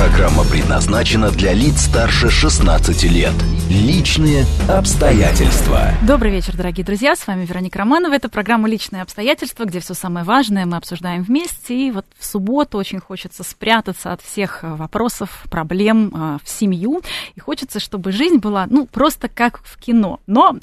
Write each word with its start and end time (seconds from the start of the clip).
Программа 0.00 0.44
предназначена 0.44 1.30
для 1.30 1.52
лиц 1.52 1.82
старше 1.82 2.30
16 2.30 3.02
лет. 3.04 3.34
Личные 3.68 4.46
обстоятельства. 4.66 5.90
Добрый 6.04 6.32
вечер, 6.32 6.56
дорогие 6.56 6.86
друзья. 6.86 7.14
С 7.14 7.26
вами 7.26 7.44
Вероника 7.44 7.80
Романова. 7.80 8.14
Это 8.14 8.30
программа 8.30 8.66
«Личные 8.66 9.02
обстоятельства», 9.02 9.64
где 9.64 9.78
все 9.78 9.92
самое 9.92 10.24
важное 10.24 10.64
мы 10.64 10.78
обсуждаем 10.78 11.22
вместе. 11.22 11.76
И 11.76 11.90
вот 11.90 12.06
в 12.18 12.24
субботу 12.24 12.78
очень 12.78 12.98
хочется 12.98 13.44
спрятаться 13.44 14.12
от 14.12 14.22
всех 14.22 14.60
вопросов, 14.62 15.44
проблем 15.50 16.10
э, 16.12 16.38
в 16.42 16.48
семью. 16.48 17.02
И 17.34 17.40
хочется, 17.40 17.78
чтобы 17.78 18.10
жизнь 18.10 18.38
была, 18.38 18.66
ну, 18.70 18.86
просто 18.86 19.28
как 19.28 19.60
в 19.64 19.78
кино. 19.78 20.18
Но 20.26 20.56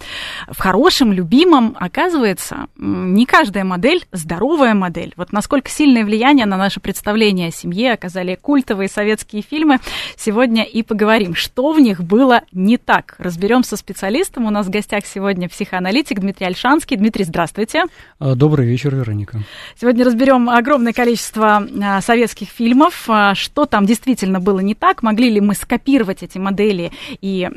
в 0.48 0.58
хорошем, 0.58 1.14
любимом, 1.14 1.78
оказывается, 1.80 2.66
не 2.76 3.28
каждая 3.28 3.64
модель 3.64 4.06
здоровая 4.12 4.74
модель. 4.74 5.14
Вот 5.16 5.32
насколько 5.32 5.70
сильное 5.70 6.04
влияние 6.04 6.48
на 6.48 6.58
наше 6.58 6.80
представление 6.80 7.50
о 7.50 7.52
семье 7.52 7.94
оказали 7.94 8.36
культовые 8.36 8.90
советские 8.90 9.27
фильмы, 9.32 9.80
сегодня 10.16 10.64
и 10.64 10.82
поговорим, 10.82 11.36
что 11.36 11.72
в 11.72 11.80
них 11.80 12.04
было 12.04 12.42
не 12.52 12.78
так. 12.78 13.16
Разберем 13.20 13.64
со 13.64 13.78
специалистом. 13.78 14.46
У 14.46 14.50
нас 14.50 14.66
в 14.66 14.70
гостях 14.70 15.06
сегодня 15.06 15.48
психоаналитик 15.48 16.20
Дмитрий 16.20 16.48
Альшанский. 16.48 16.98
Дмитрий, 16.98 17.26
здравствуйте. 17.26 17.84
А, 18.18 18.34
добрый 18.34 18.66
вечер, 18.66 18.96
Вероника. 18.96 19.44
Сегодня 19.80 20.04
разберем 20.04 20.50
огромное 20.50 20.94
количество 20.94 21.68
а, 21.84 22.02
советских 22.02 22.50
фильмов, 22.50 23.06
а, 23.08 23.36
что 23.36 23.66
там 23.66 23.86
действительно 23.86 24.40
было 24.40 24.62
не 24.62 24.74
так, 24.74 25.04
могли 25.04 25.30
ли 25.30 25.42
мы 25.42 25.54
скопировать 25.54 26.24
эти 26.24 26.38
модели 26.38 26.92
и 27.22 27.48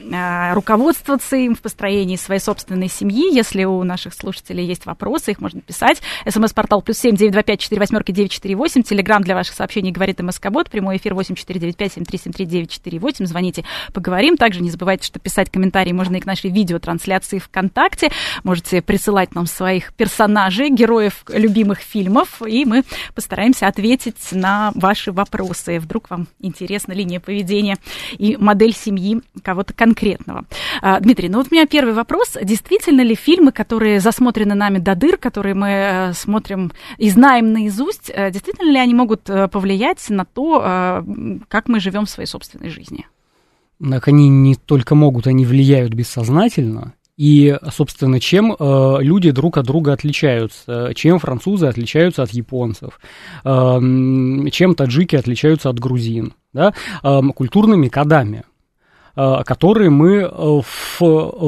руководствоваться 0.53 1.37
им 1.37 1.55
в 1.55 1.63
построении 1.63 2.17
своей 2.17 2.41
собственной 2.41 2.89
семьи. 2.89 3.33
Если 3.33 3.65
у 3.65 3.83
наших 3.85 4.13
слушателей 4.15 4.67
есть 4.67 4.85
вопросы, 4.85 5.31
их 5.31 5.41
можно 5.41 5.61
писать. 5.63 6.03
СМС 6.29 6.51
смс-портал 6.51 6.83
плюс 6.83 6.99
семь 6.99 7.15
девять 7.15 7.33
два 7.33 7.43
пять 7.43 7.61
четыре 7.61 7.81
восьмерки 7.81 8.11
девять 8.11 8.33
четыре 8.33 8.57
восемь. 8.57 8.83
Телеграмм 8.83 9.23
для 9.23 9.35
ваших 9.35 9.55
сообщений 9.55 9.93
говорит 9.93 10.21
МСК-бот. 10.21 10.71
Прямой 10.71 10.97
эфир 10.97 11.15
восемь 11.15 11.35
четыре 11.35 11.60
девять 11.61 11.77
пять 11.77 11.93
семь 11.93 12.05
три 12.05 12.19
семь 12.19 12.33
три 12.33 12.47
девять 12.47 12.71
четыре 12.71 12.99
восемь. 12.99 13.27
Звоните, 13.27 13.65
поговорим. 13.93 14.37
Также 14.37 14.63
не 14.63 14.71
забывайте, 14.71 15.07
что 15.07 15.21
писать 15.21 15.51
комментарии 15.51 15.93
можно 15.93 16.17
и 16.17 16.21
к 16.21 16.27
нашей 16.27 16.51
видеотрансляции 16.51 17.39
ВКонтакте. 17.39 18.11
Можете 18.43 18.83
присылать 18.83 19.35
нам 19.35 19.47
своих 19.47 19.93
персонажей, 19.95 20.71
героев 20.71 21.25
любимых 21.29 21.81
фильмов, 21.81 22.43
и 22.45 22.65
мы 22.65 22.85
постараемся 23.15 23.67
ответить 23.67 24.33
на 24.33 24.73
ваши 24.75 25.13
вопросы. 25.13 25.79
Вдруг 25.79 26.11
вам 26.11 26.27
интересна 26.41 26.93
линия 26.93 27.21
поведения 27.21 27.77
и 28.19 28.37
модель 28.37 28.75
семьи 28.75 29.21
кого-то 29.43 29.75
конкретного. 29.75 30.45
А, 30.81 30.99
Дмитрий, 31.01 31.29
ну 31.29 31.39
вот 31.39 31.49
у 31.51 31.55
меня 31.55 31.67
первый 31.67 31.95
вопрос. 31.95 32.37
Действительно 32.43 33.03
ли 33.03 33.15
фильмы, 33.15 33.53
которые 33.53 34.01
засмотрены 34.01 34.55
нами 34.55 34.79
до 34.79 34.95
дыр, 34.95 35.19
которые 35.19 35.55
мы 35.55 35.69
э, 35.69 36.13
смотрим 36.15 36.73
и 36.97 37.11
знаем 37.11 37.53
наизусть, 37.53 38.11
э, 38.11 38.31
действительно 38.31 38.71
ли 38.71 38.79
они 38.79 38.95
могут 38.95 39.29
э, 39.29 39.49
повлиять 39.49 40.09
на 40.09 40.25
то, 40.25 41.05
как 41.51 41.69
мы 41.69 41.81
живем 41.81 42.07
в 42.07 42.11
своей 42.11 42.29
собственной 42.29 42.71
жизни? 42.71 43.07
Так 43.83 44.07
они 44.09 44.29
не 44.29 44.55
только 44.55 44.95
могут, 44.95 45.27
они 45.27 45.45
влияют 45.45 45.93
бессознательно. 45.93 46.95
И, 47.17 47.59
собственно, 47.71 48.21
чем 48.21 48.57
э, 48.59 48.97
люди 49.01 49.31
друг 49.33 49.59
от 49.59 49.67
друга 49.67 49.93
отличаются? 49.93 50.93
Чем 50.95 51.19
французы 51.19 51.67
отличаются 51.67 52.23
от 52.23 52.31
японцев? 52.31 53.01
Э, 53.45 53.79
чем 54.51 54.75
таджики 54.75 55.17
отличаются 55.17 55.71
от 55.71 55.81
грузин? 55.81 56.35
Да? 56.53 56.73
Э, 57.03 57.21
культурными 57.35 57.89
кодами 57.89 58.45
которые 59.45 59.91
мы 59.91 60.63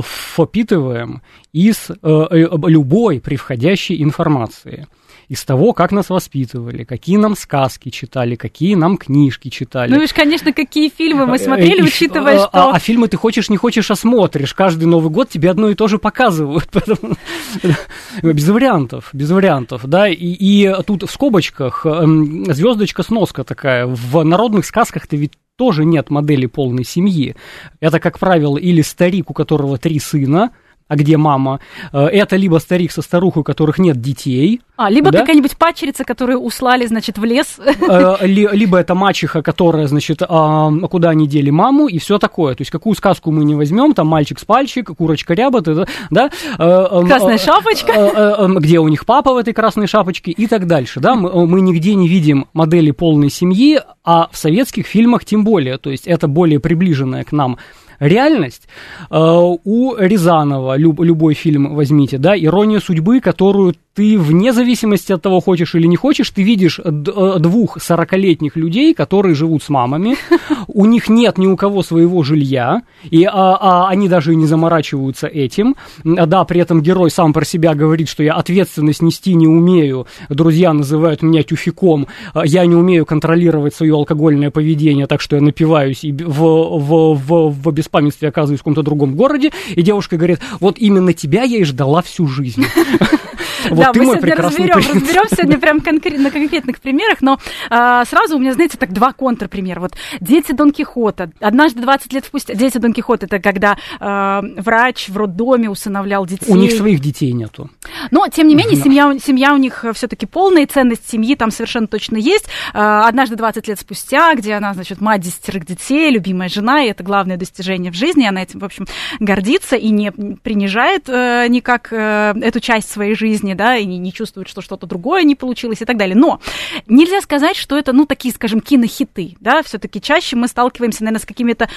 впитываем 0.03 1.23
из 1.53 1.91
любой 2.03 3.21
привходящей 3.21 4.03
информации 4.03 4.89
из 5.29 5.45
того, 5.45 5.73
как 5.73 5.93
нас 5.93 6.11
воспитывали, 6.11 6.85
какие 6.85 7.17
нам 7.17 7.37
сказки 7.37 7.91
читали, 7.91 8.35
какие 8.35 8.75
нам 8.75 8.97
книжки 8.97 9.49
читали. 9.49 9.91
Ну, 9.91 9.97
видишь, 9.97 10.15
конечно, 10.15 10.53
какие 10.53 10.89
фильмы 10.89 11.27
мы 11.27 11.37
э, 11.37 11.39
смотрели, 11.39 11.81
и, 11.81 11.83
учитывая, 11.83 12.37
а, 12.37 12.49
что... 12.49 12.51
А, 12.53 12.77
а 12.77 12.79
фильмы 12.79 13.09
ты 13.09 13.17
хочешь, 13.17 13.49
не 13.49 13.57
хочешь, 13.57 13.91
а 13.91 13.95
смотришь. 13.95 14.55
Каждый 14.55 14.85
Новый 14.85 15.11
год 15.11 15.29
тебе 15.29 15.51
одно 15.51 15.69
и 15.71 15.75
то 15.75 15.89
же 15.89 15.99
показывают. 15.99 16.69
без 18.23 18.49
вариантов, 18.49 19.11
без 19.13 19.31
вариантов, 19.31 19.83
да. 19.85 20.09
И, 20.09 20.15
и 20.15 20.73
тут 20.87 21.05
в 21.05 21.11
скобочках 21.11 21.87
эм, 21.87 22.53
звездочка 22.53 23.03
сноска 23.03 23.45
такая. 23.45 23.87
В 23.87 24.23
народных 24.23 24.67
сказках 24.67 25.07
ты 25.07 25.17
ведь 25.17 25.33
тоже 25.57 25.85
нет 25.85 26.11
модели 26.11 26.47
полной 26.47 26.85
семьи. 26.85 27.37
Это, 27.81 28.01
как 28.01 28.19
правило, 28.19 28.57
или 28.57 28.83
старик, 28.83 29.31
у 29.31 29.35
которого 29.35 29.79
три 29.79 29.99
сына, 29.99 30.51
а 30.93 30.97
где 30.97 31.17
мама, 31.17 31.59
э, 31.95 31.99
это 31.99 32.37
либо 32.37 32.59
старик 32.59 32.93
со 32.93 33.01
старухой, 33.01 33.41
у 33.41 33.45
которых 33.45 33.79
нет 33.79 33.99
детей. 33.99 34.61
А, 34.77 34.91
либо 34.91 35.11
да? 35.11 35.21
какая-нибудь 35.21 35.57
пачерица, 35.57 36.05
которую 36.05 36.41
услали, 36.41 36.85
значит, 36.85 37.17
в 37.17 37.25
лес. 37.25 37.59
Э, 37.89 38.17
либо 38.27 38.77
это 38.77 38.95
мачеха, 38.95 39.43
которая, 39.43 39.87
значит, 39.87 40.23
а, 40.29 40.71
куда 40.91 41.09
они 41.09 41.27
дели 41.27 41.49
маму 41.49 41.89
и 41.89 41.99
все 41.99 42.19
такое. 42.19 42.55
То 42.55 42.61
есть 42.61 42.71
какую 42.71 42.95
сказку 42.95 43.31
мы 43.31 43.45
не 43.45 43.55
возьмем, 43.55 43.95
там 43.95 44.07
мальчик 44.07 44.39
с 44.39 44.45
пальчик, 44.45 44.91
курочка 44.95 45.33
ряба, 45.33 45.63
да? 45.63 46.31
Э, 46.59 47.03
красная 47.07 47.39
шапочка. 47.39 48.51
Где 48.61 48.79
у 48.79 48.89
них 48.89 49.07
папа 49.07 49.33
в 49.33 49.39
этой 49.39 49.55
красной 49.55 49.87
шапочке 49.87 50.31
и 50.31 50.47
так 50.47 50.67
дальше, 50.67 51.01
да? 51.01 51.15
Мы, 51.15 51.47
мы 51.47 51.63
нигде 51.63 51.95
не 51.95 52.07
видим 52.07 52.49
модели 52.53 52.91
полной 52.91 53.31
семьи, 53.31 53.81
а 54.05 54.29
в 54.31 54.37
советских 54.37 54.87
фильмах 54.87 55.25
тем 55.25 55.43
более. 55.43 55.79
То 55.79 55.91
есть 55.91 56.07
это 56.07 56.29
более 56.29 56.61
приближенная 56.61 57.25
к 57.25 57.33
нам 57.33 57.57
реальность. 58.03 58.69
Э, 59.11 59.17
у 59.65 59.97
Рязанова, 59.97 60.77
люб, 60.77 61.01
любой 61.01 61.35
фильм 61.35 61.75
возьмите, 61.75 62.19
да, 62.19 62.37
«Ирония 62.37 62.81
судьбы», 62.81 63.21
которую 63.21 63.75
ты 63.95 64.19
вне 64.19 64.53
зависимости 64.53 65.13
от 65.13 65.23
того, 65.23 65.41
хочешь 65.41 65.75
или 65.75 65.87
не 65.87 65.97
хочешь, 65.97 66.31
ты 66.31 66.43
видишь 66.43 66.81
э, 66.83 66.91
двух 66.91 67.81
сорокалетних 67.81 68.57
людей, 68.57 68.95
которые 68.95 69.35
живут 69.35 69.63
с 69.63 69.69
мамами, 69.69 70.17
у 70.67 70.87
них 70.87 71.09
нет 71.09 71.39
ни 71.39 71.47
у 71.47 71.57
кого 71.57 71.83
своего 71.83 72.23
жилья, 72.23 72.83
и 73.11 73.25
а, 73.25 73.33
а, 73.33 73.89
они 73.89 74.09
даже 74.09 74.33
и 74.33 74.37
не 74.37 74.47
заморачиваются 74.47 75.27
этим. 75.27 75.77
Да, 76.05 76.45
при 76.45 76.61
этом 76.61 76.83
герой 76.83 77.11
сам 77.11 77.33
про 77.33 77.45
себя 77.45 77.75
говорит, 77.75 78.09
что 78.09 78.23
я 78.23 78.35
ответственность 78.35 79.03
нести 79.03 79.35
не 79.35 79.47
умею, 79.47 80.07
друзья 80.29 80.73
называют 80.73 81.23
меня 81.23 81.43
тюфиком, 81.43 82.07
а 82.33 82.47
я 82.47 82.65
не 82.65 82.75
умею 82.75 83.05
контролировать 83.05 83.75
свое 83.75 83.95
алкогольное 83.95 84.51
поведение, 84.51 85.07
так 85.07 85.21
что 85.21 85.37
я 85.37 85.43
напиваюсь 85.43 86.05
и 86.05 86.13
в, 86.13 86.79
в, 86.79 87.15
в, 87.15 87.51
в 87.51 87.73
беспамятстве 87.93 88.29
оказываюсь 88.29 88.61
в 88.61 88.63
каком-то 88.63 88.83
другом 88.83 89.15
городе, 89.15 89.53
и 89.69 89.83
девушка 89.83 90.17
говорит, 90.17 90.41
вот 90.61 90.79
именно 90.79 91.13
тебя 91.13 91.43
я 91.43 91.59
и 91.59 91.65
ждала 91.65 92.01
всю 92.01 92.27
жизнь. 92.27 92.65
Вот 93.71 93.79
да, 93.79 93.93
мы 93.95 94.05
сегодня 94.05 94.35
разберем, 94.37 94.77
разберем 94.77 95.25
сегодня 95.31 95.59
прям 95.59 95.81
конкрет, 95.81 96.21
на 96.21 96.31
конкретных 96.31 96.81
примерах, 96.81 97.21
но 97.21 97.39
а, 97.71 98.05
сразу 98.05 98.37
у 98.37 98.39
меня, 98.39 98.53
знаете, 98.55 98.79
так 98.79 98.93
два 98.93 99.13
контрпримера. 99.13 99.81
Вот 99.81 99.93
дети 100.21 100.53
Дон 100.53 100.73
Кихота. 100.73 101.31
Однажды 101.41 101.81
20 101.81 102.13
лет 102.13 102.25
спустя. 102.25 102.55
Дети 102.55 102.79
Дон 102.79 102.93
Кихота 102.93 103.27
это 103.27 103.39
когда 103.39 103.77
а, 104.01 104.43
врач 104.57 105.09
в 105.09 105.17
роддоме 105.17 105.71
усыновлял 105.71 106.27
детей. 106.27 106.53
У 106.53 106.57
них 106.57 106.73
своих 106.73 107.01
детей 107.01 107.33
нету. 107.33 107.71
Но, 108.11 108.29
тем 108.29 108.49
не 108.49 108.55
менее, 108.55 108.77
семья, 108.77 109.17
семья 109.19 109.55
у 109.55 109.57
них 109.57 109.85
все-таки 109.95 110.27
полная, 110.27 110.63
и 110.63 110.67
ценность 110.67 111.09
семьи 111.09 111.35
там 111.35 111.51
совершенно 111.51 111.87
точно 111.87 112.17
есть. 112.17 112.47
А, 112.73 113.07
однажды 113.09 113.37
20 113.37 113.69
лет 113.69 113.79
спустя, 113.79 114.35
где 114.35 114.55
она, 114.55 114.75
значит, 114.75 115.01
мать 115.01 115.21
десятерых 115.21 115.67
детей, 115.67 116.11
любимая 116.11 116.49
жена, 116.49 116.83
и 116.83 116.89
это 116.89 117.03
главное 117.03 117.37
достижение 117.37 117.93
в 117.93 117.95
жизни, 117.95 118.27
она 118.27 118.43
этим, 118.43 118.61
в 118.61 118.65
общем, 118.65 118.87
гордится 119.21 119.77
и 119.77 119.91
не 119.91 120.11
принижает 120.11 121.09
э, 121.09 121.47
никак 121.49 121.93
э, 121.93 122.35
эту 122.41 122.61
часть 122.61 122.91
своей 122.91 123.15
жизни 123.15 123.52
жизни, 123.53 123.55
да, 123.55 123.77
и 123.77 123.85
не, 123.85 123.99
не 123.99 124.13
чувствуют, 124.13 124.49
что 124.49 124.61
что-то 124.61 124.87
другое 124.87 125.25
не 125.25 125.35
получилось 125.35 125.83
и 125.83 125.85
так 125.85 125.97
далее. 125.97 126.17
Но 126.17 126.41
нельзя 126.87 127.21
сказать, 127.21 127.57
что 127.57 127.77
это, 127.77 127.93
ну, 127.93 128.07
такие, 128.07 128.35
скажем, 128.35 128.61
кинохиты, 128.61 129.37
да, 129.41 129.63
все-таки 129.63 130.01
чаще 130.01 130.37
мы 130.37 130.49
сталкиваемся, 130.49 131.05
наверное, 131.05 131.21
с 131.21 131.27
какими-то 131.27 131.69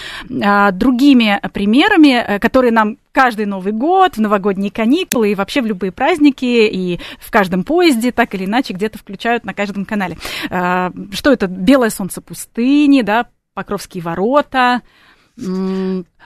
а, 0.44 0.72
другими 0.72 1.40
примерами, 1.54 2.24
э, 2.26 2.40
которые 2.40 2.72
нам 2.72 2.98
каждый 3.12 3.46
Новый 3.46 3.72
год, 3.72 4.18
в 4.18 4.22
новогодние 4.22 4.72
каникулы 4.72 5.32
и 5.32 5.36
вообще 5.36 5.62
в 5.62 5.66
любые 5.66 5.92
праздники 5.92 6.46
и 6.46 7.00
в 7.20 7.32
каждом 7.32 7.64
поезде 7.64 8.12
так 8.12 8.34
или 8.36 8.46
иначе 8.46 8.74
где-то 8.74 8.98
включают 8.98 9.46
на 9.46 9.54
каждом 9.54 9.86
канале. 9.86 10.18
А, 10.50 10.92
что 11.12 11.32
это? 11.32 11.48
Белое 11.48 11.90
солнце 11.90 12.22
пустыни, 12.22 13.02
да, 13.02 13.28
Покровские 13.54 14.04
ворота, 14.04 14.82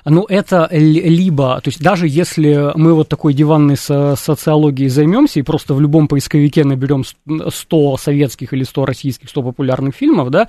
ну, 0.06 0.25
это 0.28 0.68
либо, 0.72 1.60
то 1.62 1.69
есть 1.69 1.81
даже 1.81 2.07
если 2.07 2.72
мы 2.75 2.94
вот 2.94 3.10
такой 3.10 3.34
диванной 3.34 3.78
со 3.78 4.16
социологией 4.16 4.90
займемся 4.90 5.40
и 5.40 5.44
просто 5.44 5.74
в 5.74 5.81
любом 5.81 6.07
поисковике 6.07 6.63
наберем 6.63 7.04
100 7.04 7.98
советских 7.98 8.54
или 8.54 8.63
100 8.63 8.86
российских, 8.86 9.30
100 9.30 9.44
популярных 9.44 9.96
фильмов, 9.96 10.30
да, 10.30 10.48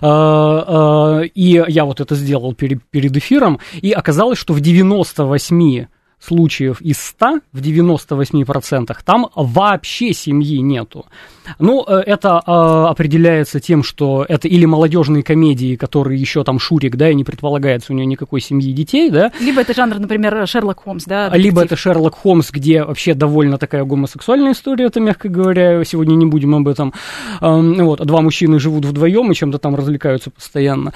э, 0.00 1.22
э, 1.24 1.28
и 1.34 1.62
я 1.68 1.84
вот 1.84 2.00
это 2.00 2.14
сделал 2.14 2.54
перед, 2.54 2.82
перед 2.90 3.16
эфиром, 3.16 3.58
и 3.80 3.92
оказалось, 3.92 4.38
что 4.38 4.54
в 4.54 4.60
98 4.60 5.86
случаев 6.22 6.80
из 6.80 6.98
100, 6.98 7.40
в 7.52 7.60
98%, 7.60 8.96
там 9.04 9.28
вообще 9.34 10.12
семьи 10.12 10.58
нету. 10.58 11.06
Ну, 11.58 11.84
э, 11.86 12.02
это 12.06 12.40
э, 12.46 12.50
определяется 12.50 13.58
тем, 13.58 13.82
что 13.82 14.24
это 14.28 14.46
или 14.46 14.64
молодежные 14.64 15.22
комедии, 15.22 15.74
которые 15.76 16.20
еще 16.20 16.44
там 16.44 16.58
Шурик, 16.58 16.96
да, 16.96 17.10
и 17.10 17.14
не 17.14 17.24
предполагается 17.24 17.92
у 17.92 17.96
нее 17.96 18.06
никакой 18.06 18.40
семьи 18.40 18.72
детей, 18.72 19.10
да. 19.10 19.32
Либо 19.40 19.60
это 19.60 19.74
жанр, 19.74 19.98
например, 19.98 20.46
Шерлок 20.46 20.84
Холмс, 20.84 21.04
да. 21.04 21.26
Детектив. 21.26 21.44
Либо 21.44 21.64
это 21.64 21.76
Шерлок 21.76 22.14
Холмс, 22.14 22.50
где 22.50 22.84
вообще 22.84 23.14
довольно 23.14 23.58
такая 23.58 23.84
гомосексуальная 23.84 24.52
история, 24.52 24.86
это, 24.86 25.00
мягко 25.00 25.28
говоря, 25.28 25.84
сегодня 25.84 26.14
не 26.14 26.26
будем 26.26 26.54
об 26.54 26.68
этом. 26.68 26.92
Эм, 27.40 27.74
вот, 27.84 28.04
два 28.04 28.20
мужчины 28.20 28.60
живут 28.60 28.84
вдвоем 28.84 29.32
и 29.32 29.34
чем-то 29.34 29.58
там 29.58 29.74
развлекаются 29.74 30.30
постоянно. 30.30 30.92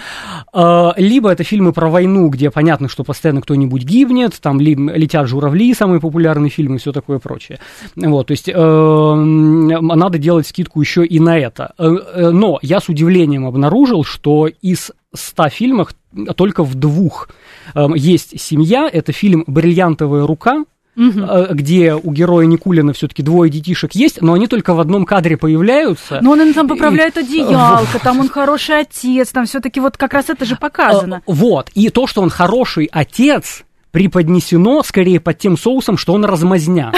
Э, 0.54 0.90
либо 0.96 1.30
это 1.30 1.42
фильмы 1.42 1.72
про 1.72 1.88
войну, 1.88 2.28
где 2.28 2.50
понятно, 2.50 2.88
что 2.88 3.02
постоянно 3.02 3.40
кто-нибудь 3.40 3.82
гибнет, 3.82 4.40
там 4.40 4.60
летят 4.60 5.15
журавли, 5.24 5.72
самые 5.72 6.00
популярные 6.00 6.50
фильмы 6.50 6.76
и 6.76 6.78
все 6.78 6.92
такое 6.92 7.18
прочее. 7.18 7.58
Вот, 7.94 8.26
то 8.26 8.32
есть 8.32 8.48
надо 8.48 10.18
делать 10.18 10.46
скидку 10.46 10.80
еще 10.80 11.06
и 11.06 11.20
на 11.20 11.38
это. 11.38 11.72
Э, 11.78 11.96
э, 12.14 12.30
но 12.30 12.58
я 12.62 12.80
с 12.80 12.88
удивлением 12.88 13.46
обнаружил, 13.46 14.04
что 14.04 14.46
из 14.46 14.90
100 15.14 15.48
фильмов 15.48 15.94
только 16.36 16.64
в 16.64 16.74
двух 16.74 17.28
эм, 17.74 17.94
есть 17.94 18.40
«Семья». 18.40 18.88
Это 18.90 19.12
фильм 19.12 19.44
«Бриллиантовая 19.46 20.26
рука», 20.26 20.64
Угу. 20.96 21.26
где 21.50 21.92
у 21.92 22.10
героя 22.10 22.46
Никулина 22.46 22.94
все-таки 22.94 23.22
двое 23.22 23.50
детишек 23.50 23.92
есть, 23.92 24.22
но 24.22 24.32
они 24.32 24.46
только 24.46 24.72
в 24.72 24.80
одном 24.80 25.04
кадре 25.04 25.36
появляются. 25.36 26.20
Но 26.22 26.30
он 26.30 26.40
им 26.40 26.54
там 26.54 26.66
поправляет 26.68 27.16
одеялко, 27.18 27.98
там 28.02 28.18
он 28.20 28.28
хороший 28.30 28.80
отец, 28.80 29.28
там 29.28 29.44
все-таки 29.44 29.78
вот 29.78 29.98
как 29.98 30.14
раз 30.14 30.30
это 30.30 30.46
же 30.46 30.56
показано. 30.56 31.20
Вот, 31.26 31.68
и 31.74 31.90
то, 31.90 32.06
что 32.06 32.22
он 32.22 32.30
хороший 32.30 32.88
отец, 32.90 33.65
преподнесено 33.96 34.82
скорее 34.82 35.20
под 35.20 35.38
тем 35.38 35.56
соусом, 35.56 35.96
что 35.96 36.12
он 36.12 36.26
размазня. 36.26 36.92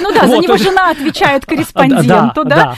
Ну 0.00 0.12
да, 0.12 0.26
за 0.26 0.38
него 0.38 0.56
жена 0.56 0.90
отвечает 0.90 1.46
корреспонденту, 1.46 2.44
да? 2.44 2.76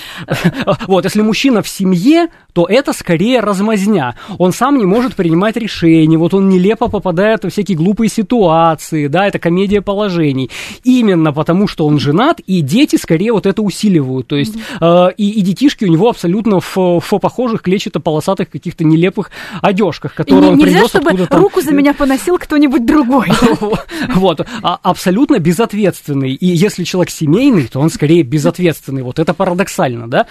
Вот, 0.86 1.04
если 1.04 1.22
мужчина 1.22 1.62
в 1.62 1.68
семье, 1.68 2.28
то 2.52 2.66
это 2.66 2.92
скорее 2.92 3.40
размазня. 3.40 4.16
Он 4.38 4.52
сам 4.52 4.78
не 4.78 4.86
может 4.86 5.14
принимать 5.14 5.56
решения, 5.56 6.16
вот 6.16 6.34
он 6.34 6.48
нелепо 6.48 6.88
попадает 6.88 7.44
в 7.44 7.50
всякие 7.50 7.76
глупые 7.76 8.08
ситуации, 8.08 9.08
да, 9.08 9.26
это 9.26 9.38
комедия 9.38 9.82
положений. 9.82 10.50
Именно 10.84 11.32
потому, 11.32 11.68
что 11.68 11.86
он 11.86 11.98
женат, 11.98 12.40
и 12.40 12.60
дети 12.62 12.96
скорее 12.96 13.32
вот 13.32 13.46
это 13.46 13.62
усиливают. 13.62 14.26
То 14.28 14.36
есть 14.36 14.54
э, 14.80 15.08
и, 15.16 15.30
и 15.30 15.40
детишки 15.42 15.84
у 15.84 15.88
него 15.88 16.08
абсолютно 16.08 16.60
в, 16.60 16.76
в 16.76 17.18
похожих 17.18 17.62
клетчато-полосатых 17.62 18.50
каких-то 18.50 18.84
нелепых 18.84 19.30
одежках, 19.60 20.14
которые 20.14 20.52
он 20.52 20.60
привез 20.60 20.88
чтобы 20.88 21.26
руку 21.30 21.60
за 21.60 21.72
меня 21.72 21.94
поносил 21.94 22.38
кто-нибудь 22.38 22.84
другой. 22.86 23.28
Вот, 24.14 24.46
а, 24.62 24.78
абсолютно 24.82 25.38
безответственный. 25.38 26.32
И 26.32 26.46
если 26.56 26.84
человек 26.84 27.10
семейный, 27.10 27.66
то 27.66 27.80
он 27.80 27.90
скорее 27.90 28.22
безответственный. 28.22 29.02
Вот 29.02 29.18
это 29.18 29.34
парадоксально, 29.34 30.08
да? 30.08 30.26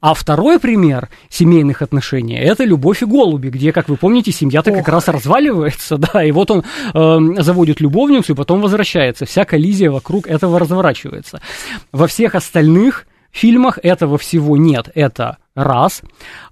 А 0.00 0.12
второй 0.12 0.60
пример 0.60 1.08
семейных 1.30 1.80
отношений– 1.80 2.36
это 2.38 2.64
«Любовь 2.64 3.02
и 3.02 3.06
голуби», 3.06 3.48
где, 3.48 3.72
как 3.72 3.88
вы 3.88 3.96
помните, 3.96 4.32
семья-то 4.32 4.70
как 4.70 4.86
раз 4.88 5.08
разваливается, 5.08 5.96
да, 6.12 6.22
и 6.22 6.30
вот 6.30 6.50
он 6.50 6.62
э, 6.92 7.42
заводит 7.42 7.80
любовницу 7.80 8.32
и 8.32 8.36
потом 8.36 8.60
возвращается. 8.60 9.24
Вся 9.24 9.46
коллизия 9.46 9.90
вокруг 9.90 10.26
этого 10.26 10.58
разворачивается. 10.58 11.40
Во 11.90 12.06
всех 12.06 12.34
остальных 12.34 13.06
фильмах 13.30 13.78
этого 13.82 14.18
всего 14.18 14.58
нет. 14.58 14.90
Это 14.94 15.38
раз. 15.54 16.02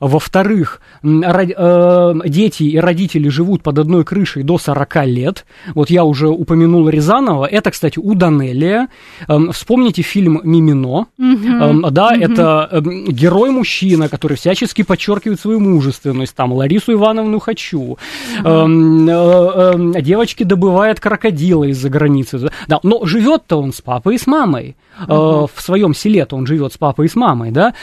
Во-вторых, 0.00 0.80
э, 1.02 2.14
дети 2.26 2.62
и 2.62 2.78
родители 2.78 3.28
живут 3.28 3.62
под 3.62 3.78
одной 3.80 4.04
крышей 4.04 4.44
до 4.44 4.58
40 4.58 5.06
лет. 5.06 5.44
Вот 5.74 5.90
я 5.90 6.04
уже 6.04 6.28
упомянул 6.28 6.88
Рязанова. 6.88 7.46
Это, 7.46 7.72
кстати, 7.72 7.98
у 7.98 8.14
Данелия. 8.14 8.88
Эм, 9.28 9.50
вспомните 9.50 10.02
фильм 10.02 10.40
«Мимино». 10.44 11.06
Угу. 11.18 11.90
Да, 11.90 12.08
угу. 12.08 12.20
это 12.20 12.68
эм, 12.70 13.06
герой-мужчина, 13.06 14.08
который 14.08 14.36
всячески 14.36 14.82
подчеркивает 14.82 15.40
свою 15.40 15.58
мужественность. 15.58 16.36
Там 16.36 16.52
Ларису 16.52 16.92
Ивановну 16.92 17.40
хочу. 17.40 17.98
Угу. 18.40 20.00
Девочки 20.00 20.44
добывают 20.44 21.00
крокодила 21.00 21.64
из-за 21.64 21.90
границы. 21.90 22.50
Да, 22.68 22.78
но 22.84 23.04
живет-то 23.04 23.60
он 23.60 23.72
с 23.72 23.80
папой 23.80 24.14
и 24.14 24.18
с 24.18 24.28
мамой. 24.28 24.76
Угу. 25.00 25.50
В 25.54 25.60
своем 25.60 25.94
селе-то 25.94 26.36
он 26.36 26.46
живет 26.46 26.72
с 26.72 26.78
папой 26.78 27.06
и 27.06 27.08
с 27.08 27.16
мамой, 27.16 27.50
да? 27.50 27.74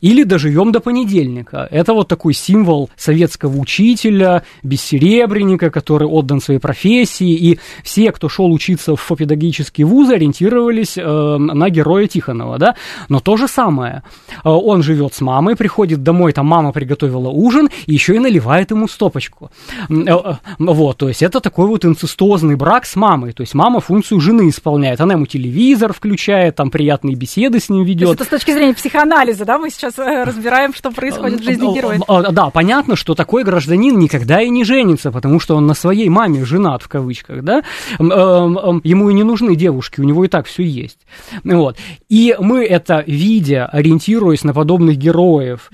Или 0.00 0.22
доживем 0.22 0.67
днем 0.68 0.72
до 0.72 0.80
понедельника. 0.80 1.68
Это 1.70 1.94
вот 1.94 2.08
такой 2.08 2.34
символ 2.34 2.90
советского 2.96 3.58
учителя, 3.58 4.42
бессеребренника, 4.62 5.70
который 5.70 6.06
отдан 6.06 6.40
своей 6.40 6.60
профессии, 6.60 7.30
и 7.30 7.58
все, 7.82 8.12
кто 8.12 8.28
шел 8.28 8.52
учиться 8.52 8.94
в 8.96 9.16
педагогический 9.16 9.84
вузы, 9.84 10.14
ориентировались 10.14 10.98
э, 10.98 11.36
на 11.38 11.70
героя 11.70 12.06
Тихонова, 12.06 12.58
да. 12.58 12.74
Но 13.08 13.20
то 13.20 13.36
же 13.36 13.48
самое. 13.48 14.02
Э, 14.44 14.50
он 14.50 14.82
живет 14.82 15.14
с 15.14 15.20
мамой, 15.20 15.56
приходит 15.56 16.02
домой, 16.02 16.32
там 16.32 16.46
мама 16.46 16.72
приготовила 16.72 17.28
ужин, 17.28 17.68
и 17.86 17.92
еще 17.92 18.14
и 18.14 18.18
наливает 18.18 18.70
ему 18.70 18.88
стопочку. 18.88 19.50
Э, 19.88 19.94
э, 19.94 20.34
вот, 20.58 20.96
то 20.98 21.08
есть 21.08 21.22
это 21.22 21.40
такой 21.40 21.66
вот 21.66 21.84
инцестозный 21.84 22.56
брак 22.56 22.86
с 22.86 22.96
мамой, 22.96 23.32
то 23.32 23.42
есть 23.42 23.54
мама 23.54 23.80
функцию 23.80 24.20
жены 24.20 24.48
исполняет, 24.48 25.00
она 25.00 25.14
ему 25.14 25.26
телевизор 25.26 25.92
включает, 25.92 26.56
там 26.56 26.70
приятные 26.70 27.14
беседы 27.14 27.58
с 27.58 27.68
ним 27.68 27.84
ведет. 27.84 28.14
это 28.14 28.24
с 28.24 28.28
точки 28.28 28.52
зрения 28.52 28.74
психоанализа, 28.74 29.44
да, 29.44 29.58
мы 29.58 29.70
сейчас 29.70 29.98
разбираем 29.98 30.57
разбираем, 30.58 30.74
что 30.74 30.90
происходит 30.90 31.40
в 31.40 31.44
жизни 31.44 31.74
героя. 31.74 32.00
А, 32.08 32.32
да, 32.32 32.50
понятно, 32.50 32.96
что 32.96 33.14
такой 33.14 33.44
гражданин 33.44 33.98
никогда 33.98 34.40
и 34.42 34.50
не 34.50 34.64
женится, 34.64 35.10
потому 35.10 35.40
что 35.40 35.56
он 35.56 35.66
на 35.66 35.74
своей 35.74 36.08
маме 36.08 36.44
женат, 36.44 36.82
в 36.82 36.88
кавычках, 36.88 37.42
да, 37.42 37.62
ему 37.98 39.10
и 39.10 39.14
не 39.14 39.22
нужны 39.22 39.56
девушки, 39.56 40.00
у 40.00 40.04
него 40.04 40.24
и 40.24 40.28
так 40.28 40.46
все 40.46 40.62
есть. 40.62 40.98
Вот. 41.44 41.76
И 42.08 42.36
мы 42.38 42.64
это 42.64 43.04
видя, 43.06 43.66
ориентируясь 43.66 44.44
на 44.44 44.54
подобных 44.54 44.96
героев, 44.96 45.70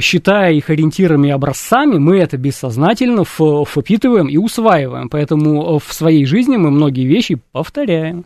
считая 0.00 0.52
их 0.52 0.70
ориентирами 0.70 1.28
и 1.28 1.30
образцами, 1.30 1.98
мы 1.98 2.18
это 2.18 2.36
бессознательно 2.36 3.24
впитываем 3.24 4.28
и 4.28 4.36
усваиваем. 4.36 5.08
Поэтому 5.08 5.78
в 5.78 5.92
своей 5.92 6.26
жизни 6.26 6.56
мы 6.56 6.70
многие 6.70 7.06
вещи 7.06 7.40
повторяем. 7.52 8.24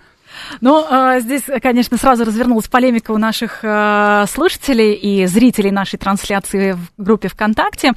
Ну, 0.61 0.85
э, 0.89 1.21
здесь, 1.21 1.45
конечно, 1.63 1.97
сразу 1.97 2.25
развернулась 2.25 2.69
полемика 2.69 3.13
у 3.13 3.19
наших 3.19 3.61
э, 3.63 4.25
слушателей 4.29 4.95
и 4.95 5.27
зрителей 5.27 5.71
нашей 5.71 5.99
трансляции 5.99 6.73
в 6.73 7.03
группе 7.03 7.29
ВКонтакте. 7.29 7.89
Э, 7.89 7.93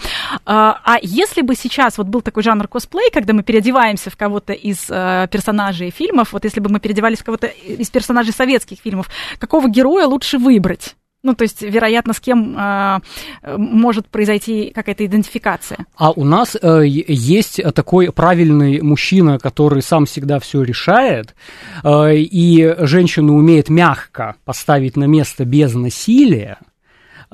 а 0.46 0.98
если 1.02 1.42
бы 1.42 1.56
сейчас 1.56 1.98
вот 1.98 2.08
был 2.08 2.22
такой 2.22 2.44
жанр 2.44 2.68
косплей, 2.68 3.10
когда 3.12 3.34
мы 3.34 3.44
переодеваемся 3.44 4.10
в 4.10 4.18
кого-то 4.18 4.54
из 4.54 4.86
персонажей 5.30 5.90
фильмов, 5.90 6.34
вот 6.34 6.44
если 6.44 6.60
бы 6.60 6.70
мы 6.70 6.80
переодевались 6.80 7.20
в 7.20 7.24
кого-то 7.24 7.48
из 7.48 7.90
персонажей 7.90 8.34
советских 8.34 8.80
фильмов, 8.80 9.10
какого 9.40 9.70
героя 9.70 10.06
лучше 10.06 10.38
выбрать? 10.38 10.96
Ну, 11.24 11.34
то 11.36 11.44
есть, 11.44 11.62
вероятно, 11.62 12.12
с 12.12 12.20
кем 12.20 12.58
э, 12.58 13.00
может 13.58 14.08
произойти 14.10 14.74
какая-то 14.76 15.06
идентификация. 15.06 15.86
А 15.96 16.12
у 16.12 16.26
нас 16.26 16.58
э, 16.62 16.84
есть 16.86 17.62
такой 17.74 18.12
правильный 18.12 18.82
мужчина, 18.82 19.40
который 19.40 19.82
сам 19.82 20.06
всегда 20.06 20.40
все 20.40 20.64
решает, 20.64 21.34
э, 21.84 22.16
и 22.16 22.76
женщину 22.80 23.36
умеет 23.36 23.70
мягко 23.70 24.36
поставить 24.44 24.98
на 24.98 25.06
место 25.06 25.46
без 25.46 25.74
насилия. 25.74 26.58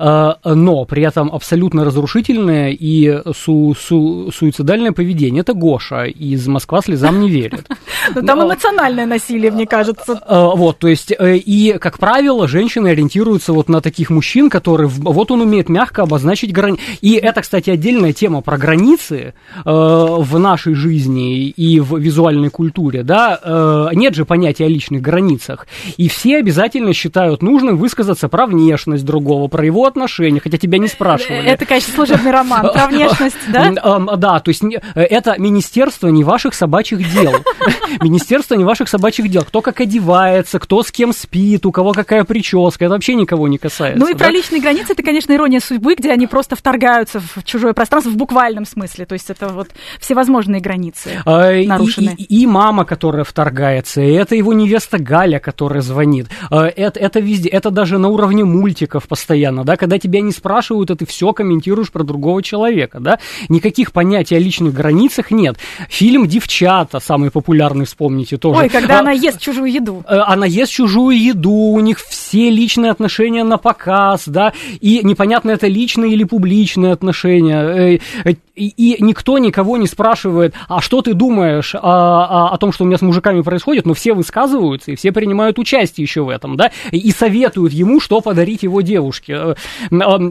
Э, 0.00 0.32
но 0.44 0.86
при 0.86 1.02
этом 1.02 1.30
абсолютно 1.30 1.84
разрушительное 1.84 2.70
и 2.70 3.22
су 3.36 3.74
су 3.78 4.30
суицидальное 4.32 4.92
поведение. 4.92 5.42
Это 5.42 5.52
Гоша 5.52 6.04
из 6.04 6.46
«Москва 6.48 6.80
слезам 6.80 7.20
не 7.20 7.28
верит». 7.28 7.66
Но 8.14 8.22
там 8.22 8.42
эмоциональное 8.42 9.04
насилие, 9.04 9.50
мне 9.50 9.66
кажется. 9.66 10.18
Э, 10.26 10.50
вот, 10.54 10.78
то 10.78 10.88
есть, 10.88 11.12
э, 11.12 11.36
и, 11.36 11.76
как 11.78 11.98
правило, 11.98 12.48
женщины 12.48 12.88
ориентируются 12.88 13.52
вот 13.52 13.68
на 13.68 13.82
таких 13.82 14.08
мужчин, 14.08 14.48
которые, 14.48 14.88
вот 14.88 15.30
он 15.30 15.42
умеет 15.42 15.68
мягко 15.68 16.02
обозначить 16.02 16.50
границы. 16.50 16.80
И 17.02 17.16
это, 17.16 17.42
кстати, 17.42 17.68
отдельная 17.68 18.14
тема 18.14 18.40
про 18.40 18.56
границы 18.56 19.34
в 19.64 20.38
нашей 20.38 20.74
жизни 20.74 21.48
и 21.48 21.78
в 21.80 21.98
визуальной 21.98 22.48
культуре, 22.48 23.02
да, 23.02 23.90
нет 23.92 24.14
же 24.14 24.24
понятия 24.24 24.64
о 24.64 24.68
личных 24.68 25.02
границах. 25.02 25.66
И 25.96 26.08
все 26.08 26.38
обязательно 26.38 26.94
считают 26.94 27.42
нужным 27.42 27.76
высказаться 27.76 28.28
про 28.28 28.46
внешность 28.46 29.04
другого, 29.04 29.48
про 29.48 29.64
его 29.64 29.89
отношения, 29.90 30.40
хотя 30.40 30.58
тебя 30.58 30.78
не 30.78 30.88
спрашивали. 30.88 31.44
Это, 31.44 31.64
конечно, 31.66 31.92
служебный 31.92 32.30
роман 32.30 32.72
про 32.72 32.86
внешность, 32.90 33.36
да? 33.48 33.70
Да, 34.16 34.40
то 34.40 34.48
есть 34.48 34.62
это 34.94 35.34
министерство 35.38 36.08
не 36.08 36.24
ваших 36.24 36.54
собачьих 36.54 36.98
дел. 37.12 37.32
Министерство 38.02 38.54
не 38.54 38.64
ваших 38.64 38.88
собачьих 38.88 39.28
дел. 39.28 39.42
Кто 39.42 39.60
как 39.62 39.80
одевается, 39.80 40.58
кто 40.58 40.82
с 40.82 40.90
кем 40.90 41.12
спит, 41.12 41.66
у 41.66 41.72
кого 41.72 41.92
какая 41.92 42.24
прическа, 42.24 42.84
это 42.84 42.94
вообще 42.94 43.14
никого 43.14 43.48
не 43.48 43.58
касается. 43.58 43.98
Ну 43.98 44.08
и 44.08 44.14
про 44.14 44.30
личные 44.30 44.60
границы, 44.60 44.92
это, 44.92 45.02
конечно, 45.02 45.32
ирония 45.32 45.60
судьбы, 45.60 45.94
где 45.94 46.10
они 46.10 46.26
просто 46.26 46.56
вторгаются 46.56 47.20
в 47.20 47.44
чужое 47.44 47.72
пространство 47.72 48.10
в 48.10 48.16
буквальном 48.16 48.64
смысле. 48.64 49.06
То 49.06 49.14
есть 49.14 49.30
это 49.30 49.48
вот 49.48 49.68
всевозможные 49.98 50.60
границы 50.60 51.20
а, 51.24 51.52
нарушены. 51.52 52.14
И, 52.16 52.46
мама, 52.46 52.84
которая 52.84 53.24
вторгается, 53.24 54.00
и 54.00 54.12
это 54.12 54.34
его 54.34 54.52
невеста 54.52 54.98
Галя, 54.98 55.38
которая 55.38 55.80
звонит. 55.80 56.28
А, 56.50 56.66
это, 56.66 57.00
это 57.00 57.20
везде, 57.20 57.48
это 57.48 57.70
даже 57.70 57.98
на 57.98 58.08
уровне 58.08 58.44
мультиков 58.44 59.08
постоянно, 59.08 59.64
да, 59.64 59.76
когда 59.80 59.98
тебя 59.98 60.20
не 60.20 60.30
спрашивают, 60.30 60.90
а 60.90 60.96
ты 60.96 61.06
все 61.06 61.32
комментируешь 61.32 61.90
про 61.90 62.04
другого 62.04 62.42
человека, 62.42 63.00
да, 63.00 63.18
никаких 63.48 63.92
понятий 63.92 64.36
о 64.36 64.38
личных 64.38 64.74
границах 64.74 65.30
нет. 65.30 65.56
Фильм 65.88 66.28
«Девчата», 66.28 67.00
самый 67.00 67.30
популярный, 67.30 67.86
вспомните 67.86 68.36
тоже. 68.36 68.60
Ой, 68.60 68.68
когда 68.68 68.98
а, 68.98 69.00
она 69.00 69.12
ест 69.12 69.40
чужую 69.40 69.72
еду. 69.72 70.04
Э, 70.06 70.18
она 70.26 70.44
ест 70.44 70.70
чужую 70.70 71.18
еду, 71.18 71.50
у 71.50 71.80
них 71.80 71.98
все 71.98 72.50
личные 72.50 72.90
отношения 72.90 73.42
на 73.42 73.56
показ, 73.56 74.24
да, 74.26 74.52
и 74.80 75.00
непонятно, 75.02 75.50
это 75.50 75.66
личные 75.66 76.12
или 76.12 76.24
публичные 76.24 76.92
отношения, 76.92 77.62
э, 77.62 77.98
э, 78.24 78.34
и, 78.68 79.02
никто 79.02 79.38
никого 79.38 79.76
не 79.76 79.86
спрашивает, 79.86 80.54
а 80.68 80.80
что 80.80 81.02
ты 81.02 81.14
думаешь 81.14 81.74
о, 81.74 81.78
о, 81.80 82.48
о 82.52 82.58
том, 82.58 82.72
что 82.72 82.84
у 82.84 82.86
меня 82.86 82.98
с 82.98 83.02
мужиками 83.02 83.42
происходит, 83.42 83.86
но 83.86 83.94
все 83.94 84.12
высказываются, 84.12 84.92
и 84.92 84.96
все 84.96 85.12
принимают 85.12 85.58
участие 85.58 86.04
еще 86.04 86.22
в 86.22 86.28
этом, 86.28 86.56
да, 86.56 86.70
и 86.90 87.10
советуют 87.10 87.72
ему, 87.72 88.00
что 88.00 88.20
подарить 88.20 88.62
его 88.62 88.80
девушке. 88.80 89.54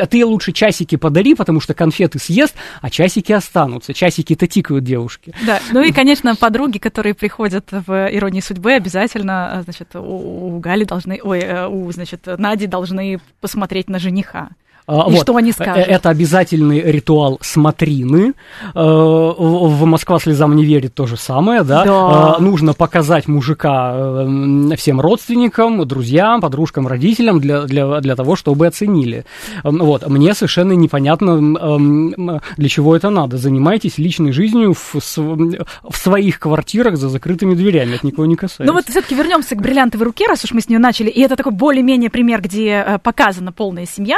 Ты 0.10 0.26
лучше 0.26 0.52
часики 0.52 0.96
подари, 0.96 1.36
потому 1.36 1.60
что 1.60 1.74
конфеты 1.74 2.20
съест, 2.20 2.56
а 2.82 2.90
часики 2.90 3.32
останутся. 3.32 3.94
Часики-то 3.94 4.48
тикают 4.48 4.84
девушки. 4.84 5.34
Да, 5.46 5.60
ну 5.72 5.82
и, 5.82 5.92
конечно, 5.92 6.36
подруги, 6.36 6.78
которые 6.78 7.14
приходят 7.14 7.66
в 7.72 8.10
«Иронии 8.12 8.42
судьбы», 8.42 8.74
обязательно, 8.74 9.62
значит, 9.64 9.96
у, 9.96 10.60
Гали 10.60 10.84
должны, 10.84 11.20
ой, 11.24 11.40
э, 11.40 11.68
у, 11.68 11.92
значит, 11.92 12.28
Нади 12.38 12.68
должны 12.68 13.20
посмотреть 13.42 13.90
на 13.90 14.00
жениха. 14.00 14.50
А, 14.90 15.08
и 15.08 15.14
вот. 15.14 15.22
что 15.22 15.36
они 15.36 15.52
скажут? 15.52 15.86
Это 15.88 16.10
обязательный 16.10 16.82
ритуал 16.82 17.38
смотрины. 17.42 18.34
Э, 18.74 18.82
в 18.82 19.86
Москва 19.86 20.20
слезам 20.20 20.56
не 20.56 20.66
верит 20.66 20.96
то 20.96 21.06
же 21.06 21.16
самое, 21.16 21.62
да? 21.62 21.86
да. 21.86 22.36
Э, 22.40 22.42
нужно 22.42 22.74
показать 22.74 23.28
мужика 23.28 23.94
э, 23.96 24.76
всем 24.78 25.00
родственникам, 25.00 25.88
друзьям, 25.88 26.42
подружкам, 26.42 26.88
родителям 26.88 27.40
для, 27.40 27.62
для, 27.64 28.00
для 28.00 28.16
того, 28.16 28.36
чтобы 28.36 28.66
оценили. 28.66 29.26
Вот. 29.64 30.08
Мне 30.08 30.34
совершенно 30.34 30.74
непонятно, 30.74 32.40
для 32.58 32.70
чего 32.70 32.96
это 32.96 33.12
надо. 33.12 33.38
Занимайтесь 33.38 34.00
личной 34.00 34.32
жизнью 34.32 34.74
в, 34.74 34.96
в 34.96 35.98
своих 35.98 36.40
квартирах 36.40 36.98
за 36.98 37.10
закрытыми 37.10 37.54
дверями. 37.54 37.96
Это 37.96 38.08
никого 38.08 38.26
не 38.26 38.36
касается. 38.36 38.64
Ну 38.64 38.74
вот 38.74 38.86
все-таки 38.90 39.14
вернемся 39.14 39.56
к 39.56 39.62
бриллиантовой 39.62 40.06
руке, 40.06 40.26
раз 40.28 40.44
уж 40.44 40.52
мы 40.54 40.62
с 40.62 40.70
нее 40.70 40.80
начали. 40.80 41.10
И 41.10 41.22
это 41.22 41.36
такой 41.36 41.52
более-менее 41.52 42.10
пример, 42.10 42.42
где 42.42 43.00
показана 43.04 43.52
полная 43.52 43.86
семья 43.86 44.18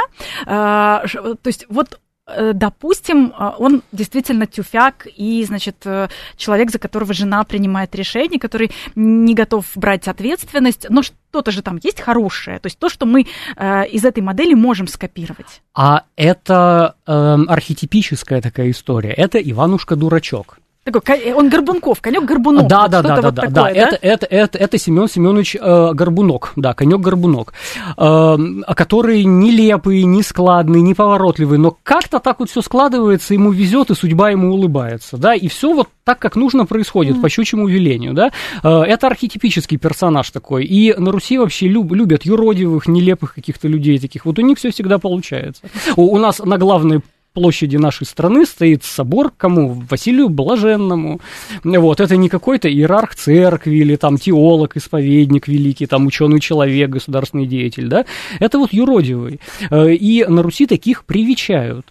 то 0.62 1.46
есть 1.46 1.66
вот 1.68 2.00
э, 2.26 2.52
допустим, 2.54 3.32
а, 3.36 3.54
он 3.58 3.82
действительно 3.92 4.46
тюфяк 4.46 5.06
и, 5.16 5.44
значит, 5.44 5.76
э, 5.84 6.08
человек, 6.36 6.70
за 6.70 6.78
которого 6.78 7.12
жена 7.12 7.42
принимает 7.44 7.94
решение, 7.94 8.38
который 8.38 8.70
не 8.94 9.34
готов 9.34 9.66
брать 9.74 10.08
ответственность, 10.08 10.86
но 10.88 11.02
что-то 11.02 11.50
же 11.50 11.62
там 11.62 11.78
есть 11.82 12.00
хорошее, 12.00 12.58
то 12.58 12.66
есть 12.66 12.78
то, 12.78 12.88
что 12.88 13.06
мы 13.06 13.26
э, 13.56 13.88
из 13.88 14.04
этой 14.04 14.22
модели 14.22 14.54
можем 14.54 14.86
скопировать. 14.86 15.62
А 15.74 16.04
это 16.16 16.94
э, 17.06 17.12
архетипическая 17.48 18.40
такая 18.40 18.70
история, 18.70 19.12
это 19.12 19.38
Иванушка-дурачок. 19.38 20.61
Такой, 20.84 21.18
э, 21.20 21.32
он 21.32 21.48
Горбунков, 21.48 22.00
конек 22.00 22.24
Горбунок. 22.24 22.66
Да, 22.66 22.88
да, 22.88 23.02
да, 23.02 23.16
да, 23.16 23.22
вот 23.22 23.34
да, 23.34 23.42
такое, 23.42 23.52
да. 23.52 23.70
Это, 23.70 23.98
это, 24.02 24.26
это, 24.26 24.58
это 24.58 24.78
Семен 24.78 25.08
Семенович 25.08 25.54
э, 25.54 25.92
Горбунок, 25.94 26.52
да, 26.56 26.74
конек 26.74 26.98
Горбунок, 26.98 27.52
э, 27.96 28.36
который 28.74 29.22
нелепый, 29.22 30.02
нескладный, 30.02 30.80
неповоротливый, 30.80 31.58
но 31.58 31.76
как-то 31.84 32.18
так 32.18 32.40
вот 32.40 32.50
все 32.50 32.62
складывается, 32.62 33.32
ему 33.32 33.52
везет, 33.52 33.90
и 33.92 33.94
судьба 33.94 34.30
ему 34.30 34.52
улыбается, 34.52 35.16
да, 35.16 35.34
и 35.34 35.46
все 35.46 35.72
вот 35.72 35.88
так, 36.02 36.18
как 36.18 36.34
нужно, 36.34 36.66
происходит, 36.66 37.16
mm. 37.16 37.20
по 37.20 37.28
щучьему 37.28 37.68
велению, 37.68 38.12
да. 38.12 38.32
Э, 38.64 38.80
это 38.82 39.06
архетипический 39.06 39.78
персонаж 39.78 40.32
такой, 40.32 40.64
и 40.64 40.92
на 40.98 41.12
Руси 41.12 41.38
вообще 41.38 41.68
люб, 41.68 41.92
любят 41.92 42.24
юродивых, 42.24 42.88
нелепых 42.88 43.34
каких-то 43.34 43.68
людей 43.68 44.00
таких, 44.00 44.24
вот 44.24 44.36
у 44.40 44.42
них 44.42 44.58
все 44.58 44.72
всегда 44.72 44.98
получается. 44.98 45.62
У, 45.94 46.12
у 46.12 46.18
нас 46.18 46.40
на 46.40 46.58
главной 46.58 47.02
площади 47.32 47.76
нашей 47.76 48.06
страны 48.06 48.46
стоит 48.46 48.84
собор 48.84 49.32
кому? 49.36 49.82
Василию 49.88 50.28
Блаженному. 50.28 51.20
Вот, 51.64 52.00
это 52.00 52.16
не 52.16 52.28
какой-то 52.28 52.68
иерарх 52.68 53.14
церкви 53.14 53.76
или 53.76 53.96
там 53.96 54.18
теолог, 54.18 54.76
исповедник 54.76 55.48
великий, 55.48 55.86
там 55.86 56.06
ученый 56.06 56.40
человек, 56.40 56.90
государственный 56.90 57.46
деятель, 57.46 57.88
да? 57.88 58.04
Это 58.40 58.58
вот 58.58 58.72
юродивый. 58.72 59.40
Э, 59.70 59.92
и 59.92 60.24
на 60.24 60.42
Руси 60.42 60.66
таких 60.66 61.04
привечают. 61.04 61.86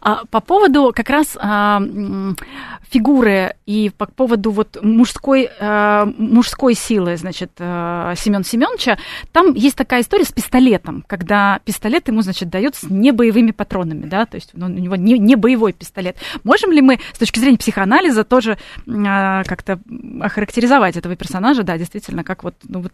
А, 0.00 0.24
по 0.30 0.40
поводу 0.40 0.92
как 0.94 1.10
раз 1.10 1.36
а, 1.40 1.82
фигуры 2.90 3.56
и 3.66 3.90
по 3.90 4.06
поводу 4.06 4.50
вот 4.50 4.78
мужской, 4.82 5.50
а, 5.60 6.06
мужской 6.16 6.74
силы, 6.74 7.16
значит, 7.16 7.52
а, 7.58 8.14
Семен 8.16 8.44
Семеновича, 8.44 8.98
там 9.32 9.54
есть 9.54 9.76
такая 9.76 10.02
история 10.02 10.24
с 10.24 10.32
пистолетом, 10.32 11.04
когда 11.06 11.60
пистолет 11.64 12.08
ему, 12.08 12.22
значит, 12.22 12.50
дают 12.50 12.76
с 12.76 12.84
небоевыми 12.84 13.50
патронами, 13.50 14.06
да, 14.06 14.26
то 14.26 14.36
есть 14.36 14.50
ну, 14.54 14.66
у 14.66 14.68
него 14.68 14.96
не, 14.96 15.18
не 15.18 15.36
боевой 15.36 15.72
пистолет. 15.72 16.16
Можем 16.44 16.72
ли 16.72 16.80
мы 16.80 17.00
с 17.12 17.18
точки 17.18 17.38
зрения 17.38 17.58
психоанализа 17.58 18.24
тоже 18.24 18.58
а, 18.86 19.42
как-то 19.44 19.80
охарактеризовать 20.20 20.96
этого 20.96 21.16
персонажа, 21.16 21.62
да, 21.62 21.78
действительно, 21.78 22.24
как 22.24 22.44
вот, 22.44 22.54
ну, 22.64 22.80
вот 22.80 22.92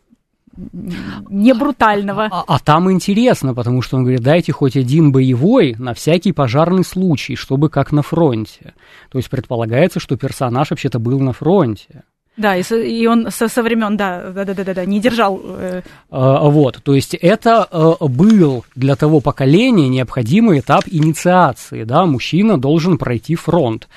не 0.56 1.54
брутального. 1.54 2.24
А, 2.24 2.40
а, 2.40 2.44
а 2.56 2.58
там 2.58 2.90
интересно, 2.90 3.54
потому 3.54 3.82
что 3.82 3.96
он 3.96 4.02
говорит, 4.02 4.22
дайте 4.22 4.52
хоть 4.52 4.76
один 4.76 5.12
боевой 5.12 5.74
на 5.78 5.94
всякий 5.94 6.32
пожарный 6.32 6.84
случай, 6.84 7.36
чтобы 7.36 7.68
как 7.68 7.92
на 7.92 8.02
фронте. 8.02 8.74
То 9.10 9.18
есть 9.18 9.30
предполагается, 9.30 10.00
что 10.00 10.16
персонаж 10.16 10.70
вообще-то 10.70 10.98
был 10.98 11.20
на 11.20 11.32
фронте. 11.32 12.04
Да, 12.36 12.56
и, 12.56 12.62
и 12.62 13.06
он 13.06 13.30
со, 13.30 13.48
со 13.48 13.62
времен, 13.62 13.96
да, 13.96 14.30
да, 14.32 14.44
да, 14.44 14.54
да, 14.54 14.74
да, 14.74 14.84
не 14.86 14.98
держал. 14.98 15.40
Э... 15.44 15.82
А, 16.10 16.48
вот, 16.48 16.80
то 16.82 16.94
есть 16.94 17.14
это 17.14 17.68
э, 17.70 18.06
был 18.06 18.64
для 18.74 18.96
того 18.96 19.20
поколения 19.20 19.88
необходимый 19.88 20.60
этап 20.60 20.84
инициации, 20.86 21.84
да, 21.84 22.06
мужчина 22.06 22.58
должен 22.58 22.96
пройти 22.96 23.34
фронт. 23.34 23.88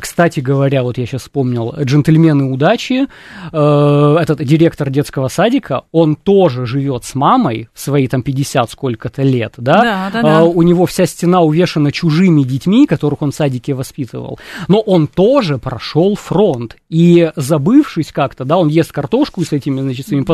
Кстати 0.00 0.40
говоря, 0.40 0.82
вот 0.82 0.98
я 0.98 1.06
сейчас 1.06 1.22
вспомнил, 1.22 1.74
«Джентльмены 1.80 2.50
удачи», 2.50 3.06
э, 3.52 4.16
этот 4.20 4.44
директор 4.44 4.90
детского 4.90 5.28
садика, 5.28 5.82
он 5.92 6.16
тоже 6.16 6.66
живет 6.66 7.04
с 7.04 7.14
мамой 7.14 7.68
в 7.72 7.80
свои 7.80 8.08
там 8.08 8.22
50 8.22 8.70
сколько-то 8.70 9.22
лет, 9.22 9.54
да? 9.56 9.82
Да, 9.82 10.10
да, 10.12 10.22
да. 10.22 10.40
Э, 10.40 10.42
у 10.44 10.62
него 10.62 10.86
вся 10.86 11.06
стена 11.06 11.40
увешана 11.40 11.92
чужими 11.92 12.42
детьми, 12.42 12.86
которых 12.86 13.22
он 13.22 13.32
в 13.32 13.34
садике 13.34 13.74
воспитывал, 13.74 14.38
но 14.68 14.80
он 14.80 15.06
тоже 15.06 15.58
прошел 15.58 16.16
фронт, 16.16 16.76
и 16.88 17.32
забывшись 17.36 18.12
как-то, 18.12 18.44
да, 18.44 18.56
он 18.58 18.68
ест 18.68 18.92
картошку 18.92 19.44
с 19.44 19.52
этими, 19.52 19.80
значит, 19.80 20.06
своими 20.06 20.24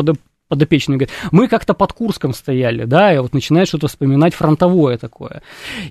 подопечный 0.51 0.97
говорит, 0.97 1.13
мы 1.31 1.47
как-то 1.47 1.73
под 1.73 1.93
Курском 1.93 2.33
стояли, 2.33 2.83
да, 2.83 3.13
и 3.13 3.19
вот 3.19 3.33
начинает 3.33 3.69
что-то 3.69 3.87
вспоминать 3.87 4.35
фронтовое 4.35 4.97
такое. 4.97 5.43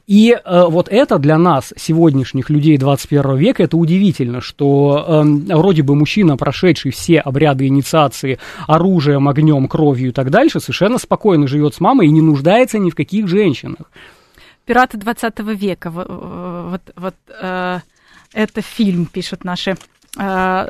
И 0.07 0.33
э, 0.33 0.65
вот 0.69 0.91
это 0.91 1.19
для 1.19 1.39
нас, 1.39 1.73
сегодняшних 1.79 2.51
людей 2.51 2.77
21 2.77 3.37
века, 3.39 3.63
это 3.63 3.79
удивительно, 3.79 4.43
что 4.43 5.23
э, 5.25 5.55
вроде 5.57 5.83
бы 5.83 5.95
мужчина, 5.95 6.37
прошедший 6.37 6.91
все 6.91 7.21
обряды 7.21 7.69
инициации 7.69 8.39
оружием, 8.67 9.29
огнем, 9.29 9.67
кровью 9.67 10.11
и 10.11 10.13
так 10.13 10.29
дальше, 10.29 10.61
совершенно 10.61 10.99
спокойно 10.99 11.47
живет 11.47 11.75
с 11.75 11.81
мамой 11.81 12.09
и 12.09 12.11
не 12.11 12.21
нуждается 12.21 12.79
ни 12.79 12.91
в 12.91 12.95
каких 12.95 13.29
женщинах. 13.29 13.91
Пираты 14.67 14.99
20 14.99 15.39
века, 15.57 15.91
вот, 15.91 16.83
вот, 16.97 17.15
э, 17.43 17.79
это 18.35 18.61
фильм, 18.61 19.07
пишут 19.07 19.43
наши 19.45 19.79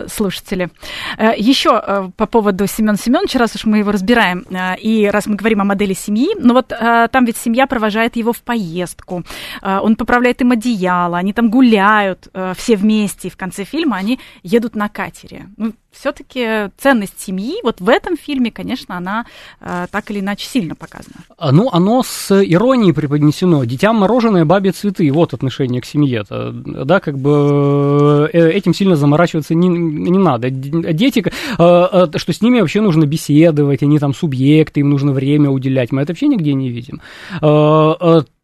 слушатели. 0.08 0.68
Э, 1.16 1.32
Еще 1.36 1.70
э, 1.70 2.10
по 2.16 2.26
поводу 2.26 2.66
Семена 2.66 2.96
Семеновича, 2.96 3.38
раз 3.38 3.54
уж 3.54 3.64
мы 3.64 3.78
его 3.78 3.90
разбираем, 3.90 4.44
и 4.82 5.08
раз 5.10 5.26
мы 5.26 5.36
говорим 5.36 5.60
о 5.60 5.64
модели 5.64 5.94
семьи, 5.94 6.28
ну 6.38 6.54
вот 6.54 6.68
там 6.68 7.24
ведь 7.24 7.36
семья 7.36 7.66
провожает 7.66 8.16
его 8.16 8.32
в 8.32 8.42
поездку, 8.42 9.24
он 9.62 9.96
поправляет 9.96 10.40
им 10.40 10.52
одеяло, 10.52 11.18
они 11.18 11.32
там 11.32 11.50
гуляют 11.50 12.28
все 12.56 12.76
вместе, 12.76 13.28
и 13.28 13.30
в 13.30 13.36
конце 13.36 13.64
фильма 13.64 13.96
они 13.96 14.18
едут 14.42 14.76
на 14.76 14.88
катере. 14.88 15.46
Ну, 15.56 15.72
все-таки 15.92 16.70
ценность 16.78 17.20
семьи 17.20 17.56
вот 17.62 17.80
в 17.80 17.88
этом 17.88 18.16
фильме, 18.16 18.50
конечно, 18.50 18.96
она 18.96 19.26
э, 19.60 19.86
так 19.90 20.10
или 20.10 20.20
иначе 20.20 20.46
сильно 20.46 20.74
показана. 20.74 21.16
А, 21.36 21.52
ну, 21.52 21.68
оно 21.72 22.02
с 22.02 22.30
иронией 22.32 22.94
преподнесено. 22.94 23.64
Детям 23.64 23.96
мороженое, 23.96 24.44
бабе 24.44 24.72
цветы. 24.72 25.10
Вот 25.12 25.34
отношение 25.34 25.80
к 25.80 25.84
семье. 25.84 26.22
-то. 26.22 26.84
Да, 26.84 27.00
как 27.00 27.18
бы 27.18 28.30
э, 28.32 28.50
этим 28.50 28.72
сильно 28.72 28.96
заморачиваться 29.30 29.54
не, 29.54 29.68
не 29.68 30.18
надо. 30.18 30.50
Дети, 30.50 31.24
э, 31.24 31.28
э, 31.58 32.18
что 32.18 32.32
с 32.32 32.42
ними 32.42 32.60
вообще 32.60 32.80
нужно 32.80 33.06
беседовать, 33.06 33.82
они 33.82 33.98
там 33.98 34.14
субъекты, 34.14 34.80
им 34.80 34.90
нужно 34.90 35.12
время 35.12 35.50
уделять. 35.50 35.92
Мы 35.92 36.02
это 36.02 36.12
вообще 36.12 36.28
нигде 36.28 36.54
не 36.54 36.68
видим. 36.68 37.00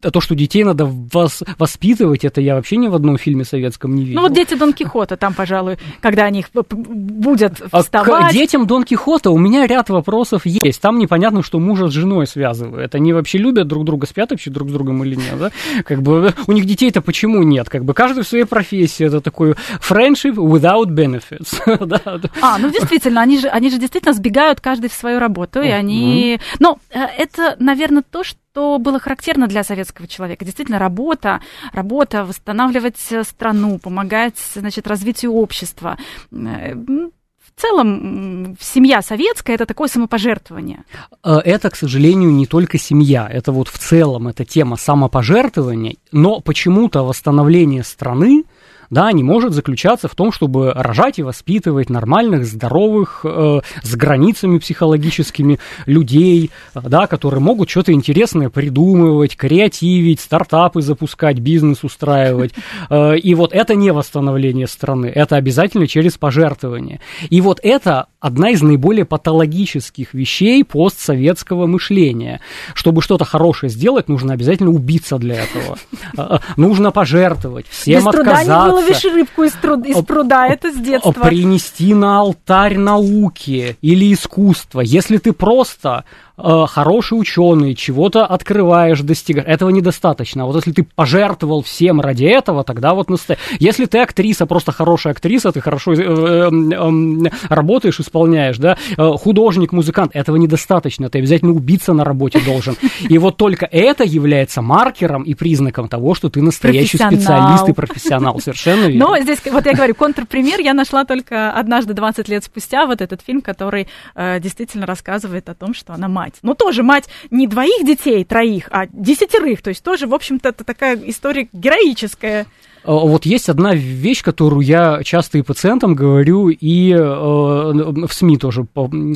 А 0.03 0.11
то, 0.11 0.21
что 0.21 0.35
детей 0.35 0.63
надо 0.63 0.85
вас, 0.85 1.43
воспитывать, 1.59 2.23
это 2.27 2.43
я 2.43 2.55
вообще 2.55 2.77
ни 2.77 2.87
в 2.87 2.95
одном 2.95 3.17
фильме 3.17 3.45
советском 3.45 3.95
не 3.95 4.05
видел. 4.05 4.17
Ну 4.17 4.29
вот 4.29 4.35
дети 4.35 4.53
Дон 4.53 4.75
Кихота, 4.75 5.17
там, 5.17 5.33
пожалуй, 5.33 5.79
когда 6.03 6.25
они 6.25 6.45
будут 6.53 7.63
а 7.73 7.81
вставать. 7.81 8.31
К 8.31 8.33
детям 8.35 8.67
Дон 8.67 8.85
Кихота 8.85 9.31
у 9.31 9.39
меня 9.39 9.67
ряд 9.67 9.89
вопросов 9.89 10.45
есть. 10.45 10.83
Там 10.83 10.99
непонятно, 10.99 11.43
что 11.43 11.59
мужа 11.59 11.89
с 11.89 11.93
женой 11.93 12.27
связывают. 12.27 12.95
Они 12.95 13.15
вообще 13.15 13.39
любят 13.39 13.69
друг 13.69 13.87
друга, 13.87 14.07
спят 14.07 14.33
вообще 14.33 14.51
друг 14.51 14.69
с 14.69 14.73
другом 14.73 15.03
или 15.03 15.15
нет, 15.15 15.39
да? 15.39 15.51
Как 15.83 16.03
бы 16.03 16.35
у 16.47 16.53
них 16.53 16.67
детей-то 16.67 17.01
почему 17.01 17.43
нет? 17.43 17.71
Как 17.71 17.83
бы 17.83 17.95
каждый 17.95 18.23
в 18.23 18.29
своей 18.29 18.45
профессии. 18.45 19.07
Это 19.07 19.23
такой 19.23 19.55
friendship 19.81 20.35
without 20.35 20.89
benefits. 20.89 21.59
а, 22.43 22.59
ну 22.59 22.71
действительно, 22.71 23.23
они 23.23 23.39
же, 23.39 23.49
они 23.49 23.71
же 23.71 23.79
действительно 23.79 24.13
сбегают 24.13 24.61
каждый 24.61 24.91
в 24.91 24.93
свою 24.93 25.21
работу, 25.21 25.63
и 25.63 25.69
они... 25.69 26.39
Ну, 26.59 26.77
э, 26.91 26.99
это, 27.17 27.57
наверное, 27.59 28.03
то, 28.03 28.23
что 28.23 28.39
что 28.57 28.79
было 28.79 28.99
характерно 28.99 29.49
для 29.49 29.63
советского 29.65 30.09
человека. 30.09 30.45
Действительно, 30.47 30.79
работа, 30.79 31.41
работа, 31.75 32.25
восстанавливать 32.25 32.97
страну, 33.23 33.79
помогать, 33.79 34.39
значит, 34.55 34.87
развитию 34.87 35.33
общества. 35.33 35.99
Э, 36.33 36.75
в 36.75 37.61
целом 37.61 38.57
семья 38.59 39.03
советская 39.03 39.57
это 39.57 39.67
такое 39.67 39.89
самопожертвование. 39.89 40.85
Э, 41.23 41.37
это, 41.45 41.69
к 41.69 41.77
сожалению, 41.77 42.31
не 42.31 42.47
только 42.47 42.79
семья. 42.79 43.29
Это 43.31 43.53
вот 43.53 43.69
в 43.69 43.79
целом 43.79 44.29
эта 44.29 44.47
тема 44.47 44.77
самопожертвования. 44.77 45.97
Но 46.11 46.41
почему-то 46.41 47.03
восстановление 47.03 47.85
страны 47.85 48.45
да, 48.91 49.11
не 49.13 49.23
может 49.23 49.53
заключаться 49.53 50.09
в 50.09 50.15
том, 50.15 50.33
чтобы 50.33 50.73
рожать 50.73 51.19
и 51.19 51.23
воспитывать 51.23 51.91
нормальных, 51.91 52.47
здоровых, 52.47 53.21
э, 53.25 53.61
с 53.83 53.97
границами 53.97 54.59
психологическими 54.59 55.59
людей, 55.87 56.51
да, 56.75 57.07
которые 57.07 57.41
могут 57.41 57.71
что-то 57.71 57.93
интересное 57.93 58.49
придумывать, 58.49 59.37
креативить, 59.37 60.21
стартапы 60.21 60.83
запускать, 60.83 61.39
бизнес 61.39 61.85
устраивать. 61.85 62.53
Э, 62.89 63.17
и 63.17 63.35
вот 63.35 63.53
это 63.53 63.75
не 63.75 63.91
восстановление 63.91 64.67
страны, 64.67 65.07
это 65.07 65.37
обязательно 65.37 65.87
через 65.87 66.19
пожертвование. 66.19 67.01
И 67.31 67.41
вот 67.41 67.59
это 67.63 68.07
одна 68.21 68.51
из 68.51 68.63
наиболее 68.63 69.05
патологических 69.05 70.15
вещей 70.15 70.63
постсоветского 70.65 71.67
мышления. 71.67 72.41
Чтобы 72.75 73.03
что-то 73.03 73.25
хорошее 73.25 73.71
сделать, 73.71 74.09
нужно 74.09 74.35
обязательно 74.35 74.71
убиться 74.71 75.19
для 75.19 75.37
этого. 75.37 75.79
Э, 76.17 76.37
э, 76.37 76.39
нужно 76.57 76.93
пожертвовать, 76.93 77.67
всем 77.69 78.07
отказаться 78.09 78.76
выловишь 78.77 79.05
рыбку 79.05 79.45
из, 79.45 79.53
труд, 79.53 79.87
из 79.87 80.05
пруда, 80.05 80.47
это 80.47 80.73
с 80.73 80.77
детства. 80.77 81.13
Принести 81.13 81.95
на 81.95 82.21
алтарь 82.21 82.77
науки 82.77 83.77
или 83.81 84.13
искусства. 84.13 84.81
Если 84.81 85.19
ты 85.19 85.33
просто 85.33 86.05
хороший 86.37 87.19
ученый, 87.19 87.75
чего-то 87.75 88.27
открываешь, 88.27 89.01
достигаешь. 89.01 89.49
Этого 89.49 89.71
недостаточно. 89.71 90.45
А 90.45 90.47
вот 90.47 90.57
если 90.57 90.73
ты 90.73 90.83
пожертвовал 90.83 91.63
всем 91.63 92.01
ради 92.01 92.25
этого, 92.25 92.65
тогда 92.65 92.95
вот 92.95 93.11
настоя... 93.11 93.39
Если 93.59 93.87
ты 93.87 93.99
актриса, 93.99 94.47
просто 94.47 94.73
хорошая 94.73 95.13
актриса, 95.13 95.53
ты 95.53 95.61
хорошо 95.61 95.93
э, 95.95 95.97
э, 95.97 96.51
э, 96.51 97.31
работаешь, 97.49 98.01
исполняешь, 98.01 98.59
да, 98.59 98.77
э, 98.97 99.11
художник, 99.19 99.73
музыкант, 99.73 100.13
этого 100.15 100.37
недостаточно. 100.37 101.09
Ты 101.09 101.19
обязательно 101.19 101.53
убиться 101.53 101.93
на 101.93 102.05
работе 102.05 102.41
должен. 102.41 102.77
И 103.09 103.19
вот 103.19 103.37
только 103.37 103.67
это 103.67 104.05
является 104.05 104.63
маркером 104.63 105.23
и 105.23 105.35
признаком 105.35 105.89
того, 105.89 106.15
что 106.15 106.29
ты 106.29 106.43
настоящий 106.43 106.99
специалист 106.99 107.69
и 107.69 107.73
профессионал. 107.73 108.41
Совершенно 108.41 108.87
верно. 108.87 109.09
Но 109.09 109.19
здесь, 109.19 109.39
вот 109.51 109.67
я 109.67 109.73
говорю, 109.73 109.95
контрпример 109.95 110.61
я 110.61 110.75
нашла 110.75 111.05
только 111.05 111.53
однажды 111.53 111.95
20 111.95 112.29
лет 112.29 112.45
спустя 112.45 112.87
вот 112.87 113.01
этот 113.01 113.23
фильм, 113.23 113.41
который 113.41 113.89
э, 114.15 114.41
действительно 114.41 114.87
рассказывает 114.87 115.49
о 115.49 115.55
том, 115.55 115.75
что 115.75 115.93
она 115.93 116.09
мать 116.09 116.26
мать. 116.27 116.35
Но 116.43 116.55
тоже 116.55 116.83
мать 116.83 117.05
не 117.31 117.47
двоих 117.47 117.85
детей, 117.85 118.25
троих, 118.25 118.69
а 118.71 118.87
десятерых. 118.93 119.63
То 119.63 119.71
есть 119.71 119.83
тоже, 119.83 120.07
в 120.07 120.15
общем-то, 120.15 120.49
это 120.49 120.65
такая 120.65 120.99
история 121.07 121.49
героическая. 121.53 122.47
А, 122.85 122.93
вот 122.93 123.27
есть 123.27 123.49
одна 123.49 123.75
вещь, 123.75 124.23
которую 124.23 124.63
я 124.63 125.03
часто 125.05 125.39
и 125.39 125.43
пациентам 125.43 125.95
говорю, 125.95 126.49
и 126.49 126.93
э, 126.93 126.99
в 126.99 128.13
СМИ 128.13 128.39
тоже 128.39 128.67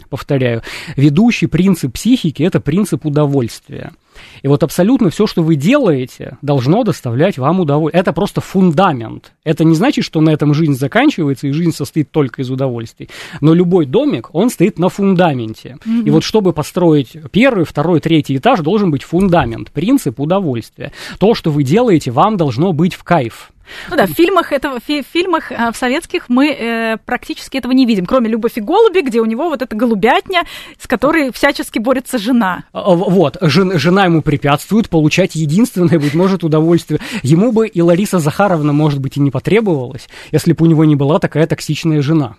повторяю. 0.08 0.62
Ведущий 0.96 1.46
принцип 1.46 1.94
психики– 1.94 2.42
это 2.44 2.60
принцип 2.60 3.06
удовольствия. 3.06 3.92
И 4.42 4.48
вот 4.48 4.62
абсолютно 4.62 5.10
все, 5.10 5.26
что 5.26 5.42
вы 5.42 5.56
делаете, 5.56 6.38
должно 6.42 6.84
доставлять 6.84 7.38
вам 7.38 7.60
удовольствие. 7.60 8.00
Это 8.00 8.12
просто 8.12 8.40
фундамент. 8.40 9.32
Это 9.44 9.64
не 9.64 9.74
значит, 9.74 10.04
что 10.04 10.20
на 10.20 10.30
этом 10.30 10.54
жизнь 10.54 10.74
заканчивается, 10.74 11.46
и 11.46 11.52
жизнь 11.52 11.72
состоит 11.72 12.10
только 12.10 12.42
из 12.42 12.50
удовольствий. 12.50 13.08
Но 13.40 13.54
любой 13.54 13.86
домик, 13.86 14.30
он 14.32 14.50
стоит 14.50 14.78
на 14.78 14.88
фундаменте. 14.88 15.78
Mm-hmm. 15.84 16.04
И 16.04 16.10
вот 16.10 16.24
чтобы 16.24 16.52
построить 16.52 17.16
первый, 17.32 17.64
второй, 17.64 18.00
третий 18.00 18.36
этаж, 18.36 18.60
должен 18.60 18.90
быть 18.90 19.02
фундамент, 19.02 19.70
принцип 19.70 20.20
удовольствия. 20.20 20.92
То, 21.18 21.34
что 21.34 21.50
вы 21.50 21.62
делаете, 21.62 22.10
вам 22.10 22.36
должно 22.36 22.72
быть 22.72 22.94
в 22.94 23.04
кайф. 23.04 23.50
Ну 23.90 23.96
да, 23.96 24.06
в 24.06 24.10
фильмах, 24.10 24.52
этого, 24.52 24.78
в 24.80 25.02
фильмах 25.12 25.52
э, 25.52 25.70
в 25.72 25.76
советских 25.76 26.28
мы 26.28 26.50
э, 26.50 26.96
практически 27.04 27.56
этого 27.56 27.72
не 27.72 27.86
видим, 27.86 28.06
кроме 28.06 28.28
«Любовь 28.28 28.56
и 28.56 28.60
голуби», 28.60 29.00
где 29.00 29.20
у 29.20 29.24
него 29.24 29.48
вот 29.48 29.62
эта 29.62 29.74
голубятня, 29.76 30.44
с 30.78 30.86
которой 30.86 31.32
всячески 31.32 31.78
борется 31.78 32.18
жена. 32.18 32.64
А, 32.72 32.80
а, 32.80 32.94
вот, 32.94 33.36
жен, 33.40 33.78
жена 33.78 34.04
ему 34.04 34.22
препятствует 34.22 34.88
получать 34.88 35.34
единственное, 35.34 35.98
быть 35.98 36.14
может, 36.14 36.44
удовольствие. 36.44 37.00
Ему 37.22 37.52
бы 37.52 37.66
и 37.66 37.80
Лариса 37.80 38.18
Захаровна, 38.18 38.72
может 38.72 39.00
быть, 39.00 39.16
и 39.16 39.20
не 39.20 39.30
потребовалась, 39.30 40.08
если 40.30 40.52
бы 40.52 40.64
у 40.64 40.68
него 40.68 40.84
не 40.84 40.96
была 40.96 41.18
такая 41.18 41.46
токсичная 41.46 42.02
жена. 42.02 42.36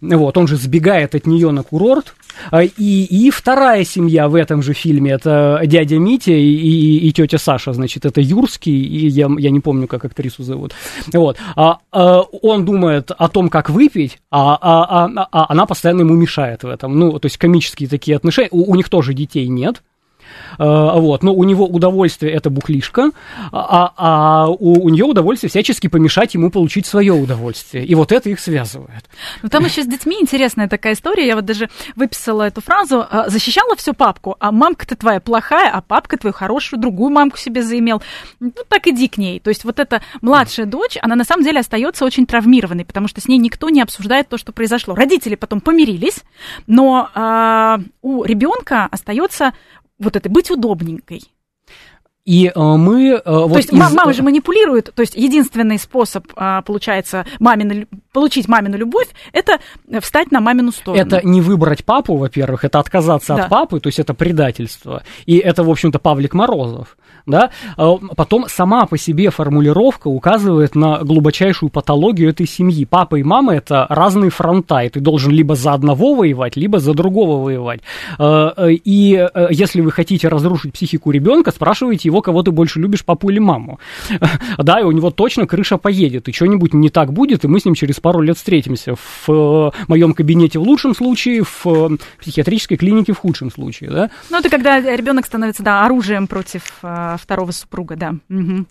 Вот, 0.00 0.36
он 0.36 0.46
же 0.46 0.56
сбегает 0.56 1.14
от 1.14 1.26
нее 1.26 1.50
на 1.50 1.62
курорт. 1.62 2.14
А, 2.50 2.62
и, 2.62 2.70
и 3.04 3.30
вторая 3.30 3.84
семья 3.84 4.28
в 4.28 4.34
этом 4.34 4.62
же 4.62 4.72
фильме 4.72 5.12
это 5.12 5.60
дядя 5.64 5.98
Митя 5.98 6.32
и, 6.32 6.36
и, 6.36 7.08
и 7.08 7.12
тетя 7.12 7.38
Саша, 7.38 7.72
значит, 7.72 8.06
это 8.06 8.20
Юрский, 8.20 8.72
и 8.72 9.08
я, 9.08 9.28
я 9.38 9.50
не 9.50 9.60
помню, 9.60 9.86
как 9.86 10.04
актрису 10.04 10.42
зовут. 10.42 10.74
Вот. 11.12 11.36
А, 11.56 11.78
а, 11.92 12.20
он 12.20 12.64
думает 12.64 13.10
о 13.16 13.28
том, 13.28 13.48
как 13.48 13.70
выпить, 13.70 14.18
а, 14.30 14.58
а, 14.60 15.06
а, 15.06 15.28
а 15.32 15.46
она 15.48 15.66
постоянно 15.66 16.00
ему 16.00 16.14
мешает 16.14 16.62
в 16.62 16.68
этом. 16.68 16.98
Ну, 16.98 17.18
то 17.18 17.26
есть 17.26 17.38
комические 17.38 17.88
такие 17.88 18.16
отношения. 18.16 18.48
У, 18.50 18.70
у 18.70 18.74
них 18.74 18.88
тоже 18.88 19.14
детей 19.14 19.48
нет. 19.48 19.82
Э, 20.58 20.98
вот, 20.98 21.22
но 21.22 21.34
у 21.34 21.44
него 21.44 21.66
удовольствие 21.66 22.32
это 22.32 22.50
бухлишка, 22.50 23.10
а, 23.52 23.92
а 23.96 24.48
у, 24.48 24.84
у 24.84 24.88
нее 24.88 25.04
удовольствие 25.04 25.50
всячески 25.50 25.86
помешать 25.86 26.34
ему 26.34 26.50
получить 26.50 26.86
свое 26.86 27.12
удовольствие. 27.12 27.84
И 27.84 27.94
вот 27.94 28.12
это 28.12 28.28
их 28.30 28.40
связывает. 28.40 29.04
Ну 29.42 29.48
там 29.48 29.64
еще 29.64 29.82
с 29.82 29.86
детьми 29.86 30.16
интересная 30.20 30.68
такая 30.68 30.94
история. 30.94 31.26
Я 31.26 31.36
вот 31.36 31.44
даже 31.44 31.68
выписала 31.96 32.42
эту 32.42 32.60
фразу. 32.60 33.06
«А, 33.10 33.28
защищала 33.28 33.76
всю 33.76 33.94
папку, 33.94 34.36
а 34.40 34.52
мамка-то 34.52 34.96
твоя 34.96 35.20
плохая, 35.20 35.70
а 35.70 35.80
папка 35.80 36.16
твою 36.16 36.32
хорошую, 36.32 36.80
другую 36.80 37.10
мамку 37.10 37.36
себе 37.36 37.62
заимел. 37.62 38.02
Ну 38.40 38.52
так 38.68 38.86
иди 38.86 39.08
к 39.08 39.18
ней. 39.18 39.40
То 39.40 39.50
есть 39.50 39.64
вот 39.64 39.78
эта 39.78 40.02
младшая 40.20 40.66
дочь, 40.66 40.98
она 41.00 41.16
на 41.16 41.24
самом 41.24 41.44
деле 41.44 41.60
остается 41.60 42.04
очень 42.04 42.26
травмированной, 42.26 42.84
потому 42.84 43.08
что 43.08 43.20
с 43.20 43.28
ней 43.28 43.38
никто 43.38 43.68
не 43.70 43.82
обсуждает 43.82 44.28
то, 44.28 44.38
что 44.38 44.52
произошло. 44.52 44.94
Родители 44.94 45.34
потом 45.34 45.60
помирились, 45.60 46.22
но 46.66 47.10
а, 47.14 47.80
у 48.02 48.24
ребенка 48.24 48.86
остается 48.90 49.52
вот 49.98 50.16
это 50.16 50.28
быть 50.28 50.50
удобненькой. 50.50 51.22
И 52.28 52.52
э, 52.54 52.60
мы... 52.60 53.12
Э, 53.14 53.20
то 53.22 53.48
вот 53.48 53.56
есть 53.56 53.72
из... 53.72 53.78
мама 53.78 54.12
же 54.12 54.22
манипулирует, 54.22 54.92
то 54.94 55.00
есть 55.00 55.14
единственный 55.14 55.78
способ, 55.78 56.26
э, 56.36 56.60
получается, 56.66 57.24
мамина, 57.38 57.86
получить 58.12 58.48
мамину 58.48 58.76
любовь, 58.76 59.08
это 59.32 59.60
встать 60.02 60.30
на 60.30 60.42
мамину 60.42 60.70
сторону. 60.70 61.02
Это 61.02 61.26
не 61.26 61.40
выбрать 61.40 61.86
папу, 61.86 62.16
во-первых, 62.16 62.64
это 62.64 62.80
отказаться 62.80 63.34
да. 63.34 63.44
от 63.44 63.48
папы, 63.48 63.80
то 63.80 63.88
есть 63.88 63.98
это 63.98 64.12
предательство. 64.12 65.04
И 65.24 65.38
это, 65.38 65.64
в 65.64 65.70
общем-то, 65.70 65.98
Павлик 65.98 66.34
Морозов 66.34 66.98
да, 67.28 67.50
а, 67.76 67.96
потом 68.16 68.46
сама 68.48 68.86
по 68.86 68.98
себе 68.98 69.30
формулировка 69.30 70.08
указывает 70.08 70.74
на 70.74 70.98
глубочайшую 70.98 71.70
патологию 71.70 72.30
этой 72.30 72.46
семьи. 72.46 72.84
Папа 72.84 73.16
и 73.16 73.22
мама 73.22 73.54
это 73.54 73.86
разные 73.88 74.30
фронта, 74.30 74.80
и 74.80 74.88
ты 74.88 75.00
должен 75.00 75.30
либо 75.30 75.54
за 75.54 75.74
одного 75.74 76.14
воевать, 76.14 76.56
либо 76.56 76.80
за 76.80 76.94
другого 76.94 77.44
воевать. 77.44 77.80
А, 78.18 78.68
и 78.68 79.28
э, 79.32 79.48
если 79.50 79.80
вы 79.80 79.92
хотите 79.92 80.28
разрушить 80.28 80.72
психику 80.72 81.10
ребенка, 81.10 81.50
спрашивайте 81.52 82.08
его, 82.08 82.22
кого 82.22 82.42
ты 82.42 82.50
больше 82.50 82.80
любишь, 82.80 83.04
папу 83.04 83.30
или 83.30 83.38
маму. 83.38 83.78
Да, 84.58 84.80
и 84.80 84.82
у 84.82 84.92
него 84.92 85.10
точно 85.10 85.46
крыша 85.46 85.78
поедет, 85.78 86.28
и 86.28 86.32
что-нибудь 86.32 86.74
не 86.74 86.90
так 86.90 87.12
будет, 87.12 87.44
и 87.44 87.48
мы 87.48 87.60
с 87.60 87.64
ним 87.64 87.74
через 87.74 88.00
пару 88.00 88.20
лет 88.20 88.36
встретимся 88.36 88.94
в 88.96 89.28
э, 89.28 89.70
моем 89.86 90.14
кабинете 90.14 90.58
в 90.58 90.62
лучшем 90.62 90.94
случае, 90.94 91.42
в 91.44 91.66
э, 91.66 91.96
психиатрической 92.20 92.76
клинике 92.76 93.12
в 93.12 93.18
худшем 93.18 93.50
случае, 93.50 93.90
да. 93.90 94.10
Ну, 94.30 94.38
это 94.38 94.48
когда 94.48 94.80
ребенок 94.80 95.26
становится, 95.26 95.62
да, 95.62 95.84
оружием 95.84 96.26
против 96.26 96.62
второго 97.18 97.50
супруга, 97.50 97.96
да. 97.96 98.14
Угу. 98.28 98.66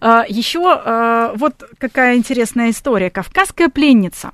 А, 0.00 0.24
еще 0.28 0.60
а, 0.64 1.32
вот 1.34 1.64
какая 1.78 2.16
интересная 2.16 2.70
история. 2.70 3.10
Кавказская 3.10 3.68
пленница. 3.68 4.32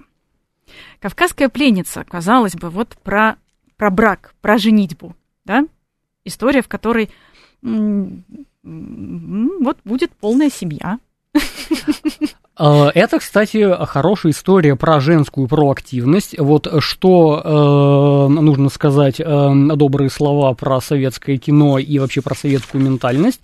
Кавказская 1.00 1.48
пленница, 1.48 2.04
казалось 2.04 2.54
бы, 2.54 2.70
вот 2.70 2.96
про, 3.02 3.36
про 3.76 3.90
брак, 3.90 4.34
про 4.40 4.58
женитьбу, 4.58 5.16
да? 5.44 5.66
История, 6.24 6.62
в 6.62 6.68
которой 6.68 7.10
вот 7.62 9.78
будет 9.84 10.12
полная 10.12 10.50
семья. 10.50 10.98
Э, 12.58 12.90
это, 12.94 13.18
кстати, 13.18 13.68
хорошая 13.86 14.32
история 14.32 14.76
про 14.76 15.00
женскую 15.00 15.48
проактивность. 15.48 16.38
Вот 16.38 16.68
что 16.78 17.42
э, 17.44 18.32
нужно 18.32 18.68
сказать 18.68 19.16
э, 19.18 19.52
добрые 19.74 20.10
слова 20.10 20.54
про 20.54 20.80
советское 20.80 21.36
кино 21.36 21.78
и 21.78 21.98
вообще 21.98 22.20
про 22.22 22.34
советскую 22.34 22.84
ментальность. 22.84 23.40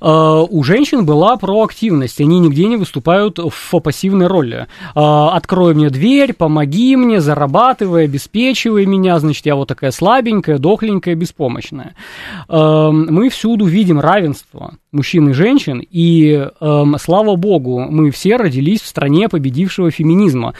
Э, 0.00 0.44
у 0.48 0.62
женщин 0.64 1.04
была 1.04 1.36
проактивность, 1.36 2.20
они 2.20 2.40
нигде 2.40 2.66
не 2.66 2.76
выступают 2.76 3.38
в 3.38 3.80
пассивной 3.80 4.26
роли. 4.26 4.66
Э, 4.94 5.28
Открой 5.32 5.74
мне 5.74 5.90
дверь, 5.90 6.32
помоги 6.32 6.96
мне, 6.96 7.20
зарабатывай, 7.20 8.04
обеспечивай 8.04 8.86
меня, 8.86 9.18
значит, 9.18 9.46
я 9.46 9.54
вот 9.54 9.68
такая 9.68 9.90
слабенькая, 9.90 10.58
дохленькая, 10.58 11.14
беспомощная. 11.14 11.94
Э, 12.48 12.90
мы 12.90 13.28
всюду 13.28 13.66
видим 13.66 14.00
равенство 14.00 14.74
мужчин 14.92 15.30
и 15.30 15.32
женщин, 15.32 15.82
и, 15.90 16.48
эм, 16.60 16.96
слава 17.00 17.34
богу, 17.36 17.80
мы 17.80 18.10
все 18.10 18.36
родились 18.36 18.82
в 18.82 18.86
стране 18.86 19.28
победившего 19.30 19.90
феминизма. 19.90 20.52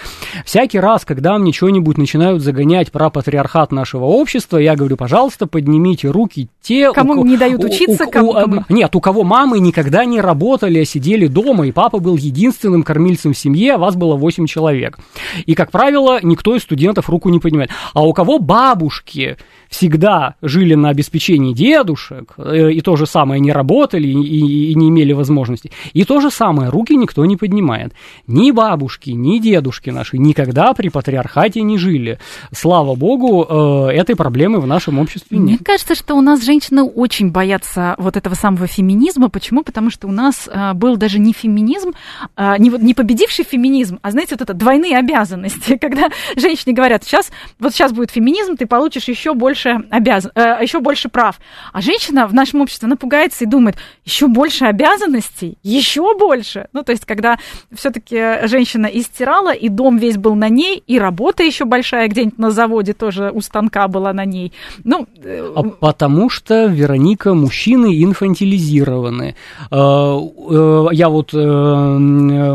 Всякий 0.47 0.81
раз, 0.81 1.05
когда 1.05 1.37
мне 1.37 1.53
что-нибудь 1.53 1.99
начинают 1.99 2.43
загонять 2.43 2.91
про 2.91 3.11
патриархат 3.11 3.73
нашего 3.73 4.07
общества, 4.07 4.57
я 4.57 4.75
говорю, 4.75 4.97
пожалуйста, 4.97 5.47
поднимите 5.47 6.09
руки 6.09 6.49
те... 6.63 6.93
Кому 6.93 7.21
у, 7.21 7.25
не 7.27 7.37
дают 7.37 7.63
учиться, 7.63 8.07
у, 8.07 8.11
кому, 8.11 8.31
у, 8.31 8.33
кому... 8.33 8.65
Нет, 8.71 8.97
у 8.97 9.01
кого 9.01 9.23
мамы 9.23 9.61
никогда 9.61 10.07
не 10.07 10.21
работали, 10.21 10.79
а 10.79 10.85
сидели 10.87 11.27
дома, 11.27 11.67
и 11.67 11.73
папа 11.73 11.99
был 11.99 12.17
единственным 12.17 12.85
кормильцем 12.85 13.35
в 13.35 13.39
семье, 13.39 13.75
а 13.75 13.79
вас 13.79 13.97
было 13.97 14.17
8 14.17 14.47
человек. 14.47 14.99
И, 15.45 15.55
как 15.55 15.71
правило, 15.71 16.21
никто 16.23 16.57
из 16.57 16.63
студентов 16.63 17.11
руку 17.11 17.29
не 17.29 17.39
поднимает. 17.39 17.71
А 17.93 18.03
у 18.07 18.15
кого 18.15 18.39
бабушки 18.39 19.37
всегда 19.73 20.35
жили 20.43 20.75
на 20.75 20.91
обеспечении 20.91 21.55
дедушек, 21.55 22.35
э, 22.37 22.73
и 22.73 22.81
то 22.83 22.97
же 22.97 23.07
самое 23.07 23.41
не 23.41 23.53
работали, 23.53 24.07
и, 24.07 24.71
и 24.71 24.75
не 24.75 24.91
имели 24.91 25.15
возможности, 25.15 25.73
и 25.95 26.05
то 26.05 26.21
же 26.21 26.31
самое 26.31 26.69
руки 26.69 26.95
никто 26.95 27.25
не 27.25 27.37
поднимает. 27.37 27.95
Ни 28.27 28.51
бабушки, 28.51 29.11
ни 29.11 29.39
дедушки 29.39 29.89
наши 29.89 30.19
никогда 30.19 30.75
при 30.75 30.91
патриархате 30.91 31.63
не 31.63 31.79
жили. 31.79 32.19
Слава 32.53 32.95
богу, 32.95 33.89
э, 33.89 33.93
этой 33.95 34.15
проблемы 34.15 34.61
в 34.61 34.67
нашем 34.67 34.99
обществе 34.99 35.39
нет. 35.39 35.47
Мне 35.47 35.59
кажется, 35.59 35.95
что 35.95 36.15
у 36.15 36.21
нас 36.21 36.45
женщины 36.45 36.83
очень 36.83 37.31
боятся 37.31 37.95
вот 37.97 38.19
этого 38.19 38.35
самого 38.35 38.67
феминизма. 38.67 39.31
Почему? 39.31 39.63
Потому 39.63 39.91
что 39.91 40.07
у 40.07 40.13
нас 40.13 40.51
э, 40.53 40.75
был 40.75 40.99
даже 40.99 41.19
не 41.19 41.33
феминизм, 41.33 41.93
не, 42.37 42.69
не 42.69 42.95
победивший 42.95 43.45
феминизм, 43.45 43.99
а, 44.03 44.11
знаете, 44.11 44.35
вот 44.35 44.43
это 44.43 44.53
двойные 44.53 44.99
обязанности, 44.99 45.77
когда 45.81 46.09
женщине 46.37 46.75
говорят, 46.75 47.05
сейчас, 47.05 47.31
вот 47.59 47.73
сейчас 47.73 47.93
будет 47.93 48.11
феминизм, 48.11 48.57
ты 48.57 48.67
получишь 48.67 49.09
еще 49.09 49.33
больше 49.33 49.62
обяз... 49.91 50.29
э, 50.35 50.59
еще 50.61 50.81
больше 50.81 51.09
прав. 51.09 51.41
А 51.73 51.81
женщина 51.81 52.27
в 52.27 52.35
нашем 52.35 52.61
обществе 52.61 52.89
напугается 52.89 53.45
и 53.45 53.47
думает, 53.47 53.77
еще 54.05 54.29
больше 54.29 54.65
обязанностей, 54.65 55.59
еще 55.63 56.17
больше. 56.19 56.69
Ну, 56.73 56.83
то 56.83 56.93
есть, 56.93 57.05
когда 57.05 57.39
все-таки 57.75 58.47
женщина 58.47 58.87
истирала, 58.87 59.53
и 59.53 59.69
дом 59.69 59.97
весь 59.97 60.17
был 60.17 60.35
на 60.35 60.49
ней, 60.49 60.83
и 60.87 60.99
работа 60.99 61.43
еще 61.43 61.65
большая 61.65 62.09
где-нибудь 62.09 62.39
на 62.39 62.51
заводе 62.51 62.93
тоже 62.93 63.31
у 63.33 63.41
станка 63.41 63.89
была 63.89 64.13
на 64.13 64.25
ней. 64.25 64.53
Ну, 64.85 65.07
э... 65.23 65.53
а 65.55 65.63
потому 65.63 66.31
что, 66.31 66.67
Вероника, 66.67 67.35
мужчины 67.35 68.03
инфантилизированы. 68.03 69.35
Э, 69.71 69.75
э, 69.75 70.87
я 70.93 71.09
вот 71.09 71.31
э, 71.35 71.39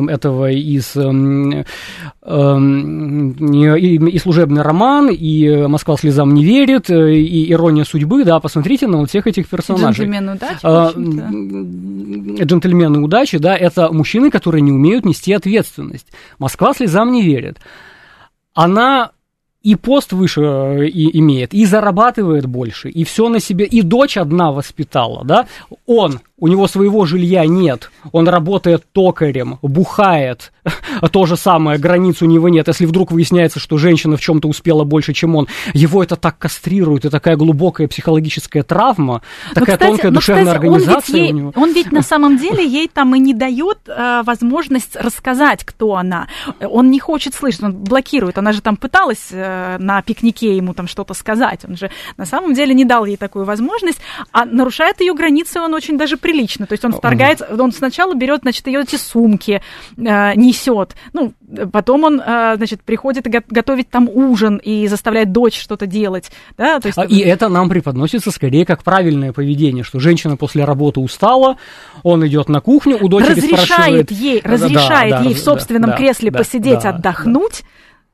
этого 0.10 0.52
из 0.52 0.96
и, 3.38 3.96
и 3.96 4.20
служебный 4.20 4.62
роман, 4.62 5.10
и 5.10 5.68
Москва 5.68 5.96
слезам 5.96 6.34
не 6.34 6.44
верит, 6.44 6.90
и 7.06 7.52
ирония 7.52 7.84
судьбы, 7.84 8.24
да, 8.24 8.40
посмотрите 8.40 8.88
на 8.88 8.98
вот 8.98 9.10
всех 9.10 9.28
этих 9.28 9.48
персонажей. 9.48 10.06
Джентльмены 10.06 10.34
удачи. 10.34 10.60
А, 10.64 10.92
джентльмены 12.44 13.00
удачи, 13.00 13.38
да, 13.38 13.56
это 13.56 13.92
мужчины, 13.92 14.32
которые 14.32 14.62
не 14.62 14.72
умеют 14.72 15.06
нести 15.06 15.34
ответственность. 15.34 16.08
Москва 16.40 16.74
слезам 16.74 17.12
не 17.12 17.24
верит. 17.24 17.60
Она 18.54 19.12
и 19.68 19.76
пост 19.76 20.14
выше 20.14 20.42
э, 20.42 20.88
и, 20.88 21.20
имеет, 21.20 21.54
и 21.54 21.66
зарабатывает 21.66 22.46
больше, 22.46 22.90
и 22.90 23.04
все 23.04 23.28
на 23.28 23.42
себе, 23.42 23.66
и 23.66 23.82
дочь 23.82 24.16
одна 24.18 24.54
воспитала, 24.54 25.26
да, 25.26 25.48
он 25.86 26.22
у 26.40 26.48
него 26.48 26.68
своего 26.68 27.06
жилья 27.06 27.46
нет, 27.48 27.90
он 28.12 28.28
работает 28.28 28.86
токарем, 28.92 29.58
бухает, 29.62 30.52
то 31.12 31.26
же 31.26 31.36
самое, 31.36 31.80
границ 31.80 32.22
у 32.22 32.26
него 32.26 32.50
нет. 32.50 32.68
Если 32.68 32.86
вдруг 32.86 33.12
выясняется, 33.12 33.60
что 33.60 33.78
женщина 33.78 34.18
в 34.18 34.22
чем-то 34.22 34.48
успела 34.48 34.84
больше, 34.84 35.14
чем 35.14 35.36
он, 35.36 35.48
его 35.74 36.04
это 36.04 36.16
так 36.16 36.38
кастрирует, 36.38 37.06
и 37.06 37.10
такая 37.10 37.38
глубокая 37.38 37.88
психологическая 37.88 38.64
травма, 38.64 39.22
такая 39.54 39.76
но, 39.78 39.78
кстати, 39.78 39.90
тонкая 39.90 40.12
но, 40.12 40.16
душевная 40.16 40.44
кстати, 40.46 40.58
организация 40.58 41.16
он 41.16 41.24
ей, 41.24 41.32
у 41.32 41.36
него. 41.36 41.54
Он 41.56 41.74
ведь 41.74 41.92
на 41.92 42.02
самом 42.04 42.38
деле 42.38 42.66
ей 42.66 42.88
там 42.88 43.16
и 43.16 43.20
не 43.20 43.34
дает 43.34 43.80
э, 43.88 44.22
возможность 44.24 44.96
рассказать, 44.96 45.64
кто 45.64 45.96
она. 45.96 46.28
Он 46.62 46.92
не 46.92 47.00
хочет 47.00 47.34
слышать, 47.34 47.64
он 47.64 47.74
блокирует. 47.74 48.38
Она 48.38 48.52
же 48.52 48.62
там 48.62 48.78
пыталась 48.78 49.30
э, 49.32 49.78
на 49.80 50.02
пикнике 50.04 50.56
ему 50.56 50.74
там 50.74 50.88
что-то 50.88 51.14
сказать. 51.16 51.62
Он 51.68 51.76
же 51.76 51.90
на 52.18 52.26
самом 52.26 52.54
деле 52.54 52.76
не 52.76 52.86
дал 52.86 53.06
ей 53.06 53.18
такую 53.18 53.46
возможность, 53.46 54.00
а 54.32 54.46
нарушает 54.46 55.00
ее 55.02 55.16
границы 55.16 55.60
он 55.60 55.74
очень 55.74 55.98
даже 55.98 56.18
прилично. 56.28 56.68
То 56.68 56.74
есть 56.74 56.84
он 56.84 56.92
вторгается, 56.92 57.48
он 57.58 57.72
сначала 57.72 58.14
берет, 58.14 58.42
значит, 58.42 58.68
ее 58.68 58.82
эти 58.82 58.98
сумки, 58.98 59.62
э, 59.96 60.36
несет. 60.36 60.96
Ну, 61.14 61.34
потом 61.72 62.04
он, 62.04 62.20
э, 62.20 62.56
значит, 62.58 62.82
приходит 62.84 63.26
готовить 63.28 63.90
там 63.90 64.10
ужин 64.10 64.58
и 64.58 64.88
заставляет 64.88 65.32
дочь 65.32 65.58
что-то 65.58 65.86
делать. 65.86 66.32
Да? 66.58 66.80
То 66.82 66.88
есть... 66.88 66.98
А, 66.98 67.06
и 67.06 67.20
это 67.20 67.48
нам 67.48 67.70
преподносится 67.70 68.32
скорее 68.32 68.66
как 68.66 68.84
правильное 68.84 69.32
поведение, 69.32 69.86
что 69.86 70.00
женщина 70.00 70.36
после 70.36 70.66
работы 70.66 71.00
устала, 71.00 71.58
он 72.04 72.28
идет 72.28 72.50
на 72.50 72.60
кухню, 72.60 72.98
у 73.00 73.08
дочери 73.08 73.32
разрешает 73.32 73.68
спрашивает... 73.68 74.12
Ей, 74.12 74.42
разрешает 74.44 75.12
да, 75.12 75.20
да, 75.20 75.24
ей 75.24 75.34
в 75.34 75.40
собственном 75.40 75.92
да, 75.92 75.98
кресле 75.98 76.32
да, 76.32 76.40
посидеть, 76.40 76.84
да, 76.84 76.90
отдохнуть. 76.90 77.62
Да. 77.62 77.68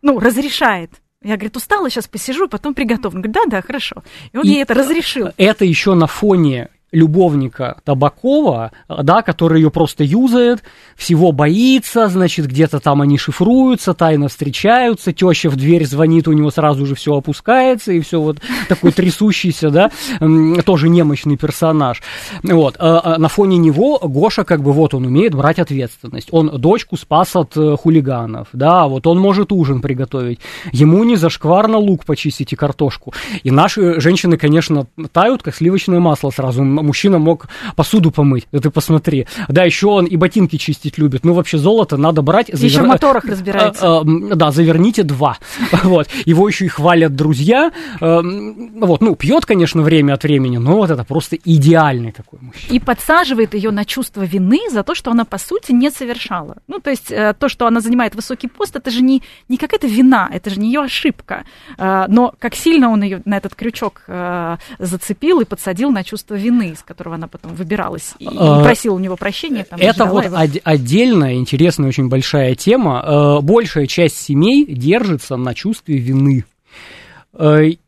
Ну, 0.04 0.19
разрешает. 0.19 0.91
Я, 1.23 1.36
говорит, 1.36 1.56
устала, 1.56 1.89
сейчас 1.89 2.08
посижу, 2.08 2.49
потом 2.49 2.73
приготовлю. 2.73 3.17
Он 3.17 3.21
говорит, 3.21 3.34
да, 3.34 3.58
да, 3.58 3.62
хорошо. 3.62 4.04
И 4.34 4.38
он 4.38 4.43
и 4.43 4.49
ей 4.49 4.62
это 4.62 4.73
разрешил. 4.73 5.30
Это 5.38 5.63
еще 5.63 5.93
на 5.93 6.06
фоне 6.06 6.69
любовника 6.93 7.77
Табакова, 7.84 8.71
да, 8.88 9.21
который 9.23 9.60
ее 9.62 9.71
просто 9.71 10.03
юзает, 10.03 10.63
всего 10.95 11.32
боится, 11.32 12.08
значит, 12.08 12.47
где-то 12.47 12.79
там 12.79 13.01
они 13.01 13.17
шифруются, 13.17 13.93
тайно 13.93 14.29
встречаются, 14.29 15.12
теща 15.12 15.49
в 15.49 15.56
дверь 15.56 15.86
звонит, 15.86 16.27
у 16.27 16.34
него 16.34 16.51
сразу 16.51 16.86
же 16.86 16.95
все 16.95 17.15
опускается, 17.15 17.91
и 17.91 17.99
все 17.99 18.21
вот 18.21 18.38
такой 18.69 18.91
трясущийся, 18.91 19.71
да, 19.71 19.91
тоже 20.65 20.88
немощный 20.88 21.36
персонаж. 21.36 22.01
Вот, 22.43 22.75
а, 22.79 23.15
а 23.15 23.17
на 23.17 23.27
фоне 23.27 23.58
него 23.58 23.99
Гоша, 23.99 24.43
как 24.43 24.62
бы, 24.62 24.71
вот 24.71 24.93
он 24.93 25.06
умеет 25.06 25.34
брать 25.34 25.60
ответственность. 25.60 26.29
Он 26.32 26.49
дочку 26.60 26.95
спас 26.95 27.36
от 27.36 27.58
э, 27.58 27.75
хулиганов, 27.75 28.47
да, 28.53 28.88
вот 28.88 29.08
он 29.08 29.19
может 29.19 29.51
ужин 29.51 29.82
приготовить. 29.82 30.39
Ему 30.71 31.03
не 31.03 31.15
зашкварно 31.15 31.77
лук 31.77 32.06
почистить 32.06 32.53
и 32.53 32.56
картошку. 32.56 33.13
И 33.41 33.49
наши 33.49 33.99
женщины, 33.99 34.38
конечно, 34.38 34.86
тают, 35.12 35.41
как 35.41 35.56
сливочное 35.56 35.99
масло 35.99 36.29
сразу 36.29 36.63
мужчина 36.83 37.19
мог 37.19 37.47
посуду 37.75 38.11
помыть, 38.11 38.47
да 38.51 38.59
ты 38.59 38.69
посмотри. 38.69 39.27
Да, 39.47 39.63
еще 39.63 39.87
он 39.87 40.05
и 40.05 40.15
ботинки 40.15 40.57
чистить 40.57 40.97
любит. 40.97 41.25
Ну, 41.25 41.33
вообще, 41.33 41.57
золото 41.57 41.97
надо 41.97 42.21
брать. 42.21 42.47
Завер... 42.47 42.65
Еще 42.65 42.81
в 42.81 42.87
моторах 42.87 43.25
разбирается. 43.33 43.99
А, 43.99 44.01
а, 44.01 44.35
да, 44.35 44.51
заверните 44.51 45.03
два. 45.03 45.37
вот. 45.83 46.07
Его 46.25 46.47
еще 46.47 46.65
и 46.65 46.67
хвалят 46.67 47.15
друзья. 47.15 47.71
А, 47.99 48.21
вот, 48.21 49.01
ну, 49.01 49.15
пьет, 49.15 49.45
конечно, 49.45 49.81
время 49.81 50.13
от 50.13 50.23
времени, 50.23 50.57
но 50.57 50.77
вот 50.77 50.91
это 50.91 51.03
просто 51.03 51.37
идеальный 51.43 52.11
такой 52.11 52.39
мужчина. 52.41 52.73
И 52.73 52.79
подсаживает 52.79 53.53
ее 53.53 53.71
на 53.71 53.85
чувство 53.85 54.23
вины 54.23 54.59
за 54.71 54.83
то, 54.83 54.95
что 54.95 55.11
она, 55.11 55.25
по 55.25 55.37
сути, 55.37 55.71
не 55.71 55.89
совершала. 55.89 56.57
Ну, 56.67 56.79
то 56.79 56.89
есть, 56.89 57.11
э, 57.11 57.33
то, 57.37 57.49
что 57.49 57.67
она 57.67 57.79
занимает 57.79 58.15
высокий 58.15 58.47
пост, 58.47 58.75
это 58.75 58.91
же 58.91 59.01
не, 59.01 59.21
не 59.49 59.57
какая-то 59.57 59.87
вина, 59.87 60.29
это 60.31 60.49
же 60.49 60.59
не 60.59 60.67
ее 60.67 60.81
ошибка. 60.81 61.45
Но 61.77 62.33
как 62.39 62.55
сильно 62.55 62.89
он 62.89 63.03
ее 63.03 63.21
на 63.25 63.37
этот 63.37 63.55
крючок 63.55 64.03
э, 64.07 64.57
зацепил 64.79 65.39
и 65.39 65.45
подсадил 65.45 65.91
на 65.91 66.03
чувство 66.03 66.35
вины 66.35 66.72
из 66.73 66.83
которого 66.83 67.15
она 67.15 67.27
потом 67.27 67.53
выбиралась 67.55 68.13
и 68.19 68.27
а, 68.27 68.63
просила 68.63 68.95
у 68.95 68.99
него 68.99 69.15
прощения. 69.15 69.63
Там, 69.63 69.79
это 69.79 70.05
вот 70.05 70.25
его. 70.25 70.38
отдельная, 70.63 71.36
интересная, 71.36 71.89
очень 71.89 72.09
большая 72.09 72.55
тема. 72.55 73.03
Э, 73.05 73.41
большая 73.41 73.88
часть 73.88 74.17
семей 74.17 74.65
держится 74.65 75.38
на 75.38 75.53
чувстве 75.53 75.97
вины. 75.97 76.45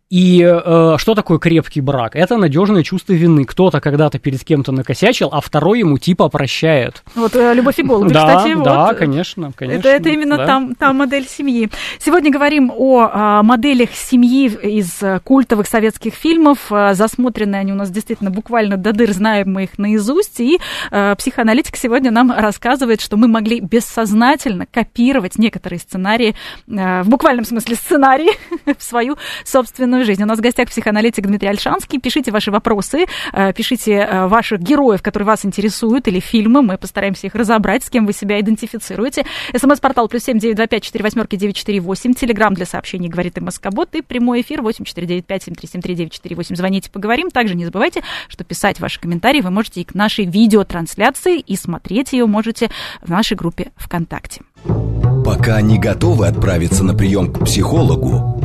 Э, 0.06 0.16
и 0.16 0.42
э, 0.42 0.96
что 0.98 1.16
такое 1.16 1.40
крепкий 1.40 1.82
брак? 1.82 2.16
Это 2.16 2.38
надежное 2.38 2.84
чувство 2.84 3.14
вины. 3.14 3.46
Кто-то 3.46 3.82
когда-то 3.82 4.20
перед 4.20 4.44
кем-то 4.44 4.72
накосячил, 4.72 5.30
а 5.32 5.42
второй 5.42 5.80
ему 5.80 5.98
типа 5.98 6.30
прощает. 6.30 7.04
Вот 7.16 7.36
э, 7.36 7.54
любовь 7.54 7.80
и 7.80 7.84
голуби, 7.84 8.14
да, 8.14 8.28
кстати. 8.28 8.56
Да, 8.64 8.88
вот, 8.88 8.98
конечно, 8.98 9.52
конечно. 9.56 9.80
Это, 9.80 9.90
это 9.90 10.10
именно 10.10 10.38
да. 10.38 10.46
там, 10.46 10.76
там 10.76 10.98
модель 10.98 11.28
семьи. 11.28 11.70
Сегодня 12.00 12.32
говорим 12.32 12.72
о 12.76 13.10
а, 13.12 13.44
моделях 13.44 13.92
семьи 13.94 14.48
из 14.48 15.02
культовых 15.24 15.68
советских 15.68 16.14
фильмов. 16.14 16.72
А, 16.72 16.94
засмотрены 16.94 17.56
они 17.56 17.72
у 17.72 17.76
нас 17.76 17.90
действительно 17.90 18.30
буквально 18.30 18.78
до 18.78 18.94
дыр, 18.94 19.12
знаем 19.12 19.54
мы 19.54 19.64
их 19.64 19.78
наизусть. 19.78 20.40
И 20.40 20.60
а, 20.92 21.16
психоаналитик 21.16 21.76
сегодня 21.76 22.12
нам 22.12 22.32
рассказывает, 22.32 23.02
что 23.02 23.18
мы 23.18 23.28
могли 23.28 23.60
бессознательно 23.60 24.68
копировать 24.72 25.38
некоторые 25.38 25.80
сценарии, 25.80 26.36
а, 26.70 27.04
в 27.04 27.10
буквальном 27.10 27.46
смысле 27.46 27.76
сценарии, 27.76 28.32
в 28.78 28.84
свою 28.84 29.18
собственную 29.44 29.95
жизнь. 30.04 30.22
У 30.24 30.26
нас 30.26 30.40
в 30.40 30.42
гостях 30.42 30.70
психоаналитик 30.70 31.26
Дмитрий 31.26 31.48
Альшанский. 31.50 32.00
Пишите 32.00 32.32
ваши 32.32 32.52
вопросы, 32.52 33.06
э, 33.32 33.54
пишите 33.54 33.94
э, 33.94 34.28
ваших 34.28 34.60
героев, 34.60 35.02
которые 35.02 35.28
вас 35.28 35.46
интересуют, 35.46 36.08
или 36.08 36.20
фильмы. 36.20 36.62
Мы 36.62 36.78
постараемся 36.78 37.28
их 37.28 37.36
разобрать, 37.36 37.84
с 37.84 37.90
кем 37.90 38.06
вы 38.06 38.14
себя 38.14 38.40
идентифицируете. 38.40 39.26
СМС-портал 39.56 40.08
плюс 40.08 40.24
семь 40.24 40.40
девять 40.40 40.58
два 40.58 40.68
пять 40.68 40.84
четыре 40.84 41.04
восьмерки 41.04 41.36
девять 41.36 41.56
четыре 41.56 41.80
восемь. 41.80 42.14
Телеграмм 42.14 42.54
для 42.54 42.66
сообщений 42.66 43.08
говорит 43.08 43.38
и 43.38 43.42
Москобот. 43.42 43.96
И 43.96 44.02
прямой 44.02 44.42
эфир 44.42 44.62
восемь 44.62 44.86
четыре 44.86 45.08
девять 45.08 45.26
пять 45.26 45.44
семь 45.44 45.54
три 45.54 45.70
семь 45.70 45.82
три 45.82 45.96
девять 45.96 46.12
четыре 46.12 46.36
восемь. 46.36 46.56
Звоните, 46.56 46.90
поговорим. 46.92 47.30
Также 47.30 47.56
не 47.56 47.66
забывайте, 47.66 48.02
что 48.28 48.44
писать 48.44 48.80
ваши 48.80 49.00
комментарии 49.00 49.42
вы 49.42 49.52
можете 49.52 49.82
и 49.82 49.84
к 49.84 49.94
нашей 49.94 50.26
видеотрансляции, 50.26 51.40
и 51.40 51.56
смотреть 51.56 52.14
ее 52.14 52.26
можете 52.26 52.70
в 53.02 53.10
нашей 53.10 53.38
группе 53.38 53.72
ВКонтакте. 53.76 54.42
Пока 55.24 55.62
не 55.62 55.78
готовы 55.78 56.28
отправиться 56.28 56.84
на 56.84 56.94
прием 56.94 57.32
к 57.32 57.46
психологу, 57.46 58.45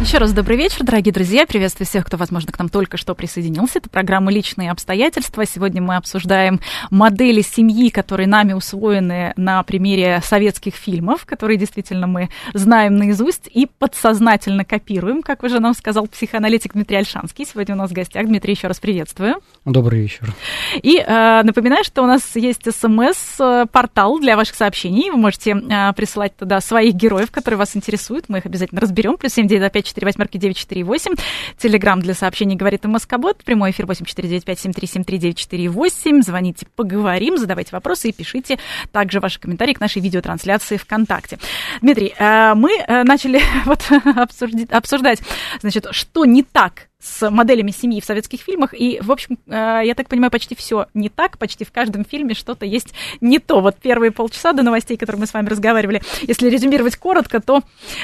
Еще 0.00 0.16
раз 0.16 0.32
добрый 0.32 0.56
вечер, 0.56 0.82
дорогие 0.82 1.12
друзья. 1.12 1.44
Приветствую 1.46 1.86
всех, 1.86 2.06
кто, 2.06 2.16
возможно, 2.16 2.50
к 2.50 2.58
нам 2.58 2.70
только 2.70 2.96
что 2.96 3.14
присоединился. 3.14 3.80
Это 3.80 3.90
программа 3.90 4.32
«Личные 4.32 4.70
обстоятельства». 4.70 5.44
Сегодня 5.44 5.82
мы 5.82 5.96
обсуждаем 5.96 6.58
модели 6.90 7.42
семьи, 7.42 7.90
которые 7.90 8.26
нами 8.26 8.54
усвоены 8.54 9.34
на 9.36 9.62
примере 9.62 10.22
советских 10.24 10.74
фильмов, 10.74 11.26
которые 11.26 11.58
действительно 11.58 12.06
мы 12.06 12.30
знаем 12.54 12.96
наизусть 12.96 13.50
и 13.52 13.66
подсознательно 13.66 14.64
копируем, 14.64 15.22
как 15.22 15.42
уже 15.42 15.60
нам 15.60 15.74
сказал 15.74 16.06
психоаналитик 16.06 16.72
Дмитрий 16.72 16.96
Альшанский. 16.96 17.44
Сегодня 17.44 17.74
у 17.74 17.78
нас 17.78 17.90
в 17.90 17.92
гостях. 17.92 18.26
Дмитрий, 18.26 18.54
еще 18.54 18.68
раз 18.68 18.80
приветствую. 18.80 19.34
Добрый 19.66 20.00
вечер. 20.00 20.34
И 20.82 20.96
э, 20.96 21.42
напоминаю, 21.42 21.84
что 21.84 22.02
у 22.02 22.06
нас 22.06 22.22
есть 22.36 22.62
смс-портал 22.74 24.18
для 24.18 24.38
ваших 24.38 24.56
сообщений. 24.56 25.10
Вы 25.10 25.18
можете 25.18 25.50
э, 25.50 25.92
присылать 25.92 26.34
туда 26.38 26.62
своих 26.62 26.94
героев, 26.94 27.30
которые 27.30 27.58
вас 27.58 27.76
интересуют. 27.76 28.30
Мы 28.30 28.38
их 28.38 28.46
обязательно 28.46 28.80
разберем. 28.80 29.18
Плюс 29.18 29.34
7925 29.34 29.89
4 29.90 30.06
восьмерки 30.06 30.38
948. 30.38 31.16
Телеграмм 31.58 32.00
для 32.00 32.14
сообщений 32.14 32.56
говорит 32.56 32.84
МСК-бот. 32.84 33.44
Прямой 33.44 33.72
эфир 33.72 33.84
8495-7373-948. 33.86 36.22
Звоните, 36.22 36.66
поговорим, 36.76 37.36
задавайте 37.38 37.70
вопросы 37.72 38.08
и 38.08 38.12
пишите 38.12 38.58
также 38.92 39.18
ваши 39.20 39.40
комментарии 39.40 39.74
к 39.74 39.80
нашей 39.80 40.02
видеотрансляции 40.02 40.76
ВКонтакте. 40.76 41.38
Дмитрий, 41.80 42.12
э, 42.18 42.54
мы 42.54 42.72
э, 42.76 43.04
начали 43.04 43.40
вот 43.64 43.80
обсуждать, 44.70 45.20
значит, 45.60 45.86
что 45.90 46.24
не 46.24 46.42
так 46.42 46.89
с 47.00 47.30
моделями 47.30 47.70
семьи 47.70 48.00
в 48.00 48.04
советских 48.04 48.40
фильмах. 48.40 48.74
И, 48.74 49.00
в 49.02 49.10
общем, 49.10 49.38
э, 49.46 49.80
я 49.84 49.94
так 49.94 50.08
понимаю, 50.08 50.30
почти 50.30 50.54
все 50.54 50.86
не 50.94 51.08
так. 51.08 51.38
Почти 51.38 51.64
в 51.64 51.72
каждом 51.72 52.04
фильме 52.04 52.34
что-то 52.34 52.66
есть 52.66 52.92
не 53.20 53.38
то. 53.38 53.60
Вот 53.60 53.76
первые 53.76 54.10
полчаса 54.10 54.52
до 54.52 54.62
новостей, 54.62 54.96
которые 54.96 55.20
мы 55.20 55.26
с 55.26 55.34
вами 55.34 55.48
разговаривали, 55.48 56.02
если 56.22 56.48
резюмировать 56.48 56.96
коротко, 56.96 57.40
то 57.40 57.62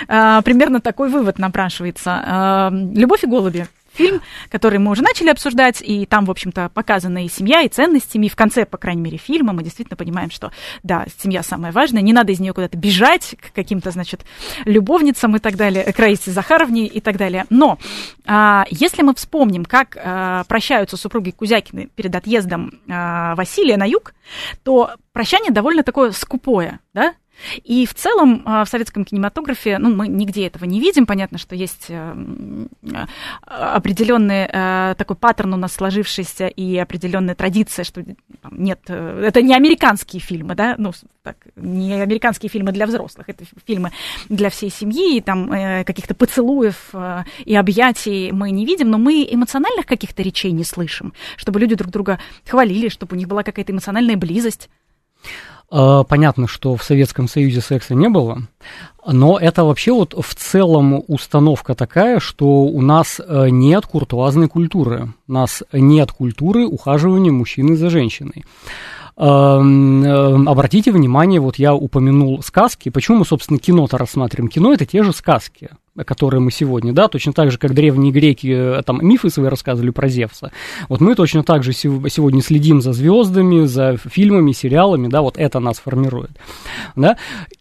э, 0.08 0.42
примерно 0.42 0.80
такой 0.80 1.08
вывод 1.08 1.38
напрашивается. 1.38 2.70
Э, 2.72 2.76
«Любовь 2.94 3.24
и 3.24 3.26
голуби» 3.26 3.66
фильм, 3.96 4.20
который 4.50 4.78
мы 4.78 4.90
уже 4.90 5.02
начали 5.02 5.28
обсуждать, 5.28 5.82
и 5.82 6.06
там, 6.06 6.24
в 6.24 6.30
общем-то, 6.30 6.70
показана 6.72 7.24
и 7.24 7.28
семья, 7.28 7.62
и 7.62 7.68
ценность 7.68 8.12
семьи. 8.12 8.28
В 8.28 8.36
конце, 8.36 8.64
по 8.64 8.78
крайней 8.78 9.02
мере, 9.02 9.18
фильма 9.18 9.52
мы 9.52 9.62
действительно 9.62 9.96
понимаем, 9.96 10.30
что, 10.30 10.52
да, 10.82 11.06
семья 11.22 11.42
самая 11.42 11.72
важная, 11.72 12.02
не 12.02 12.12
надо 12.12 12.32
из 12.32 12.40
нее 12.40 12.52
куда-то 12.52 12.76
бежать 12.76 13.36
к 13.40 13.54
каким-то, 13.54 13.90
значит, 13.90 14.24
любовницам 14.64 15.36
и 15.36 15.38
так 15.38 15.56
далее, 15.56 15.92
к 15.92 15.98
Раисе 15.98 16.30
Захаровне 16.30 16.86
и 16.86 17.00
так 17.00 17.16
далее. 17.16 17.46
Но 17.50 17.78
а, 18.26 18.64
если 18.70 19.02
мы 19.02 19.14
вспомним, 19.14 19.64
как 19.64 19.96
а, 19.96 20.44
прощаются 20.44 20.96
супруги 20.96 21.30
Кузякины 21.30 21.88
перед 21.94 22.14
отъездом 22.14 22.80
а, 22.88 23.34
Василия 23.34 23.76
на 23.76 23.84
юг, 23.84 24.14
то 24.62 24.92
прощание 25.12 25.50
довольно 25.52 25.82
такое 25.82 26.10
скупое, 26.10 26.80
да, 26.92 27.14
и 27.64 27.86
в 27.86 27.94
целом 27.94 28.42
а, 28.44 28.64
в 28.64 28.68
советском 28.68 29.04
кинематографе, 29.04 29.78
ну, 29.78 29.94
мы 29.94 30.08
нигде 30.08 30.46
этого 30.46 30.64
не 30.64 30.80
видим. 30.80 31.06
Понятно, 31.06 31.38
что 31.38 31.54
есть 31.54 31.86
э, 31.88 32.66
определенный 33.42 34.48
э, 34.50 34.94
такой 34.96 35.16
паттерн 35.16 35.54
у 35.54 35.56
нас 35.56 35.74
сложившийся 35.74 36.46
и 36.46 36.76
определенная 36.76 37.34
традиция, 37.34 37.84
что 37.84 38.04
нет, 38.50 38.80
э, 38.88 39.24
это 39.26 39.42
не 39.42 39.54
американские 39.54 40.20
фильмы, 40.20 40.54
да, 40.54 40.74
ну, 40.78 40.92
так, 41.22 41.36
не 41.56 41.94
американские 41.94 42.50
фильмы 42.50 42.72
для 42.72 42.86
взрослых, 42.86 43.28
это 43.28 43.44
фильмы 43.66 43.92
для 44.28 44.50
всей 44.50 44.70
семьи, 44.70 45.16
и 45.16 45.20
там 45.20 45.48
каких-то 45.84 46.14
поцелуев 46.14 46.94
и 47.44 47.56
объятий 47.56 48.30
мы 48.30 48.50
не 48.52 48.64
видим, 48.64 48.90
но 48.90 48.98
мы 48.98 49.26
эмоциональных 49.28 49.86
каких-то 49.86 50.22
речей 50.22 50.52
не 50.52 50.62
слышим, 50.62 51.12
чтобы 51.36 51.58
люди 51.58 51.74
друг 51.74 51.90
друга 51.90 52.20
хвалили, 52.46 52.88
чтобы 52.88 53.16
у 53.16 53.18
них 53.18 53.26
была 53.26 53.42
какая-то 53.42 53.72
эмоциональная 53.72 54.16
близость. 54.16 54.68
А, 55.68 56.04
понятно, 56.04 56.46
что 56.46 56.76
в 56.76 56.82
Советском 56.84 57.28
Союзе 57.28 57.60
секса 57.60 57.94
не 57.94 58.08
было, 58.08 58.42
но 59.06 59.38
это 59.38 59.64
вообще 59.64 59.92
вот 59.92 60.14
в 60.14 60.34
целом 60.34 61.02
установка 61.08 61.74
такая, 61.74 62.20
что 62.20 62.62
у 62.62 62.80
нас 62.80 63.20
э, 63.20 63.48
нет 63.50 63.86
куртуазной 63.86 64.48
культуры, 64.48 65.12
у 65.26 65.32
нас 65.32 65.62
нет 65.72 66.12
культуры 66.12 66.66
ухаживания 66.66 67.32
мужчины 67.32 67.76
за 67.76 67.90
женщиной. 67.90 68.44
Эм, 69.18 70.04
эм, 70.04 70.46
обратите 70.46 70.92
внимание, 70.92 71.40
вот 71.40 71.56
я 71.56 71.74
упомянул 71.74 72.42
сказки. 72.42 72.90
Почему 72.90 73.18
мы, 73.18 73.24
собственно, 73.24 73.58
кино-то 73.58 73.96
рассматриваем? 73.96 74.50
Кино 74.50 74.74
это 74.74 74.84
те 74.84 75.02
же 75.02 75.14
сказки, 75.14 75.70
которые 76.04 76.40
мы 76.40 76.50
сегодня, 76.50 76.92
да, 76.92 77.08
точно 77.08 77.32
так 77.32 77.50
же, 77.50 77.56
как 77.56 77.72
древние 77.72 78.12
греки 78.12 78.48
э, 78.78 78.82
там 78.82 78.98
мифы 79.00 79.30
свои 79.30 79.48
рассказывали 79.48 79.88
про 79.88 80.08
Зевса. 80.08 80.52
Вот 80.90 81.00
мы 81.00 81.14
точно 81.14 81.44
так 81.44 81.64
же 81.64 81.72
сегодня 81.72 82.42
следим 82.42 82.82
за 82.82 82.92
звездами, 82.92 83.64
за 83.64 83.96
фильмами, 83.96 84.52
сериалами, 84.52 85.08
да, 85.08 85.22
вот 85.22 85.38
это 85.38 85.60
нас 85.60 85.78
формирует, 85.78 86.32
да. 86.94 87.16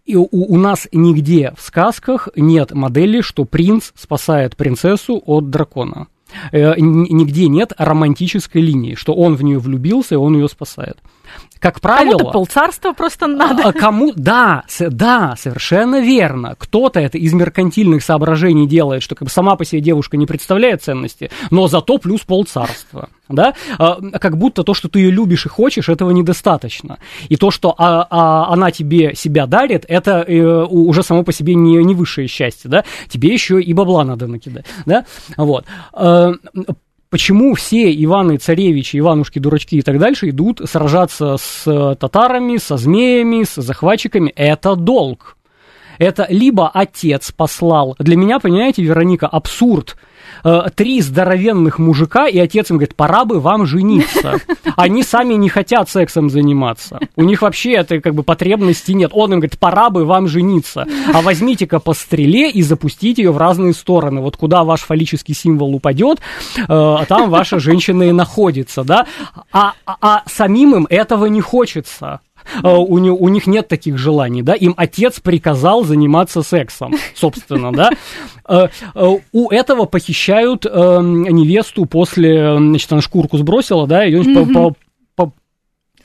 И 0.06 0.18
у, 0.18 0.28
у 0.30 0.58
нас 0.58 0.90
нигде 0.92 1.54
в 1.58 1.62
сказках 1.62 2.28
нет 2.36 2.74
модели, 2.74 3.22
что 3.22 3.46
принц 3.46 3.92
спасает 3.96 4.58
принцессу 4.58 5.24
от 5.26 5.50
дракона. 5.50 6.08
Э, 6.52 6.74
нигде 6.78 7.48
нет 7.48 7.72
романтической 7.78 8.62
линии, 8.62 8.96
что 8.96 9.14
он 9.14 9.36
в 9.36 9.42
нее 9.42 9.60
влюбился, 9.60 10.16
и 10.16 10.18
он 10.18 10.36
ее 10.36 10.50
спасает. 10.50 10.98
Как 11.60 11.82
правило... 11.82 12.18
Кому-то 12.18 12.32
полцарства 12.32 12.94
просто 12.94 13.28
надо. 13.28 13.64
А, 13.64 13.74
кому... 13.74 14.14
Да, 14.16 14.64
да, 14.80 15.36
совершенно 15.38 16.00
верно. 16.00 16.56
Кто-то 16.58 17.00
это 17.00 17.18
из 17.18 17.34
меркантильных 17.34 18.04
соображений 18.04 18.68
делает, 18.68 19.02
что 19.02 19.16
как 19.16 19.28
бы 19.28 19.32
сама 19.32 19.56
по 19.56 19.66
себе 19.66 19.82
девушка 19.82 20.18
не 20.18 20.28
представляет 20.28 20.84
ценности, 20.84 21.32
но 21.50 21.68
зато 21.68 21.98
плюс 21.98 22.22
полцарства. 22.22 23.10
Да? 23.30 23.56
А, 23.80 24.00
как 24.20 24.38
будто 24.38 24.64
то, 24.64 24.74
что 24.74 24.90
ты 24.90 25.00
ее 25.00 25.12
любишь 25.12 25.46
и 25.46 25.50
хочешь, 25.50 25.90
этого 25.90 26.12
недостаточно. 26.12 27.00
И 27.30 27.36
то, 27.36 27.50
что 27.50 27.74
а, 27.78 28.06
а, 28.10 28.54
она 28.54 28.70
тебе 28.70 29.16
себя 29.16 29.48
дарит, 29.48 29.86
это 29.88 30.22
э, 30.22 30.66
уже 30.70 31.02
само 31.02 31.24
по 31.24 31.32
себе 31.32 31.56
не, 31.56 31.84
не 31.84 31.96
высшее 31.96 32.28
счастье. 32.28 32.70
Да? 32.70 32.84
Тебе 33.10 33.34
еще 33.34 33.60
и 33.60 33.74
бабла 33.74 34.04
надо 34.04 34.28
накидать. 34.28 34.66
Да? 34.86 35.06
Вот. 35.38 35.66
Почему 37.10 37.54
все 37.54 37.94
Иваны 37.94 38.38
Царевичи, 38.38 38.98
Иванушки, 38.98 39.40
дурачки 39.40 39.78
и 39.78 39.82
так 39.82 40.00
дальше 40.00 40.30
идут 40.30 40.62
сражаться 40.66 41.38
с 41.38 41.96
татарами, 42.00 42.58
со 42.58 42.78
змеями, 42.78 43.44
с 43.44 43.56
захватчиками. 43.56 44.30
Это 44.36 44.76
долг. 44.76 45.38
Это 45.98 46.28
либо 46.30 46.70
отец 46.70 47.32
послал. 47.32 47.96
Для 48.00 48.18
меня, 48.18 48.40
понимаете, 48.40 48.84
Вероника, 48.84 49.28
абсурд 49.28 49.96
Э, 49.96 50.15
три 50.76 51.02
здоровенных 51.02 51.80
мужика, 51.80 52.28
и 52.28 52.38
отец 52.38 52.70
им 52.70 52.78
говорит, 52.78 52.96
пора 52.96 53.26
бы 53.26 53.40
вам 53.40 53.66
жениться. 53.66 54.40
Они 54.76 55.04
сами 55.04 55.34
не 55.34 55.50
хотят 55.50 55.90
сексом 55.90 56.30
заниматься. 56.30 57.00
У 57.16 57.24
них 57.24 57.42
вообще 57.42 57.74
этой 57.74 58.02
как 58.02 58.14
бы 58.14 58.24
потребности 58.24 58.92
нет. 58.92 59.12
Он 59.14 59.34
им 59.34 59.40
говорит, 59.40 59.58
пора 59.58 59.90
бы 59.90 60.06
вам 60.06 60.28
жениться. 60.28 60.88
А 61.14 61.22
возьмите-ка 61.22 61.80
по 61.80 61.94
стреле 61.94 62.50
и 62.50 62.62
запустите 62.62 63.24
ее 63.24 63.32
в 63.32 63.38
разные 63.38 63.74
стороны. 63.74 64.22
Вот 64.22 64.38
куда 64.38 64.64
ваш 64.64 64.82
фаллический 64.82 65.34
символ 65.34 65.74
упадет, 65.76 66.20
э, 66.58 66.98
там 67.08 67.30
ваша 67.30 67.60
женщина 67.60 68.04
и 68.04 68.12
находится, 68.12 68.84
да? 68.84 69.08
А, 69.52 69.74
а, 69.86 69.98
а 70.02 70.24
самим 70.28 70.76
им 70.76 70.88
этого 70.90 71.26
не 71.26 71.42
хочется. 71.42 72.20
А, 72.64 72.78
у, 72.78 72.98
не, 72.98 73.10
у 73.10 73.28
них 73.30 73.48
нет 73.48 73.68
таких 73.68 73.98
желаний, 73.98 74.42
да, 74.42 74.54
им 74.54 74.74
отец 74.78 75.20
приказал 75.20 75.84
заниматься 75.84 76.42
сексом, 76.42 76.94
собственно, 77.16 77.72
да. 77.72 77.92
А, 78.44 78.70
а, 78.94 79.18
у 79.32 79.50
этого 79.50 79.86
похищают 79.86 80.66
невесту 80.66 81.86
после, 81.86 82.58
значит, 82.58 82.92
она 82.92 83.02
шкурку 83.02 83.38
сбросила, 83.38 83.88
да, 83.88 84.04
ее 84.04 84.24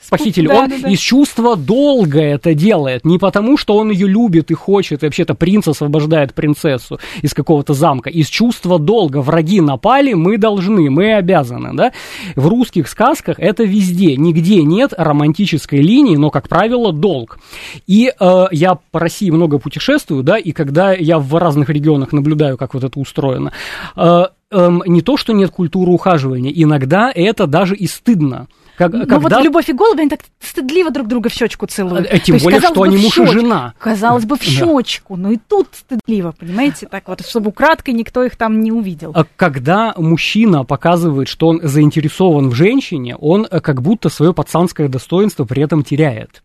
похитили. 0.09 0.47
Да, 0.47 0.61
он 0.61 0.69
да, 0.69 0.75
да. 0.83 0.89
из 0.89 0.99
чувства 0.99 1.55
долга 1.55 2.21
это 2.21 2.53
делает. 2.53 3.05
Не 3.05 3.17
потому, 3.17 3.57
что 3.57 3.77
он 3.77 3.91
ее 3.91 4.07
любит 4.07 4.51
и 4.51 4.53
хочет, 4.53 5.03
и 5.03 5.05
вообще-то 5.05 5.35
принц 5.35 5.67
освобождает 5.67 6.33
принцессу 6.33 6.99
из 7.21 7.33
какого-то 7.33 7.73
замка. 7.73 8.09
Из 8.09 8.27
чувства 8.27 8.79
долга. 8.79 9.21
Враги 9.21 9.61
напали, 9.61 10.13
мы 10.13 10.37
должны, 10.37 10.89
мы 10.89 11.13
обязаны. 11.13 11.73
Да? 11.73 11.91
В 12.35 12.47
русских 12.47 12.87
сказках 12.87 13.39
это 13.39 13.63
везде. 13.63 14.15
Нигде 14.15 14.63
нет 14.63 14.93
романтической 14.97 15.79
линии, 15.79 16.15
но, 16.15 16.29
как 16.29 16.49
правило, 16.49 16.91
долг. 16.91 17.39
И 17.87 18.11
э, 18.17 18.45
я 18.51 18.77
по 18.91 18.99
России 18.99 19.29
много 19.29 19.59
путешествую, 19.59 20.23
да, 20.23 20.37
и 20.37 20.51
когда 20.51 20.93
я 20.93 21.19
в 21.19 21.35
разных 21.37 21.69
регионах 21.69 22.11
наблюдаю, 22.11 22.57
как 22.57 22.73
вот 22.73 22.83
это 22.83 22.99
устроено, 22.99 23.51
э, 23.95 24.23
эм, 24.51 24.83
не 24.85 25.01
то, 25.01 25.17
что 25.17 25.33
нет 25.33 25.51
культуры 25.51 25.91
ухаживания, 25.91 26.51
иногда 26.51 27.11
это 27.13 27.47
даже 27.47 27.75
и 27.75 27.87
стыдно. 27.87 28.47
Как, 28.81 28.93
ну 28.93 29.05
когда... 29.05 29.37
вот 29.37 29.45
любовь 29.45 29.69
и 29.69 29.73
голуби, 29.73 30.01
они 30.01 30.09
так 30.09 30.21
стыдливо 30.39 30.89
друг 30.89 31.07
друга 31.07 31.29
в 31.29 31.33
щечку 31.33 31.67
целуют. 31.67 32.07
А, 32.11 32.17
тем 32.17 32.39
более, 32.39 32.59
есть, 32.59 32.71
что 32.71 32.81
они 32.81 32.97
муж 32.97 33.15
и 33.15 33.27
жена. 33.27 33.75
Казалось 33.77 34.25
бы, 34.25 34.37
в 34.37 34.41
щечку, 34.41 35.17
но 35.17 35.29
и 35.29 35.37
тут 35.37 35.67
стыдливо, 35.73 36.31
понимаете, 36.31 36.87
так 36.87 37.07
вот, 37.07 37.23
чтобы 37.23 37.49
украдкой 37.49 37.93
никто 37.93 38.23
их 38.23 38.35
там 38.35 38.59
не 38.59 38.71
увидел. 38.71 39.11
А 39.13 39.25
когда 39.35 39.93
мужчина 39.97 40.63
показывает, 40.63 41.27
что 41.27 41.49
он 41.49 41.59
заинтересован 41.61 42.49
в 42.49 42.55
женщине, 42.55 43.15
он 43.15 43.47
э, 43.51 43.59
как 43.59 43.83
будто 43.83 44.09
свое 44.09 44.33
пацанское 44.33 44.87
достоинство 44.87 45.45
при 45.45 45.61
этом 45.61 45.83
теряет. 45.83 46.41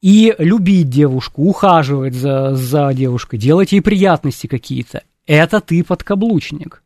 И 0.00 0.34
любить 0.38 0.88
девушку, 0.88 1.42
ухаживать 1.42 2.14
за, 2.14 2.54
за 2.54 2.94
девушкой, 2.94 3.36
делать 3.36 3.72
ей 3.72 3.82
приятности 3.82 4.46
какие-то, 4.46 5.02
это 5.26 5.60
ты 5.60 5.84
подкаблучник. 5.84 6.82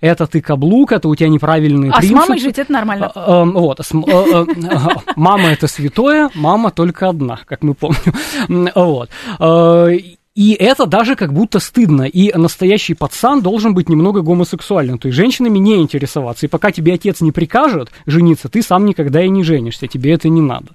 Это 0.00 0.26
ты 0.26 0.40
каблук, 0.40 0.92
это 0.92 1.08
у 1.08 1.14
тебя 1.14 1.28
неправильные 1.28 1.90
а 1.90 1.98
принципы. 1.98 2.20
с 2.20 2.28
мамой 2.28 2.38
жить 2.38 2.58
это 2.58 2.72
нормально. 2.72 3.12
А, 3.14 3.42
эм, 3.42 3.52
вот, 3.52 3.80
мама 5.16 5.48
это 5.48 5.66
святое, 5.66 6.30
мама 6.34 6.70
только 6.70 7.08
одна, 7.08 7.38
как 7.46 7.62
мы 7.62 7.74
помним. 7.74 8.70
Вот. 8.74 9.10
И 10.38 10.52
это 10.52 10.86
даже 10.86 11.16
как 11.16 11.32
будто 11.32 11.58
стыдно. 11.58 12.02
И 12.02 12.32
настоящий 12.32 12.94
пацан 12.94 13.42
должен 13.42 13.74
быть 13.74 13.88
немного 13.88 14.22
гомосексуальным. 14.22 14.96
То 14.96 15.08
есть 15.08 15.16
женщинами 15.16 15.58
не 15.58 15.82
интересоваться. 15.82 16.46
И 16.46 16.48
пока 16.48 16.70
тебе 16.70 16.94
отец 16.94 17.20
не 17.20 17.32
прикажет 17.32 17.90
жениться, 18.06 18.48
ты 18.48 18.62
сам 18.62 18.84
никогда 18.84 19.20
и 19.20 19.28
не 19.30 19.42
женишься. 19.42 19.88
Тебе 19.88 20.12
это 20.12 20.28
не 20.28 20.40
надо. 20.40 20.68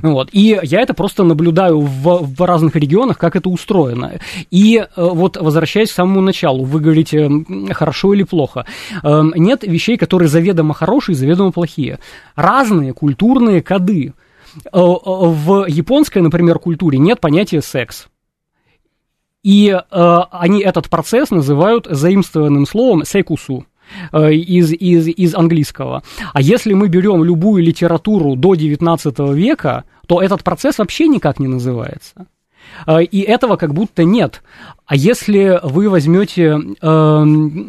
Вот. 0.00 0.30
И 0.32 0.58
я 0.62 0.80
это 0.80 0.94
просто 0.94 1.24
наблюдаю 1.24 1.80
в, 1.80 2.22
в 2.22 2.42
разных 2.42 2.74
регионах, 2.74 3.18
как 3.18 3.36
это 3.36 3.50
устроено. 3.50 4.18
И 4.50 4.78
э, 4.78 4.86
вот 4.96 5.36
возвращаясь 5.36 5.90
к 5.90 5.94
самому 5.94 6.22
началу, 6.22 6.64
вы 6.64 6.80
говорите, 6.80 7.30
хорошо 7.72 8.14
или 8.14 8.22
плохо. 8.22 8.64
Эм, 9.02 9.34
нет 9.36 9.62
вещей, 9.62 9.98
которые 9.98 10.28
заведомо 10.28 10.72
хорошие, 10.72 11.16
заведомо 11.16 11.52
плохие. 11.52 11.98
Разные 12.34 12.94
культурные 12.94 13.60
коды. 13.60 14.14
Э, 14.64 14.78
э, 14.78 14.80
в 15.04 15.66
японской, 15.66 16.20
например, 16.20 16.58
культуре 16.58 16.98
нет 16.98 17.20
понятия 17.20 17.60
секс. 17.60 18.08
И 19.42 19.68
э, 19.70 20.18
они 20.30 20.62
этот 20.62 20.88
процесс 20.88 21.30
называют 21.30 21.86
заимствованным 21.90 22.66
словом 22.66 23.04
секусу 23.04 23.66
э, 24.12 24.32
из, 24.34 24.72
из, 24.72 25.08
из 25.08 25.34
английского. 25.34 26.02
А 26.32 26.40
если 26.40 26.74
мы 26.74 26.88
берем 26.88 27.24
любую 27.24 27.62
литературу 27.62 28.36
до 28.36 28.54
19 28.54 29.18
века, 29.34 29.84
то 30.06 30.22
этот 30.22 30.44
процесс 30.44 30.78
вообще 30.78 31.08
никак 31.08 31.40
не 31.40 31.48
называется. 31.48 32.26
Э, 32.86 33.02
и 33.02 33.20
этого 33.20 33.56
как 33.56 33.74
будто 33.74 34.04
нет. 34.04 34.42
А 34.86 34.96
если 34.96 35.58
вы 35.62 35.88
возьмете 35.88 36.58
э, 36.58 37.24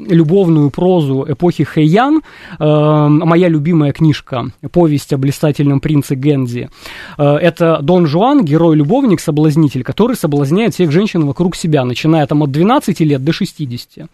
любовную 0.10 0.70
прозу 0.72 1.26
эпохи 1.28 1.64
Хэйян, 1.64 2.22
э, 2.60 3.08
моя 3.08 3.48
любимая 3.48 3.94
книжка, 3.94 4.48
повесть 4.72 5.14
о 5.14 5.18
блистательном 5.18 5.80
принце 5.80 6.16
Гензи, 6.16 6.70
э, 7.18 7.24
это 7.24 7.80
Дон 7.82 8.08
Жуан, 8.08 8.44
герой-любовник, 8.44 9.22
соблазнитель, 9.22 9.84
который 9.84 10.16
соблазняет 10.16 10.74
всех 10.74 10.92
женщин 10.92 11.26
вокруг 11.26 11.56
себя, 11.56 11.86
начиная 11.86 12.26
там 12.28 12.44
от 12.44 12.52
12 12.52 13.00
лет 13.02 13.24
до 13.24 13.32
60. 13.32 14.10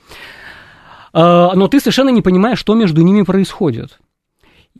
Э, 1.14 1.50
но 1.56 1.68
ты 1.68 1.80
совершенно 1.80 2.10
не 2.10 2.22
понимаешь, 2.22 2.60
что 2.60 2.76
между 2.76 3.02
ними 3.02 3.24
происходит. 3.24 4.00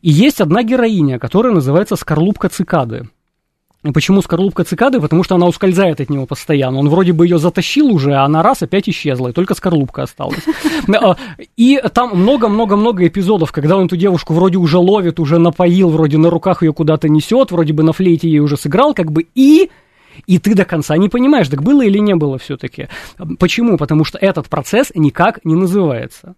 И 0.02 0.10
есть 0.10 0.40
одна 0.40 0.64
героиня, 0.64 1.20
которая 1.20 1.54
называется 1.54 1.96
Скорлупка 1.96 2.50
цикады. 2.50 3.10
Почему 3.94 4.22
скорлупка 4.22 4.66
цикады? 4.66 5.00
Потому 5.00 5.24
что 5.24 5.36
она 5.36 5.48
ускользает 5.48 6.02
от 6.02 6.10
него 6.10 6.26
постоянно. 6.26 6.80
Он 6.80 6.90
вроде 6.90 7.14
бы 7.14 7.26
ее 7.26 7.38
затащил 7.38 7.88
уже, 7.88 8.14
а 8.14 8.26
она 8.26 8.44
раз 8.44 8.62
опять 8.62 8.90
исчезла, 8.90 9.30
и 9.30 9.32
только 9.32 9.56
скорлупка 9.56 10.04
осталась. 10.04 10.44
А, 11.02 11.16
и 11.56 11.82
там 11.94 12.18
много-много-много 12.18 13.08
эпизодов, 13.08 13.52
когда 13.54 13.78
он 13.78 13.86
эту 13.86 13.96
девушку 13.96 14.34
вроде 14.34 14.58
уже 14.58 14.78
ловит, 14.78 15.20
уже 15.20 15.38
напоил, 15.38 15.90
вроде 15.90 16.18
на 16.18 16.30
руках 16.30 16.62
ее 16.62 16.74
куда-то 16.74 17.08
несет, 17.08 17.52
вроде 17.52 17.72
бы 17.72 17.84
на 17.84 17.94
флейте 17.94 18.28
ей 18.28 18.40
уже 18.40 18.58
сыграл, 18.58 18.94
как 18.94 19.12
бы 19.12 19.28
и 19.34 19.70
и 20.28 20.40
ты 20.40 20.56
до 20.56 20.66
конца 20.66 20.98
не 20.98 21.08
понимаешь, 21.08 21.48
так 21.48 21.64
было 21.64 21.84
или 21.84 22.00
не 22.00 22.16
было 22.16 22.38
все-таки. 22.38 22.90
Почему? 23.40 23.78
Потому 23.78 24.04
что 24.04 24.18
этот 24.18 24.50
процесс 24.50 24.92
никак 24.94 25.40
не 25.46 25.56
называется. 25.56 26.36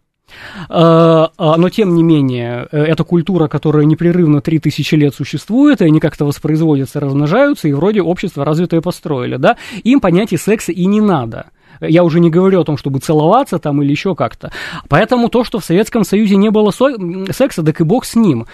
А, 0.69 1.31
а, 1.37 1.57
но, 1.57 1.69
тем 1.69 1.95
не 1.95 2.03
менее, 2.03 2.67
э, 2.71 2.83
это 2.83 3.03
культура, 3.03 3.47
которая 3.47 3.85
непрерывно 3.85 4.41
3000 4.41 4.95
лет 4.95 5.15
существует, 5.15 5.81
и 5.81 5.85
они 5.85 5.99
как-то 5.99 6.25
воспроизводятся, 6.25 6.99
размножаются, 6.99 7.67
и 7.67 7.73
вроде 7.73 8.01
общество 8.01 8.45
развитое 8.45 8.81
построили, 8.81 9.37
да? 9.37 9.57
Им 9.83 9.99
понятия 9.99 10.37
секса 10.37 10.71
и 10.71 10.85
не 10.85 11.01
надо. 11.01 11.47
Я 11.79 12.03
уже 12.03 12.19
не 12.19 12.29
говорю 12.29 12.61
о 12.61 12.63
том, 12.63 12.77
чтобы 12.77 12.99
целоваться 12.99 13.57
там 13.57 13.81
или 13.81 13.89
еще 13.89 14.15
как-то. 14.15 14.51
Поэтому 14.87 15.29
то, 15.29 15.43
что 15.43 15.59
в 15.59 15.65
Советском 15.65 16.03
Союзе 16.03 16.35
не 16.35 16.51
было 16.51 16.69
со- 16.69 16.95
секса, 17.31 17.63
так 17.63 17.81
и 17.81 17.83
бог 17.83 18.05
с 18.05 18.15
ним. 18.15 18.45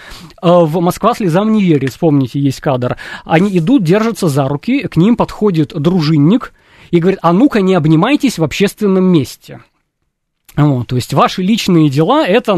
А, 0.42 0.62
в 0.62 0.80
«Москва 0.80 1.13
слезам 1.13 1.52
не 1.52 1.62
верит», 1.62 1.92
вспомните, 1.92 2.40
есть 2.40 2.62
кадр. 2.62 2.96
Они 3.26 3.58
идут, 3.58 3.84
держатся 3.84 4.30
за 4.30 4.48
руки, 4.48 4.88
к 4.88 4.96
ним 4.96 5.18
подходит 5.18 5.74
дружинник 5.74 6.54
и 6.92 7.00
говорит, 7.00 7.20
а 7.22 7.34
ну-ка 7.34 7.62
не 7.62 7.76
обнимайтесь 7.76 8.38
в 8.38 8.44
общественном 8.44 9.04
месте. 9.04 9.60
Вот, 10.58 10.88
то 10.88 10.96
есть 10.96 11.13
ваши 11.13 11.43
личные 11.43 11.89
дела– 11.89 12.26
это 12.28 12.56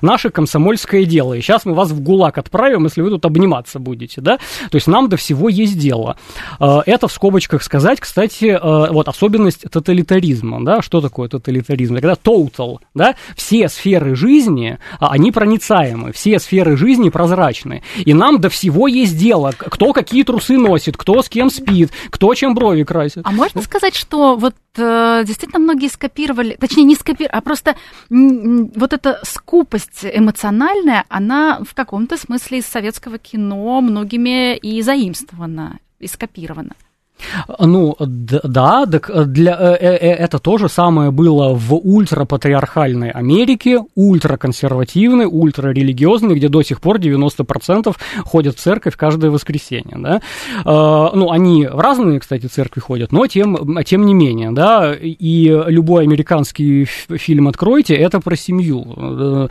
наше 0.00 0.30
комсомольское 0.30 1.04
дело. 1.04 1.34
И 1.34 1.40
сейчас 1.40 1.64
мы 1.64 1.74
вас 1.74 1.90
в 1.90 2.00
ГУЛАГ 2.00 2.38
отправим, 2.38 2.84
если 2.84 3.02
вы 3.02 3.10
тут 3.10 3.24
обниматься 3.26 3.80
будете, 3.80 4.20
да? 4.20 4.38
То 4.70 4.76
есть 4.76 4.86
нам 4.86 5.08
до 5.08 5.16
всего 5.16 5.48
есть 5.48 5.78
дело. 5.78 6.16
А, 6.60 6.82
это 6.86 7.08
в 7.08 7.12
скобочках 7.12 7.62
сказать, 7.62 8.00
кстати, 8.00 8.56
а, 8.60 8.92
вот 8.92 9.08
особенность 9.08 9.62
тоталитаризма, 9.70 10.64
да? 10.64 10.80
Что 10.80 11.00
такое 11.00 11.28
тоталитаризм? 11.28 11.94
Когда 11.94 12.14
total, 12.14 12.78
да? 12.94 13.16
Все 13.36 13.68
сферы 13.68 14.14
жизни, 14.14 14.78
а, 15.00 15.10
они 15.10 15.32
проницаемы, 15.32 16.12
все 16.12 16.38
сферы 16.38 16.76
жизни 16.76 17.08
прозрачны. 17.08 17.82
И 17.96 18.14
нам 18.14 18.40
до 18.40 18.48
всего 18.48 18.86
есть 18.86 19.18
дело. 19.18 19.52
Кто 19.56 19.92
какие 19.92 20.22
трусы 20.22 20.56
носит, 20.56 20.96
кто 20.96 21.22
с 21.22 21.28
кем 21.28 21.50
спит, 21.50 21.90
кто 22.10 22.32
чем 22.34 22.54
брови 22.54 22.84
красит. 22.84 23.22
А 23.24 23.32
можно 23.32 23.62
сказать, 23.62 23.94
что 23.96 24.36
вот 24.36 24.54
э, 24.76 25.22
действительно 25.26 25.58
многие 25.60 25.88
скопировали, 25.88 26.56
точнее, 26.58 26.84
не 26.92 26.96
скопировали, 26.96 27.30
а 27.32 27.40
просто 27.40 27.76
вот 28.10 28.92
эта 28.92 29.20
скупость 29.24 30.04
эмоциональная, 30.04 31.04
она 31.08 31.60
в 31.64 31.74
каком-то 31.74 32.16
смысле 32.16 32.58
из 32.58 32.66
советского 32.66 33.18
кино 33.18 33.80
многими 33.80 34.56
и 34.56 34.82
заимствована, 34.82 35.78
и 35.98 36.06
скопирована. 36.06 36.74
Ну, 37.58 37.96
да, 37.98 38.86
так 38.86 39.10
для, 39.32 39.52
э, 39.52 39.76
э, 39.80 39.96
э, 39.96 40.14
это 40.14 40.38
то 40.38 40.58
же 40.58 40.68
самое 40.68 41.10
было 41.10 41.54
в 41.54 41.74
ультрапатриархальной 41.74 43.10
Америке, 43.10 43.80
ультраконсервативной, 43.94 45.26
ультрарелигиозной, 45.26 46.34
где 46.34 46.48
до 46.48 46.62
сих 46.62 46.80
пор 46.80 46.98
90% 46.98 47.96
ходят 48.24 48.56
в 48.56 48.60
церковь 48.60 48.96
каждое 48.96 49.30
воскресенье, 49.30 49.96
да. 49.98 50.20
Ну, 50.64 51.30
они 51.30 51.66
в 51.66 51.78
разные, 51.78 52.20
кстати, 52.20 52.46
церкви 52.46 52.80
ходят, 52.80 53.12
но 53.12 53.26
тем, 53.26 53.82
тем 53.84 54.06
не 54.06 54.14
менее, 54.14 54.50
да, 54.52 54.94
и 54.94 55.44
любой 55.66 56.04
американский 56.04 56.84
фильм 56.84 57.48
«Откройте»— 57.48 57.94
это 57.96 58.20
про 58.20 58.36
семью. 58.36 59.48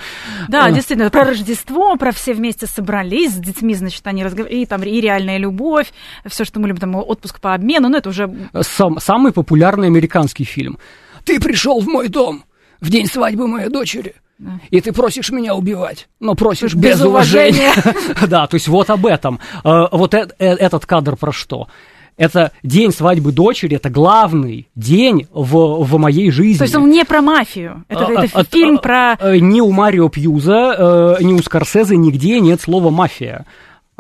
Да, 0.48 0.72
действительно, 0.72 1.10
про 1.10 1.26
Рождество, 1.26 1.96
про 1.96 2.12
все 2.12 2.34
вместе 2.34 2.68
собрались 2.68 3.34
с 3.34 3.38
детьми, 3.38 3.74
значит, 3.74 4.06
они 4.06 4.24
разговаривают, 4.24 4.64
и 4.64 4.66
там 4.66 4.84
и 4.84 5.02
реальная 5.02 5.38
любовь, 5.38 5.92
все, 6.26 6.46
что 6.46 6.60
мы 6.60 6.68
любим, 6.68 6.80
там 6.80 6.96
отпуск 6.96 7.40
по 7.40 7.54
обмену, 7.62 7.90
ну 7.90 7.98
это 7.98 8.10
уже... 8.10 8.30
Сам, 8.62 9.00
самый 9.00 9.32
популярный 9.32 9.88
американский 9.88 10.44
фильм. 10.44 10.78
Ты 11.24 11.40
пришел 11.40 11.80
в 11.80 11.88
мой 11.88 12.10
дом 12.10 12.44
в 12.82 12.90
день 12.90 13.06
свадьбы 13.06 13.48
моей 13.48 13.70
дочери. 13.70 14.16
И 14.72 14.82
ты 14.82 14.92
просишь 14.92 15.30
меня 15.30 15.54
убивать, 15.54 16.10
но 16.20 16.34
просишь 16.34 16.74
без, 16.74 16.96
без 16.96 17.02
уважения. 17.02 17.74
да, 18.28 18.48
то 18.48 18.56
есть 18.56 18.68
вот 18.68 18.90
об 18.90 19.06
этом. 19.06 19.40
Э, 19.64 19.84
вот 19.92 20.16
э, 20.16 20.28
э, 20.40 20.54
этот 20.56 20.86
кадр 20.86 21.16
про 21.16 21.32
что? 21.32 21.68
это 22.18 22.52
день 22.62 22.92
свадьбы 22.92 23.32
дочери, 23.32 23.78
это 23.78 23.90
главный 23.90 24.68
день 24.76 25.28
в, 25.32 25.84
в 25.84 25.98
моей 25.98 26.30
жизни. 26.30 26.58
То 26.58 26.66
есть 26.66 26.76
он 26.76 26.90
не 26.90 27.04
про 27.06 27.22
мафию, 27.22 27.84
это, 27.88 28.06
а, 28.06 28.12
это 28.12 28.40
а, 28.40 28.44
фильм 28.44 28.76
а, 28.76 29.16
про... 29.16 29.40
Ни 29.40 29.60
у 29.62 29.72
Марио 29.72 30.08
Пьюза, 30.10 31.18
ни 31.22 31.34
у 31.34 31.40
Скорсезе 31.40 31.96
нигде 31.98 32.40
нет 32.40 32.62
слова 32.62 32.92
«мафия» 32.92 33.46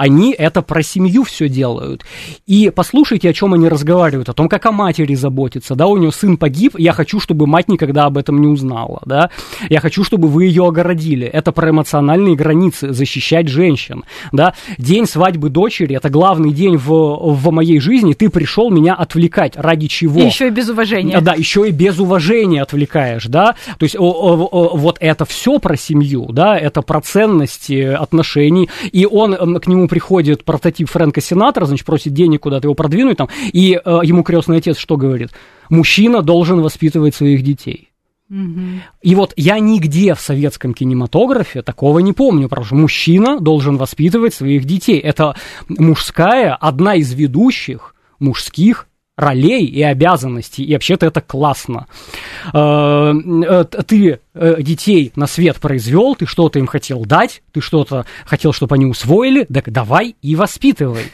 они 0.01 0.33
это 0.33 0.63
про 0.63 0.81
семью 0.81 1.23
все 1.23 1.47
делают. 1.47 2.03
И 2.47 2.71
послушайте, 2.75 3.29
о 3.29 3.33
чем 3.33 3.53
они 3.53 3.67
разговаривают, 3.67 4.29
о 4.29 4.33
том, 4.33 4.49
как 4.49 4.65
о 4.65 4.71
матери 4.71 5.13
заботиться, 5.13 5.75
да, 5.75 5.85
у 5.85 5.95
нее 5.95 6.11
сын 6.11 6.37
погиб, 6.37 6.73
я 6.79 6.91
хочу, 6.91 7.19
чтобы 7.19 7.45
мать 7.45 7.69
никогда 7.69 8.05
об 8.05 8.17
этом 8.17 8.41
не 8.41 8.47
узнала, 8.47 9.03
да, 9.05 9.29
я 9.69 9.79
хочу, 9.79 10.03
чтобы 10.03 10.27
вы 10.27 10.45
ее 10.45 10.65
огородили, 10.65 11.27
это 11.27 11.51
про 11.51 11.69
эмоциональные 11.69 12.35
границы, 12.35 12.93
защищать 12.93 13.47
женщин, 13.47 14.03
да, 14.31 14.55
день 14.79 15.05
свадьбы 15.05 15.49
дочери, 15.49 15.95
это 15.95 16.09
главный 16.09 16.51
день 16.51 16.77
в, 16.77 16.89
в 16.89 17.51
моей 17.51 17.79
жизни, 17.79 18.13
ты 18.13 18.31
пришел 18.31 18.71
меня 18.71 18.95
отвлекать, 18.95 19.53
ради 19.55 19.85
чего? 19.85 20.19
И 20.19 20.25
еще 20.25 20.47
и 20.47 20.49
без 20.49 20.67
уважения. 20.69 21.21
Да, 21.21 21.35
еще 21.35 21.67
и 21.67 21.71
без 21.71 21.99
уважения 21.99 22.63
отвлекаешь, 22.63 23.25
да, 23.27 23.53
то 23.77 23.83
есть 23.83 23.95
о, 23.95 24.09
о, 24.09 24.47
о, 24.51 24.77
вот 24.77 24.97
это 24.99 25.25
все 25.25 25.59
про 25.59 25.77
семью, 25.77 26.29
да, 26.31 26.57
это 26.57 26.81
про 26.81 27.01
ценности 27.01 27.83
отношений, 27.83 28.67
и 28.91 29.05
он 29.05 29.59
к 29.59 29.67
нему 29.67 29.90
приходит 29.91 30.45
прототип 30.45 30.89
Фрэнка 30.89 31.19
Сенатора, 31.19 31.65
значит, 31.65 31.86
просит 31.86 32.13
денег 32.13 32.43
куда-то 32.43 32.67
его 32.67 32.75
продвинуть 32.75 33.17
там, 33.17 33.27
и 33.51 33.77
э, 33.84 33.99
ему 34.04 34.23
крестный 34.23 34.58
отец 34.58 34.77
что 34.77 34.95
говорит? 34.95 35.32
Мужчина 35.69 36.21
должен 36.21 36.62
воспитывать 36.62 37.13
своих 37.13 37.43
детей. 37.43 37.89
И 39.01 39.15
вот 39.15 39.34
я 39.36 39.60
нигде 39.60 40.15
в 40.15 40.21
советском 40.21 40.73
кинематографе 40.73 41.62
такого 41.62 41.99
не 41.99 42.13
помню, 42.13 42.47
потому 42.47 42.65
что 42.65 42.75
мужчина 42.75 43.41
должен 43.41 43.75
воспитывать 43.75 44.34
своих 44.34 44.63
детей. 44.63 44.99
Это 44.99 45.36
мужская, 45.67 46.56
одна 46.56 46.95
из 46.95 47.12
ведущих 47.13 47.93
мужских 48.19 48.88
ролей 49.21 49.65
и 49.65 49.81
обязанностей, 49.84 50.63
и 50.63 50.73
вообще-то 50.73 51.05
это 51.05 51.21
классно. 51.21 51.86
Э, 52.53 53.13
э, 53.13 53.65
ты 53.86 54.19
э, 54.34 54.55
детей 54.62 55.12
на 55.15 55.27
свет 55.27 55.60
произвел, 55.60 56.15
ты 56.15 56.25
что-то 56.25 56.57
им 56.60 56.65
хотел 56.65 57.05
дать, 57.05 57.43
ты 57.51 57.62
что-то 57.62 58.05
хотел, 58.25 58.51
чтобы 58.51 58.75
они 58.75 58.86
усвоили, 58.86 59.43
так 59.43 59.71
давай 59.71 60.15
и 60.21 60.36
воспитывай. 60.36 61.05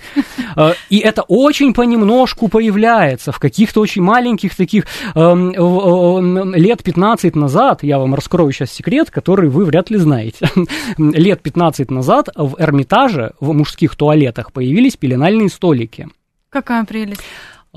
И 0.89 0.99
это 0.99 1.23
очень 1.23 1.73
понемножку 1.73 2.47
появляется 2.47 3.31
в 3.31 3.39
каких-то 3.39 3.81
очень 3.81 4.01
маленьких 4.01 4.55
таких 4.55 4.85
эм, 5.13 6.53
лет 6.55 6.81
15 6.81 7.35
назад, 7.35 7.83
я 7.83 7.99
вам 7.99 8.15
раскрою 8.15 8.51
сейчас 8.51 8.71
секрет, 8.71 9.11
который 9.11 9.49
вы 9.49 9.65
вряд 9.65 9.89
ли 9.89 9.97
знаете. 9.97 10.49
Лет 10.97 11.41
15 11.41 11.91
назад 11.91 12.29
в 12.35 12.55
Эрмитаже, 12.57 13.33
в 13.39 13.53
мужских 13.53 13.95
туалетах 13.95 14.51
появились 14.51 14.95
пеленальные 14.95 15.49
столики. 15.49 16.07
Какая 16.49 16.85
прелесть. 16.85 17.21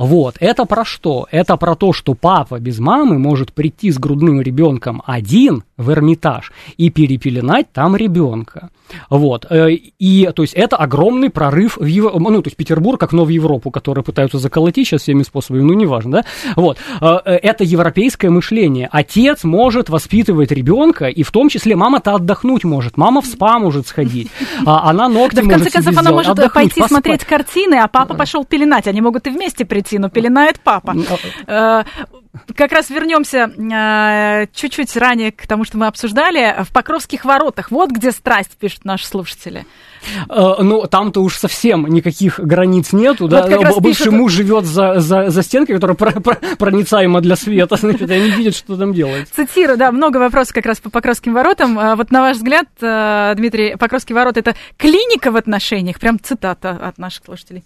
Вот, 0.00 0.38
это 0.40 0.64
про 0.64 0.82
что? 0.82 1.26
Это 1.30 1.58
про 1.58 1.74
то, 1.74 1.92
что 1.92 2.14
папа 2.14 2.58
без 2.58 2.78
мамы 2.78 3.18
может 3.18 3.52
прийти 3.52 3.90
с 3.90 3.98
грудным 3.98 4.40
ребенком 4.40 5.02
один 5.04 5.62
в 5.80 5.90
Эрмитаж 5.90 6.52
и 6.76 6.90
перепеленать 6.90 7.72
там 7.72 7.96
ребенка. 7.96 8.70
Вот, 9.08 9.46
э, 9.50 9.70
и, 9.70 10.28
то 10.34 10.42
есть, 10.42 10.54
это 10.54 10.76
огромный 10.76 11.30
прорыв 11.30 11.76
в 11.76 11.84
Ев... 11.84 12.12
ну, 12.14 12.42
то 12.42 12.48
есть, 12.48 12.56
Петербург, 12.56 12.98
как 12.98 13.12
в 13.12 13.28
Европу, 13.28 13.70
которые 13.70 14.04
пытаются 14.04 14.38
заколотить 14.38 14.88
сейчас 14.88 15.02
всеми 15.02 15.22
способами, 15.22 15.62
ну, 15.62 15.74
неважно, 15.74 16.10
да, 16.10 16.24
вот, 16.56 16.78
э, 17.00 17.06
э, 17.24 17.34
это 17.36 17.64
европейское 17.64 18.30
мышление. 18.30 18.88
Отец 18.90 19.44
может 19.44 19.88
воспитывать 19.88 20.50
ребенка, 20.50 21.06
и 21.06 21.22
в 21.22 21.30
том 21.30 21.48
числе 21.48 21.76
мама-то 21.76 22.14
отдохнуть 22.14 22.64
может, 22.64 22.96
мама 22.96 23.20
в 23.20 23.26
спа 23.26 23.58
может 23.58 23.86
сходить, 23.86 24.28
а 24.66 24.90
она 24.90 25.08
ногти 25.08 25.36
да, 25.36 25.42
в 25.42 25.48
конце 25.48 25.70
концов, 25.70 25.96
она 25.96 26.10
может 26.10 26.36
пойти 26.52 26.80
поспать. 26.80 26.88
смотреть 26.88 27.24
картины, 27.24 27.76
а 27.76 27.88
папа 27.88 28.14
пошел 28.14 28.44
пеленать, 28.44 28.86
они 28.86 29.00
могут 29.00 29.26
и 29.26 29.30
вместе 29.30 29.64
прийти 29.64 29.98
но 29.98 30.08
пеленает 30.08 30.60
папа. 30.60 30.94
Э, 32.32 32.38
как 32.54 32.72
раз 32.72 32.90
вернемся 32.90 33.50
э, 33.56 34.46
чуть-чуть 34.52 34.96
ранее 34.96 35.32
к 35.32 35.46
тому, 35.46 35.64
что 35.64 35.78
мы 35.78 35.86
обсуждали. 35.86 36.62
В 36.62 36.72
Покровских 36.72 37.24
воротах. 37.24 37.70
Вот 37.70 37.90
где 37.90 38.12
страсть, 38.12 38.56
пишут 38.58 38.84
наши 38.84 39.06
слушатели. 39.06 39.66
Э, 40.28 40.54
ну, 40.62 40.86
там-то 40.86 41.20
уж 41.22 41.36
совсем 41.36 41.86
никаких 41.86 42.38
границ 42.40 42.92
нету, 42.92 43.24
вот 43.24 43.30
да, 43.30 43.46
бывший 43.80 44.04
пишут... 44.04 44.12
муж 44.12 44.32
живет 44.32 44.64
за, 44.64 45.00
за, 45.00 45.30
за 45.30 45.42
стенкой, 45.42 45.76
которая 45.76 45.96
про, 45.96 46.12
про, 46.20 46.36
проницаема 46.56 47.20
для 47.20 47.36
света, 47.36 47.76
значит, 47.80 48.10
они 48.10 48.30
видят, 48.30 48.54
что 48.54 48.76
там 48.76 48.92
делать. 48.92 49.28
Цитирую, 49.28 49.76
да, 49.76 49.92
много 49.92 50.18
вопросов 50.18 50.54
как 50.54 50.66
раз 50.66 50.80
по 50.80 50.90
Покровским 50.90 51.34
воротам. 51.34 51.74
Вот 51.96 52.10
на 52.10 52.22
ваш 52.22 52.36
взгляд, 52.36 52.66
Дмитрий, 52.80 53.76
Покровские 53.76 54.16
ворота– 54.16 54.40
это 54.40 54.54
клиника 54.76 55.30
в 55.30 55.36
отношениях? 55.36 55.98
Прям 55.98 56.18
цитата 56.20 56.70
от 56.70 56.98
наших 56.98 57.24
слушателей. 57.24 57.64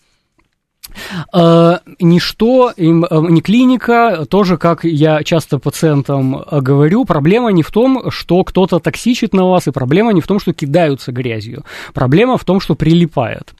Э, 1.33 1.79
ничто, 2.01 2.73
э, 2.77 2.83
не 2.83 3.41
клиника, 3.41 4.27
тоже, 4.29 4.57
как 4.57 4.85
я 4.85 5.23
часто 5.23 5.59
пациентам 5.59 6.37
э, 6.37 6.61
говорю, 6.61 7.05
проблема 7.05 7.53
не 7.53 7.63
в 7.63 7.71
том, 7.71 8.11
что 8.11 8.45
кто-то 8.45 8.79
токсичит 8.79 9.35
на 9.35 9.45
вас, 9.45 9.67
и 9.69 9.73
проблема 9.73 10.13
не 10.13 10.21
в 10.21 10.27
том, 10.27 10.41
что 10.41 10.53
кидаются 10.53 11.13
грязью. 11.13 11.65
Проблема 11.93 12.37
в 12.37 12.45
том, 12.45 12.61
что 12.61 12.75
прилипает. 12.75 13.55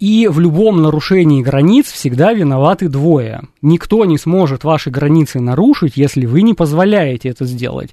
И 0.00 0.28
в 0.28 0.40
любом 0.40 0.82
нарушении 0.82 1.40
границ 1.40 1.86
всегда 1.92 2.32
виноваты 2.32 2.88
двое. 2.88 3.42
Никто 3.62 4.04
не 4.04 4.18
сможет 4.18 4.64
ваши 4.64 4.90
границы 4.90 5.38
нарушить, 5.38 5.92
если 5.96 6.26
вы 6.26 6.42
не 6.42 6.52
позволяете 6.52 7.28
это 7.28 7.44
сделать. 7.44 7.90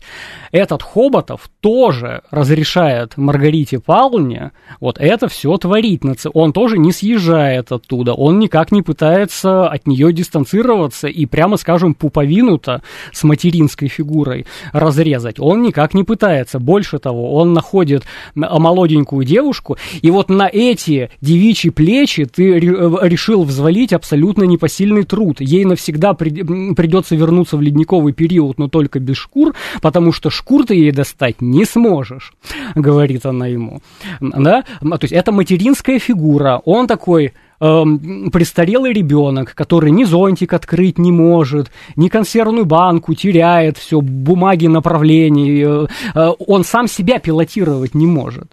Этот 0.51 0.81
Хоботов 0.81 1.47
тоже 1.59 2.23
разрешает 2.31 3.17
Маргарите 3.17 3.77
Павловне 3.79 4.51
вот 4.79 4.97
это 4.97 5.27
все 5.27 5.55
творить. 5.57 6.01
Он 6.33 6.53
тоже 6.53 6.79
не 6.79 6.91
съезжает 6.91 7.71
оттуда, 7.71 8.13
он 8.13 8.39
никак 8.39 8.71
не 8.71 8.81
пытается 8.81 9.67
от 9.67 9.85
нее 9.85 10.11
дистанцироваться 10.11 11.07
и, 11.07 11.27
прямо 11.27 11.57
скажем, 11.57 11.93
пуповину-то 11.93 12.81
с 13.11 13.23
материнской 13.23 13.89
фигурой 13.89 14.47
разрезать. 14.73 15.39
Он 15.39 15.61
никак 15.61 15.93
не 15.93 16.03
пытается. 16.03 16.57
Больше 16.57 16.97
того, 16.97 17.35
он 17.35 17.53
находит 17.53 18.05
молоденькую 18.33 19.23
девушку, 19.23 19.77
и 20.01 20.09
вот 20.09 20.29
на 20.29 20.49
эти 20.51 21.11
девичьи 21.21 21.58
плечи 21.67 22.23
ты 22.23 22.57
решил 22.57 23.43
взвалить 23.43 23.91
абсолютно 23.91 24.43
непосильный 24.43 25.03
труд. 25.03 25.41
Ей 25.41 25.65
навсегда 25.65 26.13
при, 26.13 26.73
придется 26.73 27.15
вернуться 27.15 27.57
в 27.57 27.61
ледниковый 27.61 28.13
период, 28.13 28.57
но 28.57 28.69
только 28.69 28.99
без 28.99 29.17
шкур, 29.17 29.53
потому 29.81 30.13
что 30.13 30.29
шкур 30.29 30.65
ты 30.65 30.75
ей 30.75 30.91
достать 30.91 31.41
не 31.41 31.65
сможешь, 31.65 32.33
говорит 32.75 33.25
она 33.25 33.47
ему. 33.47 33.81
Да? 34.21 34.63
То 34.81 34.99
есть 35.01 35.13
это 35.13 35.31
материнская 35.31 35.99
фигура, 35.99 36.61
он 36.63 36.87
такой 36.87 37.33
эм, 37.59 38.31
престарелый 38.31 38.93
ребенок, 38.93 39.53
который 39.55 39.91
ни 39.91 40.03
зонтик 40.03 40.53
открыть 40.53 40.97
не 40.97 41.11
может, 41.11 41.71
ни 41.95 42.07
консервную 42.07 42.65
банку 42.65 43.13
теряет, 43.13 43.77
все, 43.77 44.01
бумаги 44.01 44.67
направлений, 44.67 45.63
э, 45.65 45.87
э, 46.15 46.29
он 46.47 46.63
сам 46.63 46.87
себя 46.87 47.19
пилотировать 47.19 47.95
не 47.95 48.07
может. 48.07 48.51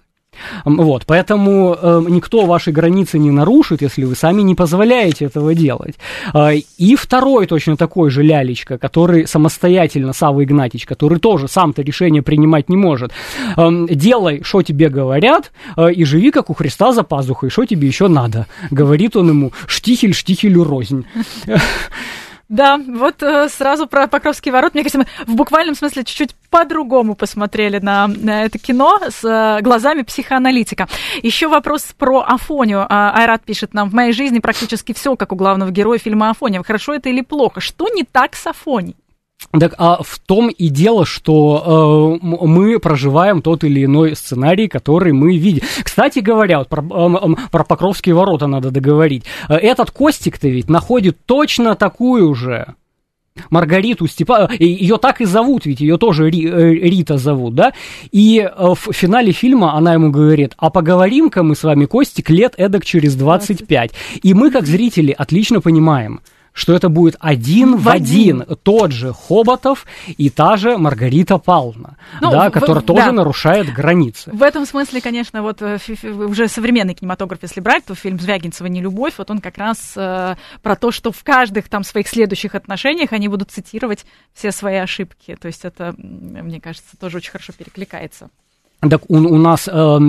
Вот, 0.65 1.03
поэтому 1.05 1.77
э, 1.79 2.03
никто 2.09 2.45
ваши 2.45 2.71
границы 2.71 3.19
не 3.19 3.31
нарушит, 3.31 3.81
если 3.81 4.05
вы 4.05 4.15
сами 4.15 4.41
не 4.41 4.55
позволяете 4.55 5.25
этого 5.25 5.53
делать. 5.53 5.95
Э, 6.33 6.55
и 6.77 6.95
второй 6.95 7.47
точно 7.47 7.77
такой 7.77 8.09
же 8.09 8.23
лялечка, 8.23 8.77
который 8.77 9.27
самостоятельно, 9.27 10.13
Савва 10.13 10.43
Игнатьич, 10.43 10.85
который 10.85 11.19
тоже 11.19 11.47
сам-то 11.47 11.81
решение 11.81 12.21
принимать 12.21 12.69
не 12.69 12.77
может. 12.77 13.11
Э, 13.55 13.69
делай, 13.89 14.41
что 14.43 14.61
тебе 14.61 14.89
говорят, 14.89 15.51
э, 15.75 15.91
и 15.91 16.03
живи, 16.03 16.31
как 16.31 16.49
у 16.49 16.53
Христа 16.53 16.91
за 16.91 17.03
пазухой, 17.03 17.49
что 17.49 17.65
тебе 17.65 17.87
еще 17.87 18.07
надо, 18.07 18.47
говорит 18.71 19.15
он 19.15 19.29
ему, 19.29 19.51
штихель 19.67 20.13
штихелю 20.13 20.63
рознь. 20.63 21.05
Да, 22.49 22.77
вот 22.77 23.21
э, 23.23 23.49
сразу 23.49 23.87
про 23.87 24.07
Покровский 24.07 24.51
ворот. 24.51 24.73
Мне 24.73 24.83
кажется, 24.83 24.99
мы 24.99 25.25
в 25.25 25.35
буквальном 25.35 25.75
смысле 25.75 26.05
чуть-чуть 26.05 26.33
по-другому 26.49 27.13
посмотрели 27.13 27.79
на, 27.79 28.07
на 28.07 28.45
это 28.45 28.57
кино 28.57 28.99
с 29.09 29.23
э, 29.23 29.61
глазами 29.61 30.03
психоаналитика. 30.03 30.87
Еще 31.21 31.49
вопрос 31.49 31.93
про 31.97 32.21
Афонию. 32.21 32.85
А, 32.87 33.11
Айрат 33.13 33.43
пишет 33.43 33.73
нам, 33.73 33.89
в 33.89 33.93
моей 33.93 34.13
жизни 34.13 34.39
практически 34.39 34.93
все, 34.93 35.17
как 35.17 35.33
у 35.33 35.35
главного 35.35 35.71
героя 35.71 35.99
фильма 35.99 36.29
Афония. 36.29 36.63
Хорошо 36.63 36.93
это 36.93 37.09
или 37.09 37.21
плохо? 37.21 37.59
Что 37.59 37.89
не 37.89 38.03
так 38.03 38.35
с 38.35 38.47
Афонией? 38.47 38.95
Так 39.51 39.75
а 39.77 40.01
в 40.03 40.19
том 40.19 40.49
и 40.49 40.67
дело, 40.67 41.05
что 41.05 42.19
э, 42.21 42.25
мы 42.25 42.79
проживаем 42.79 43.41
тот 43.41 43.63
или 43.63 43.85
иной 43.85 44.15
сценарий, 44.15 44.67
который 44.67 45.13
мы 45.13 45.37
видим. 45.37 45.63
Кстати 45.83 46.19
говоря, 46.19 46.59
вот 46.59 46.69
про, 46.69 46.81
э, 46.81 47.35
про 47.51 47.63
Покровские 47.63 48.15
ворота 48.15 48.47
надо 48.47 48.71
договорить. 48.71 49.23
Э, 49.47 49.55
этот 49.55 49.91
Костик-то 49.91 50.47
ведь 50.47 50.69
находит 50.69 51.17
точно 51.25 51.75
такую 51.75 52.33
же 52.33 52.75
Маргариту 53.49 54.07
Степа... 54.07 54.49
Э, 54.51 54.63
ее 54.63 54.97
так 54.97 55.21
и 55.21 55.25
зовут, 55.25 55.65
ведь 55.65 55.81
ее 55.81 55.97
тоже 55.97 56.29
Ри... 56.29 56.47
Э, 56.47 56.73
Рита 56.73 57.17
зовут, 57.17 57.55
да? 57.55 57.73
И 58.11 58.47
в 58.57 58.91
финале 58.91 59.31
фильма 59.31 59.75
она 59.75 59.93
ему 59.93 60.11
говорит, 60.11 60.55
а 60.57 60.71
поговорим-ка 60.71 61.43
мы 61.43 61.55
с 61.55 61.63
вами, 61.63 61.85
Костик, 61.85 62.29
лет 62.31 62.55
эдак 62.57 62.83
через 62.83 63.15
25. 63.15 63.91
20. 63.91 64.23
И 64.23 64.33
мы, 64.33 64.51
как 64.51 64.65
зрители, 64.65 65.11
отлично 65.17 65.61
понимаем– 65.61 66.21
что 66.57 66.73
это 66.73 66.89
будет 66.89 67.15
один 67.19 67.75
в, 67.75 67.83
в 67.83 67.89
один. 67.89 68.41
один 68.41 68.57
тот 68.63 68.91
же 68.91 69.13
Хоботов 69.13 69.85
и 70.07 70.31
та 70.31 70.57
же 70.57 70.79
Маргарита 70.79 71.37
Павловна, 71.37 71.97
ну, 72.19 72.31
да, 72.31 72.49
в, 72.49 72.51
которая 72.51 72.81
в, 72.81 72.85
тоже 72.85 73.05
да. 73.05 73.11
нарушает 73.11 73.71
границы. 73.71 74.31
В 74.33 74.41
этом 74.41 74.65
смысле, 74.65 74.99
конечно, 75.01 75.43
вот 75.43 75.61
э, 75.61 75.77
уже 76.03 76.47
современный 76.47 76.95
кинематограф, 76.95 77.43
если 77.43 77.61
брать, 77.61 77.85
то 77.85 77.93
фильм 77.93 78.19
Звягинцева 78.19 78.65
«Нелюбовь», 78.67 79.13
вот 79.19 79.29
он 79.29 79.39
как 79.39 79.59
раз 79.59 79.93
э, 79.95 80.35
про 80.63 80.75
то, 80.75 80.89
что 80.89 81.11
в 81.11 81.23
каждых 81.23 81.69
там 81.69 81.83
своих 81.83 82.07
следующих 82.07 82.55
отношениях 82.55 83.13
они 83.13 83.27
будут 83.27 83.51
цитировать 83.51 84.07
все 84.33 84.51
свои 84.51 84.77
ошибки. 84.77 85.37
То 85.39 85.47
есть 85.47 85.63
это, 85.63 85.93
мне 85.95 86.59
кажется, 86.59 86.97
тоже 86.99 87.17
очень 87.17 87.31
хорошо 87.31 87.53
перекликается. 87.53 88.31
Так 88.79 89.09
у, 89.09 89.15
у 89.15 89.37
нас 89.39 89.67
э, 89.67 89.99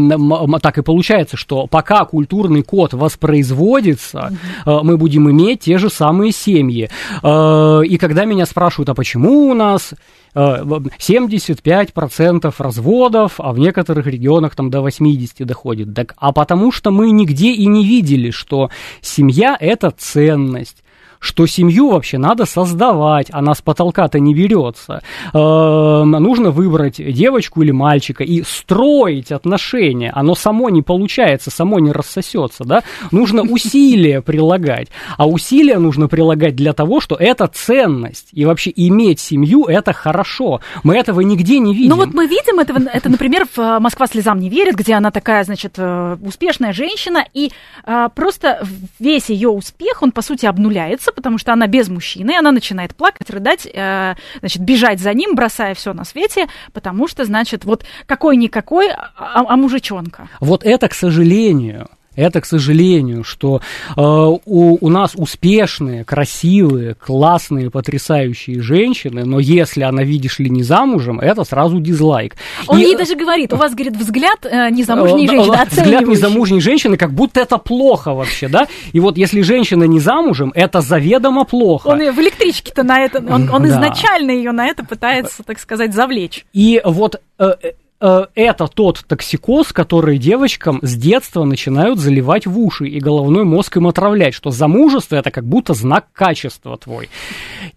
так 0.61 0.77
и 0.77 0.83
получается, 0.83 1.39
что 1.39 1.67
пока 1.67 2.05
культурный 2.05 2.63
код 2.63 2.93
воспроизводится, 2.93 4.37
э, 4.67 4.79
мы 4.83 4.99
будем 4.99 5.31
иметь 5.31 5.61
те 5.61 5.79
же 5.79 5.89
самые 5.89 6.33
семьи. 6.33 6.91
Э, 7.23 7.81
и 7.87 7.97
когда 7.97 8.27
меня 8.27 8.45
спрашивают, 8.45 8.91
а 8.91 8.95
почему 8.95 9.49
у 9.49 9.55
нас 9.55 9.95
75% 10.35 12.47
э, 12.47 12.51
разводов, 12.59 13.35
а 13.39 13.53
в 13.53 13.59
некоторых 13.59 14.07
регионах 14.07 14.55
там 14.55 14.69
до 14.69 14.83
80 14.83 15.47
доходит. 15.47 15.95
Так, 15.95 16.15
а 16.19 16.33
потому 16.33 16.71
что 16.71 16.91
мы 16.91 17.11
нигде 17.11 17.53
и 17.53 17.65
не 17.65 17.87
видели, 17.87 18.31
что 18.31 18.69
семья– 19.01 19.57
это 19.61 19.91
ценность 19.97 20.85
что 21.21 21.47
семью 21.47 21.91
вообще 21.91 22.19
надо 22.19 22.45
создавать, 22.47 23.29
она 23.33 23.55
с 23.55 23.63
потолка-то 23.63 24.19
не 24.19 24.35
берется. 24.35 25.03
Э, 25.33 26.03
нужно 26.05 26.51
выбрать 26.51 26.97
девочку 26.97 27.63
или 27.63 27.71
мальчика 27.71 28.25
и 28.25 28.43
строить 28.43 29.33
отношения. 29.33 30.13
Оно 30.15 30.35
само 30.35 30.71
не 30.71 30.83
получается, 30.83 31.51
само 31.51 31.79
не 31.79 31.93
рассосется, 31.93 32.65
да? 32.65 32.83
Нужно 33.11 33.43
усилия 33.43 34.21
прилагать. 34.29 34.89
А 35.17 35.27
усилия 35.29 35.79
нужно 35.79 36.09
прилагать 36.09 36.57
для 36.57 36.73
того, 36.73 37.01
что 37.01 37.17
это 37.17 37.47
ценность. 37.47 38.29
И 38.33 38.45
вообще 38.45 38.73
иметь 38.75 39.21
семью– 39.21 39.65
это 39.69 39.93
хорошо. 39.93 40.61
Мы 40.83 40.97
этого 40.97 41.21
нигде 41.21 41.59
не 41.59 41.75
видим. 41.75 41.91
Ну 41.91 41.97
вот 41.97 42.15
мы 42.15 42.27
видим 42.27 42.59
этого, 42.61 42.79
это, 42.93 43.09
например, 43.09 43.47
в 43.55 43.59
э, 43.59 43.79
«Москва 43.81 44.07
слезам 44.07 44.39
не 44.39 44.49
верит», 44.49 44.77
где 44.77 44.95
она 44.95 45.11
такая, 45.11 45.45
значит, 45.45 45.75
э, 45.77 46.17
успешная 46.23 46.73
женщина, 46.73 47.25
и 47.33 47.51
а, 47.85 48.09
просто 48.09 48.67
весь 48.99 49.31
ее 49.31 49.49
успех, 49.49 50.03
он, 50.03 50.13
по 50.13 50.23
сути, 50.23 50.47
обнуляется 50.47 51.08
случиться, 51.09 51.13
потому 51.13 51.39
что 51.39 51.53
она 51.53 51.67
без 51.67 51.89
мужчины, 51.89 52.37
она 52.39 52.53
начинает 52.53 52.95
плакать, 52.95 53.31
рыдать, 53.31 53.67
э, 53.67 54.15
значит, 54.41 54.63
бежать 54.63 55.01
за 55.01 55.15
ним, 55.15 55.35
бросая 55.35 55.75
все 55.75 55.93
на 55.93 56.05
свете, 56.05 56.47
потому 56.73 57.09
что, 57.09 57.25
значит, 57.25 57.65
вот 57.65 57.85
какой-никакой, 58.07 58.91
а, 58.91 59.45
а 59.49 59.57
мужичонка. 59.57 60.29
Вот 60.41 60.65
это, 60.65 60.89
к 60.89 60.95
сожалению, 60.95 61.89
это, 62.19 62.41
к 62.41 62.47
сожалению, 62.47 63.25
что 63.25 63.61
э, 63.97 64.01
у, 64.01 64.39
у 64.81 64.89
нас 64.89 65.13
успешные, 65.15 66.05
красивые, 66.05 66.95
классные, 66.95 67.71
потрясающие 67.71 68.61
женщины, 68.61 69.25
но 69.25 69.39
если 69.39 69.83
она, 69.83 70.03
видишь 70.03 70.39
ли, 70.39 70.51
не 70.51 70.63
замужем, 70.63 71.21
это 71.21 71.45
сразу 71.45 71.81
дизлайк. 71.81 72.35
Он 72.67 72.79
И, 72.79 72.83
ей 72.83 72.97
даже 72.97 73.15
говорит, 73.15 73.53
у 73.53 73.57
вас, 73.57 73.73
говорит, 73.75 73.97
взгляд 73.97 74.45
э, 74.45 74.71
незамужней 74.71 75.27
э, 75.27 75.29
женщины, 75.29 75.57
Взгляд 75.71 76.07
незамужней 76.07 76.61
женщины, 76.61 76.97
как 76.97 77.13
будто 77.13 77.41
это 77.41 77.59
плохо 77.59 78.13
вообще, 78.13 78.49
да? 78.49 78.67
И 78.93 79.01
вот 79.01 79.17
если 79.17 79.43
женщина 79.43 79.85
не 79.85 80.01
замужем, 80.01 80.53
это 80.55 80.81
заведомо 80.81 81.45
плохо. 81.45 81.89
Он 81.89 81.99
в 81.99 82.19
электричке-то 82.19 82.83
на 82.83 83.01
это, 83.01 83.19
он, 83.19 83.49
он 83.51 83.63
да. 83.63 83.69
изначально 83.69 84.33
ее 84.33 84.53
на 84.53 84.67
это 84.67 84.85
пытается, 84.85 85.43
так 85.45 85.59
сказать, 85.61 85.95
завлечь. 85.95 86.47
И 86.53 86.81
вот 86.85 87.21
э, 87.39 87.49
Э, 87.63 87.73
это 88.01 88.67
тот 88.69 89.05
токсикоз, 89.07 89.73
который 89.73 90.19
девочкам 90.19 90.79
с 90.83 90.95
детства 90.95 91.45
начинают 91.45 91.99
заливать 91.99 92.47
в 92.47 92.59
уши 92.59 92.87
и 92.87 93.01
головной 93.01 93.45
мозг 93.45 93.77
им 93.77 93.87
отравлять, 93.87 94.35
что 94.35 94.51
замужество 94.51 95.17
это 95.17 95.31
как 95.31 95.45
будто 95.45 95.75
знак 95.75 96.07
качества 96.13 96.77
твой. 96.77 97.09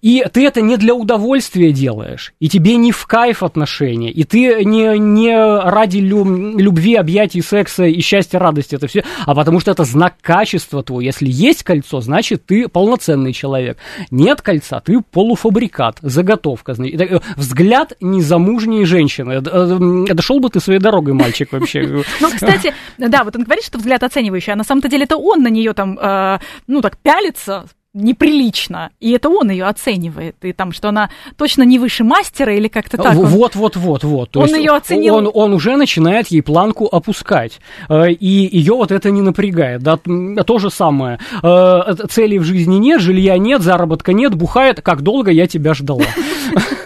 И 0.02 0.24
ты 0.32 0.46
это 0.46 0.62
не 0.62 0.78
для 0.78 0.94
удовольствия 0.94 1.72
делаешь, 1.72 2.34
и 2.40 2.50
тебе 2.50 2.76
не 2.76 2.92
в 2.92 3.06
кайф 3.08 3.44
отношения, 3.44 4.12
и 4.12 4.24
ты 4.24 4.64
не, 4.64 4.98
не 5.00 5.36
ради 5.36 5.98
любви, 5.98 6.96
объятий, 6.96 7.42
секса 7.42 7.86
и 7.86 8.00
счастья, 8.02 8.40
радости 8.40 8.76
это 8.76 8.88
все, 8.88 9.04
а 9.26 9.34
потому 9.34 9.60
что 9.60 9.72
это 9.72 9.84
знак 9.84 10.16
качества 10.22 10.84
твой. 10.84 11.06
Если 11.06 11.28
есть 11.30 11.64
кольцо, 11.64 12.02
значит 12.02 12.46
ты 12.46 12.68
полноценный 12.68 13.34
человек. 13.34 13.78
Нет 14.12 14.42
кольца, 14.42 14.80
ты 14.80 15.02
полуфабрикат, 15.02 15.98
заготовка. 16.02 16.74
Э, 16.74 17.20
взгляд 17.38 17.94
незамужней 18.02 18.86
женщины 18.86 19.42
э, 20.12 20.14
дошел 20.14 20.39
бы 20.39 20.49
ты 20.49 20.59
своей 20.59 20.80
дорогой, 20.80 21.14
мальчик, 21.14 21.51
вообще. 21.51 21.82
Ну, 22.20 22.30
кстати, 22.30 22.74
да, 22.97 23.24
вот 23.24 23.36
он 23.36 23.43
говорит, 23.43 23.66
что 23.66 23.78
взгляд 23.78 24.03
оценивающий, 24.03 24.53
а 24.53 24.55
на 24.55 24.64
самом-то 24.64 24.89
деле 24.89 25.03
это 25.03 25.18
он 25.18 25.41
на 25.41 25.47
нее 25.47 25.74
там, 25.74 25.97
э, 25.99 26.39
ну, 26.68 26.82
так 26.82 26.97
пялится, 26.97 27.66
неприлично, 27.93 28.91
и 29.01 29.12
это 29.12 29.30
он 29.30 29.51
ее 29.51 29.66
оценивает, 29.66 30.36
и 30.43 30.53
там, 30.53 30.72
что 30.72 30.89
она 30.89 31.09
точно 31.36 31.64
не 31.64 31.78
выше 31.78 32.03
мастера 32.05 32.55
или 32.55 32.70
как-то 32.70 32.97
так. 32.97 33.16
Вот, 33.16 33.55
вот, 33.55 33.76
вот, 33.76 34.03
вот. 34.03 34.32
То 34.32 34.41
он 34.41 34.55
ее 34.55 34.72
оценил. 34.72 35.16
Он, 35.16 35.30
он 35.34 35.53
уже 35.53 35.76
начинает 35.76 36.28
ей 36.28 36.41
планку 36.41 36.88
опускать, 36.89 37.59
э, 37.89 38.12
и 38.12 38.57
ее 38.57 38.76
вот 38.76 38.91
это 38.91 39.12
не 39.12 39.22
напрягает, 39.22 39.82
да, 39.82 39.97
то 39.97 40.59
же 40.59 40.70
самое. 40.70 41.20
Э, 41.43 41.93
целей 42.09 42.39
в 42.39 42.43
жизни 42.43 42.76
нет, 42.76 43.01
жилья 43.01 43.38
нет, 43.38 43.62
заработка 43.62 44.14
нет, 44.14 44.36
бухает, 44.36 44.82
как 44.82 45.01
долго 45.01 45.32
я 45.32 45.47
тебя 45.47 45.74
ждала. 45.74 46.05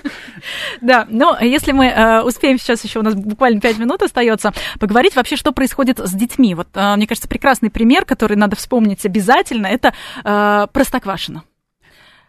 Да, 0.85 1.07
но 1.09 1.35
если 1.41 1.71
мы 1.71 1.87
э, 1.87 2.21
успеем 2.21 2.59
сейчас 2.59 2.83
еще, 2.83 2.99
у 2.99 3.01
нас 3.01 3.15
буквально 3.15 3.59
5 3.59 3.79
минут 3.79 4.03
остается, 4.03 4.53
поговорить 4.79 5.15
вообще, 5.15 5.35
что 5.35 5.51
происходит 5.51 5.97
с 5.97 6.11
детьми. 6.13 6.53
Вот, 6.53 6.67
э, 6.75 6.95
мне 6.95 7.07
кажется, 7.07 7.27
прекрасный 7.27 7.71
пример, 7.71 8.05
который 8.05 8.37
надо 8.37 8.55
вспомнить 8.55 9.03
обязательно, 9.03 9.65
это 9.65 9.95
э, 10.23 10.67
Простоквашино. 10.71 11.43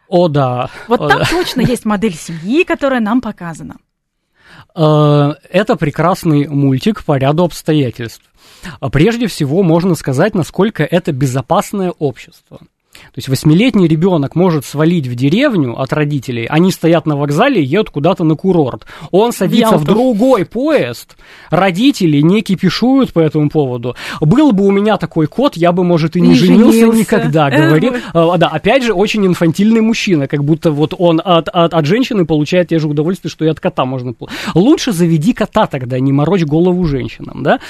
О, 0.08 0.28
да. 0.28 0.70
Вот 0.88 1.00
О, 1.02 1.08
там 1.08 1.18
да. 1.18 1.26
точно 1.26 1.60
есть 1.60 1.84
модель 1.84 2.14
семьи, 2.14 2.64
которая 2.64 3.00
нам 3.00 3.20
показана. 3.20 3.76
Э, 4.74 5.34
это 5.50 5.76
прекрасный 5.76 6.48
мультик 6.48 7.04
по 7.04 7.18
ряду 7.18 7.44
обстоятельств. 7.44 8.24
Прежде 8.90 9.26
всего, 9.26 9.62
можно 9.62 9.94
сказать, 9.94 10.34
насколько 10.34 10.82
это 10.82 11.12
безопасное 11.12 11.90
общество. 11.90 12.60
То 13.12 13.18
есть 13.18 13.28
восьмилетний 13.28 13.86
ребенок 13.88 14.34
может 14.34 14.64
свалить 14.64 15.06
в 15.06 15.14
деревню 15.14 15.80
от 15.80 15.92
родителей, 15.92 16.46
они 16.46 16.70
стоят 16.70 17.06
на 17.06 17.16
вокзале 17.16 17.62
и 17.62 17.64
едут 17.64 17.90
куда-то 17.90 18.24
на 18.24 18.34
курорт. 18.36 18.86
Он 19.10 19.32
садится 19.32 19.78
в, 19.78 19.82
в 19.82 19.84
другой 19.84 20.44
поезд, 20.44 21.16
родители 21.50 22.20
не 22.20 22.42
кипишуют 22.42 23.12
по 23.12 23.20
этому 23.20 23.50
поводу. 23.50 23.96
Был 24.20 24.52
бы 24.52 24.66
у 24.66 24.70
меня 24.70 24.96
такой 24.96 25.26
кот, 25.26 25.56
я 25.56 25.72
бы, 25.72 25.84
может, 25.84 26.16
и 26.16 26.20
не, 26.20 26.28
не 26.28 26.34
женился, 26.34 26.78
женился 26.78 26.98
никогда, 26.98 27.50
говорит. 27.50 27.92
А, 28.12 28.36
да, 28.36 28.48
опять 28.48 28.82
же, 28.82 28.92
очень 28.92 29.26
инфантильный 29.26 29.80
мужчина, 29.80 30.28
как 30.28 30.44
будто 30.44 30.70
вот 30.70 30.94
он 30.96 31.20
от, 31.24 31.48
от, 31.48 31.74
от 31.74 31.86
женщины 31.86 32.26
получает 32.26 32.68
те 32.68 32.78
же 32.78 32.88
удовольствия, 32.88 33.30
что 33.30 33.44
и 33.44 33.48
от 33.48 33.60
кота 33.60 33.84
можно. 33.84 34.14
Лучше 34.54 34.92
заведи 34.92 35.32
кота 35.32 35.66
тогда, 35.66 35.98
не 35.98 36.12
морочь 36.12 36.44
голову 36.44 36.84
женщинам, 36.84 37.42
да? 37.42 37.60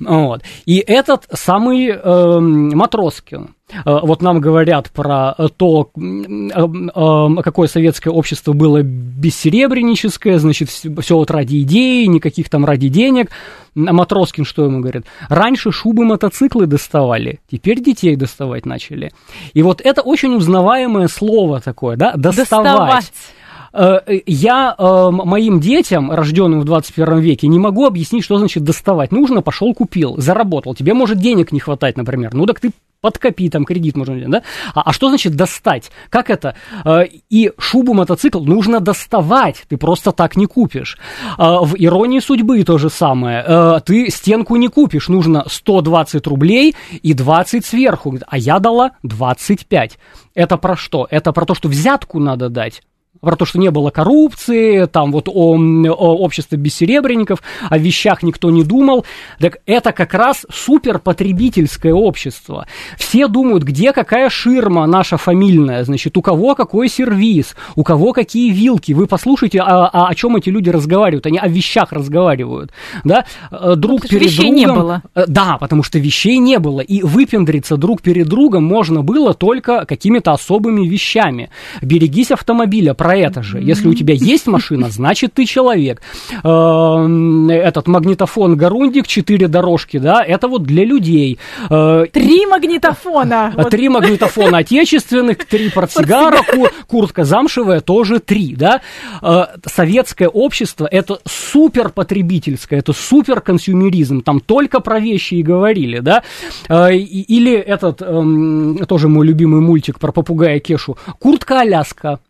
Вот. 0.00 0.42
И 0.66 0.78
этот 0.78 1.26
самый 1.32 1.88
э, 1.88 2.38
Матроскин, 2.40 3.40
Э, 3.40 3.59
вот 3.84 4.22
нам 4.22 4.40
говорят 4.40 4.90
про 4.90 5.34
то, 5.56 5.90
э, 5.96 7.42
какое 7.42 7.68
советское 7.68 8.10
общество 8.10 8.52
было 8.52 8.82
бессеребреническое, 8.82 10.38
значит, 10.38 10.68
все 10.68 11.16
вот 11.16 11.30
ради 11.30 11.62
идеи, 11.62 12.06
никаких 12.06 12.48
там 12.48 12.64
ради 12.64 12.88
денег. 12.88 13.30
А 13.76 13.92
Матроскин 13.92 14.44
что 14.44 14.64
ему 14.64 14.80
говорит? 14.80 15.04
Раньше 15.28 15.70
шубы 15.70 16.04
мотоциклы 16.04 16.66
доставали, 16.66 17.40
теперь 17.50 17.80
детей 17.80 18.16
доставать 18.16 18.66
начали. 18.66 19.12
И 19.52 19.62
вот 19.62 19.80
это 19.80 20.02
очень 20.02 20.34
узнаваемое 20.34 21.08
слово 21.08 21.60
такое, 21.60 21.96
да, 21.96 22.12
доставать. 22.16 22.46
доставать 22.46 23.04
э, 23.04 23.39
я 23.72 24.74
э, 24.76 25.10
моим 25.10 25.60
детям, 25.60 26.10
рожденным 26.10 26.60
в 26.60 26.64
21 26.64 27.18
веке, 27.20 27.48
не 27.48 27.58
могу 27.58 27.86
объяснить, 27.86 28.24
что 28.24 28.38
значит 28.38 28.64
доставать. 28.64 29.12
Нужно, 29.12 29.42
пошел, 29.42 29.74
купил, 29.74 30.16
заработал. 30.18 30.74
Тебе 30.74 30.94
может 30.94 31.18
денег 31.18 31.52
не 31.52 31.60
хватать, 31.60 31.96
например. 31.96 32.34
Ну 32.34 32.46
так 32.46 32.60
ты 32.60 32.72
подкопи, 33.00 33.48
там 33.48 33.64
кредит 33.64 33.96
можно 33.96 34.14
взять, 34.14 34.30
да? 34.30 34.42
А, 34.74 34.82
а 34.82 34.92
что 34.92 35.08
значит 35.08 35.34
достать? 35.34 35.90
Как 36.08 36.30
это? 36.30 36.54
Э, 36.84 37.04
и 37.28 37.52
шубу 37.58 37.94
мотоцикл 37.94 38.40
нужно 38.40 38.80
доставать, 38.80 39.64
ты 39.68 39.76
просто 39.76 40.12
так 40.12 40.36
не 40.36 40.46
купишь. 40.46 40.98
Э, 41.38 41.58
в 41.62 41.74
иронии 41.76 42.20
судьбы 42.20 42.62
то 42.62 42.78
же 42.78 42.90
самое. 42.90 43.44
Э, 43.46 43.80
ты 43.84 44.10
стенку 44.10 44.56
не 44.56 44.68
купишь, 44.68 45.08
нужно 45.08 45.44
120 45.48 46.26
рублей 46.26 46.74
и 47.02 47.14
20 47.14 47.64
сверху. 47.64 48.18
А 48.26 48.38
я 48.38 48.58
дала 48.58 48.92
25. 49.02 49.98
Это 50.34 50.56
про 50.56 50.76
что? 50.76 51.06
Это 51.10 51.32
про 51.32 51.44
то, 51.44 51.54
что 51.54 51.68
взятку 51.68 52.18
надо 52.18 52.48
дать 52.48 52.82
про 53.20 53.36
то, 53.36 53.44
что 53.44 53.58
не 53.58 53.70
было 53.70 53.90
коррупции, 53.90 54.86
там 54.86 55.12
вот 55.12 55.28
о, 55.28 55.54
о 55.56 56.16
обществе 56.16 56.58
бессеребренников, 56.58 57.42
о 57.68 57.78
вещах 57.78 58.22
никто 58.22 58.50
не 58.50 58.64
думал. 58.64 59.04
Так 59.38 59.58
это 59.66 59.92
как 59.92 60.14
раз 60.14 60.46
суперпотребительское 60.50 61.92
общество. 61.92 62.66
Все 62.96 63.28
думают, 63.28 63.62
где 63.62 63.92
какая 63.92 64.30
ширма 64.30 64.86
наша 64.86 65.16
фамильная, 65.16 65.84
значит, 65.84 66.16
у 66.16 66.22
кого 66.22 66.54
какой 66.54 66.88
сервис, 66.88 67.54
у 67.76 67.84
кого 67.84 68.12
какие 68.12 68.50
вилки. 68.50 68.92
Вы 68.92 69.06
послушайте, 69.06 69.60
а, 69.60 69.86
а, 69.86 70.08
о 70.08 70.14
чем 70.14 70.36
эти 70.36 70.48
люди 70.48 70.70
разговаривают. 70.70 71.26
Они 71.26 71.38
о 71.38 71.48
вещах 71.48 71.92
разговаривают. 71.92 72.72
Да? 73.04 73.24
Э, 73.50 73.74
друг 73.76 74.02
потому 74.02 74.20
перед 74.20 74.36
другом. 74.36 74.54
не 74.54 74.66
было. 74.66 75.02
Э, 75.14 75.24
да, 75.26 75.58
потому 75.58 75.82
что 75.82 75.98
вещей 75.98 76.38
не 76.38 76.58
было. 76.58 76.80
И 76.80 77.02
выпендриться 77.02 77.76
друг 77.76 78.02
перед 78.02 78.28
другом 78.28 78.64
можно 78.64 79.02
было 79.02 79.34
только 79.34 79.84
какими-то 79.84 80.32
особыми 80.32 80.86
вещами. 80.86 81.50
Берегись 81.82 82.30
автомобиля, 82.30 82.94
про 83.10 83.16
это 83.16 83.42
же. 83.42 83.58
Если 83.60 83.88
у 83.88 83.94
тебя 83.94 84.14
есть 84.14 84.46
машина, 84.46 84.88
значит 84.88 85.34
ты 85.34 85.44
человек. 85.44 86.00
Эм, 86.44 87.50
этот 87.50 87.88
магнитофон 87.88 88.56
Гарундик, 88.56 89.08
четыре 89.08 89.48
дорожки, 89.48 89.98
да, 89.98 90.22
это 90.24 90.46
вот 90.46 90.62
для 90.62 90.84
людей. 90.84 91.38
Э, 91.68 92.04
три 92.12 92.46
магнитофона. 92.46 93.52
Три 93.70 93.88
магнитофона 93.88 94.58
отечественных, 94.58 95.44
три 95.44 95.70
портсигара, 95.70 96.40
куртка 96.86 97.24
замшевая, 97.24 97.80
тоже 97.80 98.20
три, 98.20 98.54
да. 98.54 98.80
Э, 99.22 99.46
советское 99.66 100.28
общество 100.28 100.86
это 100.90 101.18
супер 101.26 101.88
потребительское, 101.88 102.78
это 102.78 102.92
супер 102.92 103.40
консюмеризм, 103.40 104.22
там 104.22 104.40
только 104.40 104.80
про 104.80 105.00
вещи 105.00 105.34
и 105.34 105.42
говорили, 105.42 105.98
да. 105.98 106.22
Э, 106.68 106.94
или 106.94 107.54
этот, 107.54 108.02
эм, 108.02 108.78
тоже 108.86 109.08
мой 109.08 109.26
любимый 109.26 109.60
мультик 109.60 109.98
про 109.98 110.12
попугая 110.12 110.60
Кешу, 110.60 110.96
куртка-аляска. 111.18 112.20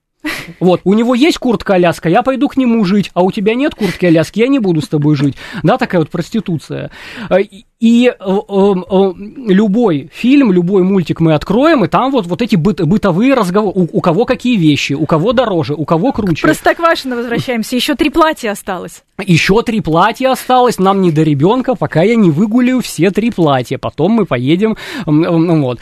Вот, 0.59 0.81
у 0.85 0.95
него 0.95 1.15
есть 1.15 1.39
куртка-аляска, 1.39 2.09
я 2.09 2.23
пойду 2.23 2.49
к 2.49 2.57
нему 2.57 2.85
жить, 2.85 3.11
а 3.15 3.23
у 3.23 3.31
тебя 3.31 3.55
нет 3.55 3.75
куртки-аляски, 3.75 4.41
я 4.41 4.49
не 4.49 4.59
буду 4.59 4.83
с 4.83 4.89
тобой 4.89 5.17
жить. 5.17 5.37
Да, 5.63 5.79
такая 5.79 6.01
вот 6.01 6.11
проституция. 6.11 6.91
Э, 7.31 7.37
и 7.81 8.09
э, 8.09 8.13
э, 8.19 9.13
любой 9.49 10.11
фильм, 10.13 10.53
любой 10.53 10.83
мультик 10.83 11.21
мы 11.21 11.35
откроем, 11.35 11.85
и 11.85 11.89
там 11.89 12.11
вот, 12.11 12.27
вот 12.27 12.43
эти 12.43 12.57
быт, 12.57 12.85
бытовые 12.85 13.35
разговоры. 13.35 13.81
У, 13.81 13.99
у 13.99 14.01
кого 14.01 14.27
какие 14.27 14.57
вещи, 14.57 14.93
у 14.93 15.07
кого 15.07 15.33
дороже, 15.33 15.75
у 15.75 15.85
кого 15.85 16.13
круче. 16.13 16.43
Простоквашино 16.43 17.17
возвращаемся, 17.17 17.77
еще 17.77 17.95
три 17.95 18.11
платья 18.11 18.51
осталось. 18.51 19.03
Еще 19.25 19.63
три 19.63 19.81
платья 19.81 20.33
осталось, 20.33 20.79
нам 20.79 21.01
не 21.01 21.11
до 21.13 21.23
ребенка, 21.23 21.75
пока 21.75 22.03
я 22.03 22.17
не 22.17 22.31
выгуляю 22.31 22.81
все 22.83 23.11
три 23.11 23.31
платья. 23.31 23.79
Потом 23.79 24.13
мы 24.13 24.27
поедем, 24.27 24.77
вот. 25.07 25.79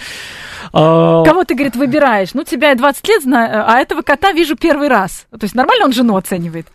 А, 0.73 1.25
Кого 1.25 1.45
ты, 1.45 1.55
говорит, 1.55 1.77
выбираешь? 1.77 2.35
Ну, 2.35 2.45
тебя 2.45 2.71
я 2.71 2.75
20 2.75 3.09
лет 3.09 3.23
знаю, 3.23 3.65
а 3.67 3.79
этого 3.79 4.03
кота 4.03 4.33
вижу 4.33 4.57
первый 4.57 4.89
раз. 4.89 5.27
То 5.31 5.45
есть 5.45 5.55
нормально 5.55 5.87
он 5.87 5.93
жену 5.93 6.17
оценивает? 6.17 6.67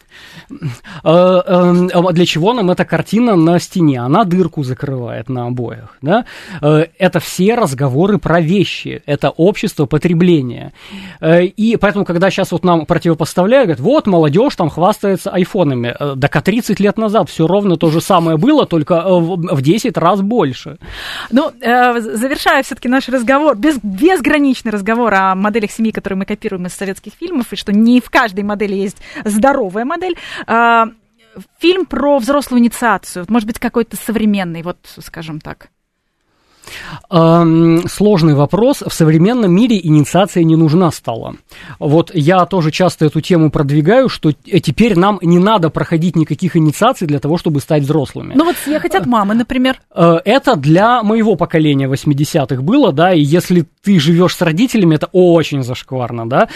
Э, 1.03 1.41
эм, 1.45 1.89
а 1.93 2.13
для 2.13 2.25
чего 2.25 2.53
нам 2.53 2.71
эта 2.71 2.85
картина 2.85 3.35
на 3.35 3.59
стене? 3.59 3.99
Она 4.01 4.23
дырку 4.23 4.63
закрывает 4.63 5.29
на 5.29 5.47
обоях. 5.47 5.97
Да? 6.01 6.25
Э, 6.61 6.85
это 6.97 7.19
все 7.19 7.55
разговоры 7.55 8.17
про 8.17 8.41
вещи, 8.41 9.01
это 9.05 9.29
общество 9.29 9.85
потребления. 9.85 10.73
Э, 11.19 11.43
и 11.43 11.75
поэтому, 11.77 12.05
когда 12.05 12.29
сейчас 12.29 12.51
вот 12.51 12.63
нам 12.63 12.85
противопоставляют, 12.85 13.67
говорят, 13.67 13.81
вот 13.81 14.07
молодежь 14.07 14.55
там 14.55 14.69
хвастается 14.69 15.31
айфонами. 15.31 15.95
Так 16.19 16.35
а 16.35 16.41
30 16.41 16.79
лет 16.79 16.97
назад 16.97 17.29
все 17.29 17.47
ровно 17.47 17.77
то 17.77 17.89
же 17.89 18.01
самое 18.01 18.37
было, 18.37 18.65
только 18.65 19.03
в 19.07 19.61
10 19.61 19.97
раз 19.97 20.21
больше. 20.21 20.77
Ну, 21.31 21.51
завершая 21.61 22.63
все-таки 22.63 22.87
наш 22.87 23.09
разговор, 23.09 23.55
без, 23.55 23.77
безграничный 23.81 24.71
разговор 24.71 25.13
о 25.13 25.35
моделях 25.35 25.71
семьи, 25.71 25.91
которые 25.91 26.17
мы 26.17 26.25
копируем 26.25 26.65
из 26.65 26.73
советских 26.73 27.13
фильмов, 27.19 27.51
и 27.51 27.55
что 27.55 27.71
не 27.71 28.01
в 28.01 28.09
каждой 28.09 28.43
модели 28.43 28.75
есть 28.75 28.97
здоровая 29.23 29.85
модель. 29.85 30.02
А, 30.47 30.87
фильм 31.59 31.85
про 31.85 32.17
взрослую 32.19 32.61
инициацию, 32.61 33.25
может 33.29 33.47
быть, 33.47 33.59
какой-то 33.59 33.97
современный, 33.97 34.61
вот, 34.61 34.77
скажем 34.99 35.39
так. 35.39 35.69
Сложный 37.09 38.35
вопрос. 38.35 38.83
В 38.85 38.93
современном 38.93 39.53
мире 39.53 39.79
инициация 39.81 40.43
не 40.43 40.55
нужна 40.55 40.91
стала. 40.91 41.35
Вот 41.79 42.11
я 42.13 42.45
тоже 42.45 42.71
часто 42.71 43.05
эту 43.05 43.21
тему 43.21 43.51
продвигаю, 43.51 44.09
что 44.09 44.31
теперь 44.31 44.97
нам 44.97 45.19
не 45.21 45.39
надо 45.39 45.69
проходить 45.69 46.15
никаких 46.15 46.55
инициаций 46.55 47.07
для 47.07 47.19
того, 47.19 47.37
чтобы 47.37 47.59
стать 47.59 47.83
взрослыми. 47.83 48.33
Ну 48.35 48.45
вот 48.45 48.55
съехать 48.55 48.95
от 48.95 49.05
мамы, 49.05 49.33
например. 49.33 49.81
Э, 49.93 50.19
это 50.23 50.55
для 50.55 51.03
моего 51.03 51.35
поколения 51.35 51.87
80-х 51.87 52.61
было, 52.61 52.91
да, 52.91 53.13
и 53.13 53.21
если 53.21 53.65
ты 53.83 53.99
живешь 53.99 54.35
с 54.35 54.41
родителями, 54.41 54.95
это 54.95 55.09
очень 55.11 55.63
зашкварно, 55.63 56.27
да, 56.27 56.49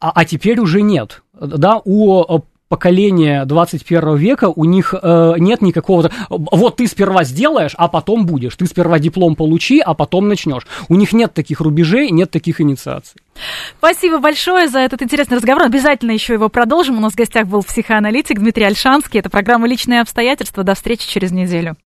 а, 0.00 0.12
а 0.14 0.24
теперь 0.24 0.60
уже 0.60 0.82
нет. 0.82 1.22
Да, 1.40 1.80
у 1.84 2.42
поколение 2.68 3.44
21 3.44 4.16
века, 4.16 4.48
у 4.54 4.64
них 4.64 4.94
э, 5.00 5.34
нет 5.38 5.62
никакого... 5.62 6.10
Вот 6.28 6.76
ты 6.76 6.86
сперва 6.86 7.24
сделаешь, 7.24 7.74
а 7.76 7.88
потом 7.88 8.26
будешь. 8.26 8.56
Ты 8.56 8.66
сперва 8.66 8.98
диплом 8.98 9.36
получи, 9.36 9.80
а 9.80 9.94
потом 9.94 10.28
начнешь. 10.28 10.66
У 10.88 10.94
них 10.94 11.12
нет 11.12 11.34
таких 11.34 11.60
рубежей, 11.60 12.10
нет 12.10 12.30
таких 12.30 12.60
инициаций. 12.60 13.20
Спасибо 13.78 14.18
большое 14.18 14.68
за 14.68 14.80
этот 14.80 15.02
интересный 15.02 15.36
разговор. 15.36 15.62
Обязательно 15.62 16.10
еще 16.10 16.34
его 16.34 16.48
продолжим. 16.48 16.98
У 16.98 17.00
нас 17.00 17.12
в 17.12 17.16
гостях 17.16 17.46
был 17.46 17.62
психоаналитик 17.62 18.38
Дмитрий 18.38 18.64
Альшанский. 18.64 19.20
Это 19.20 19.30
программа 19.30 19.68
«Личные 19.68 20.00
обстоятельства». 20.00 20.64
До 20.64 20.74
встречи 20.74 21.08
через 21.08 21.30
неделю. 21.30 21.76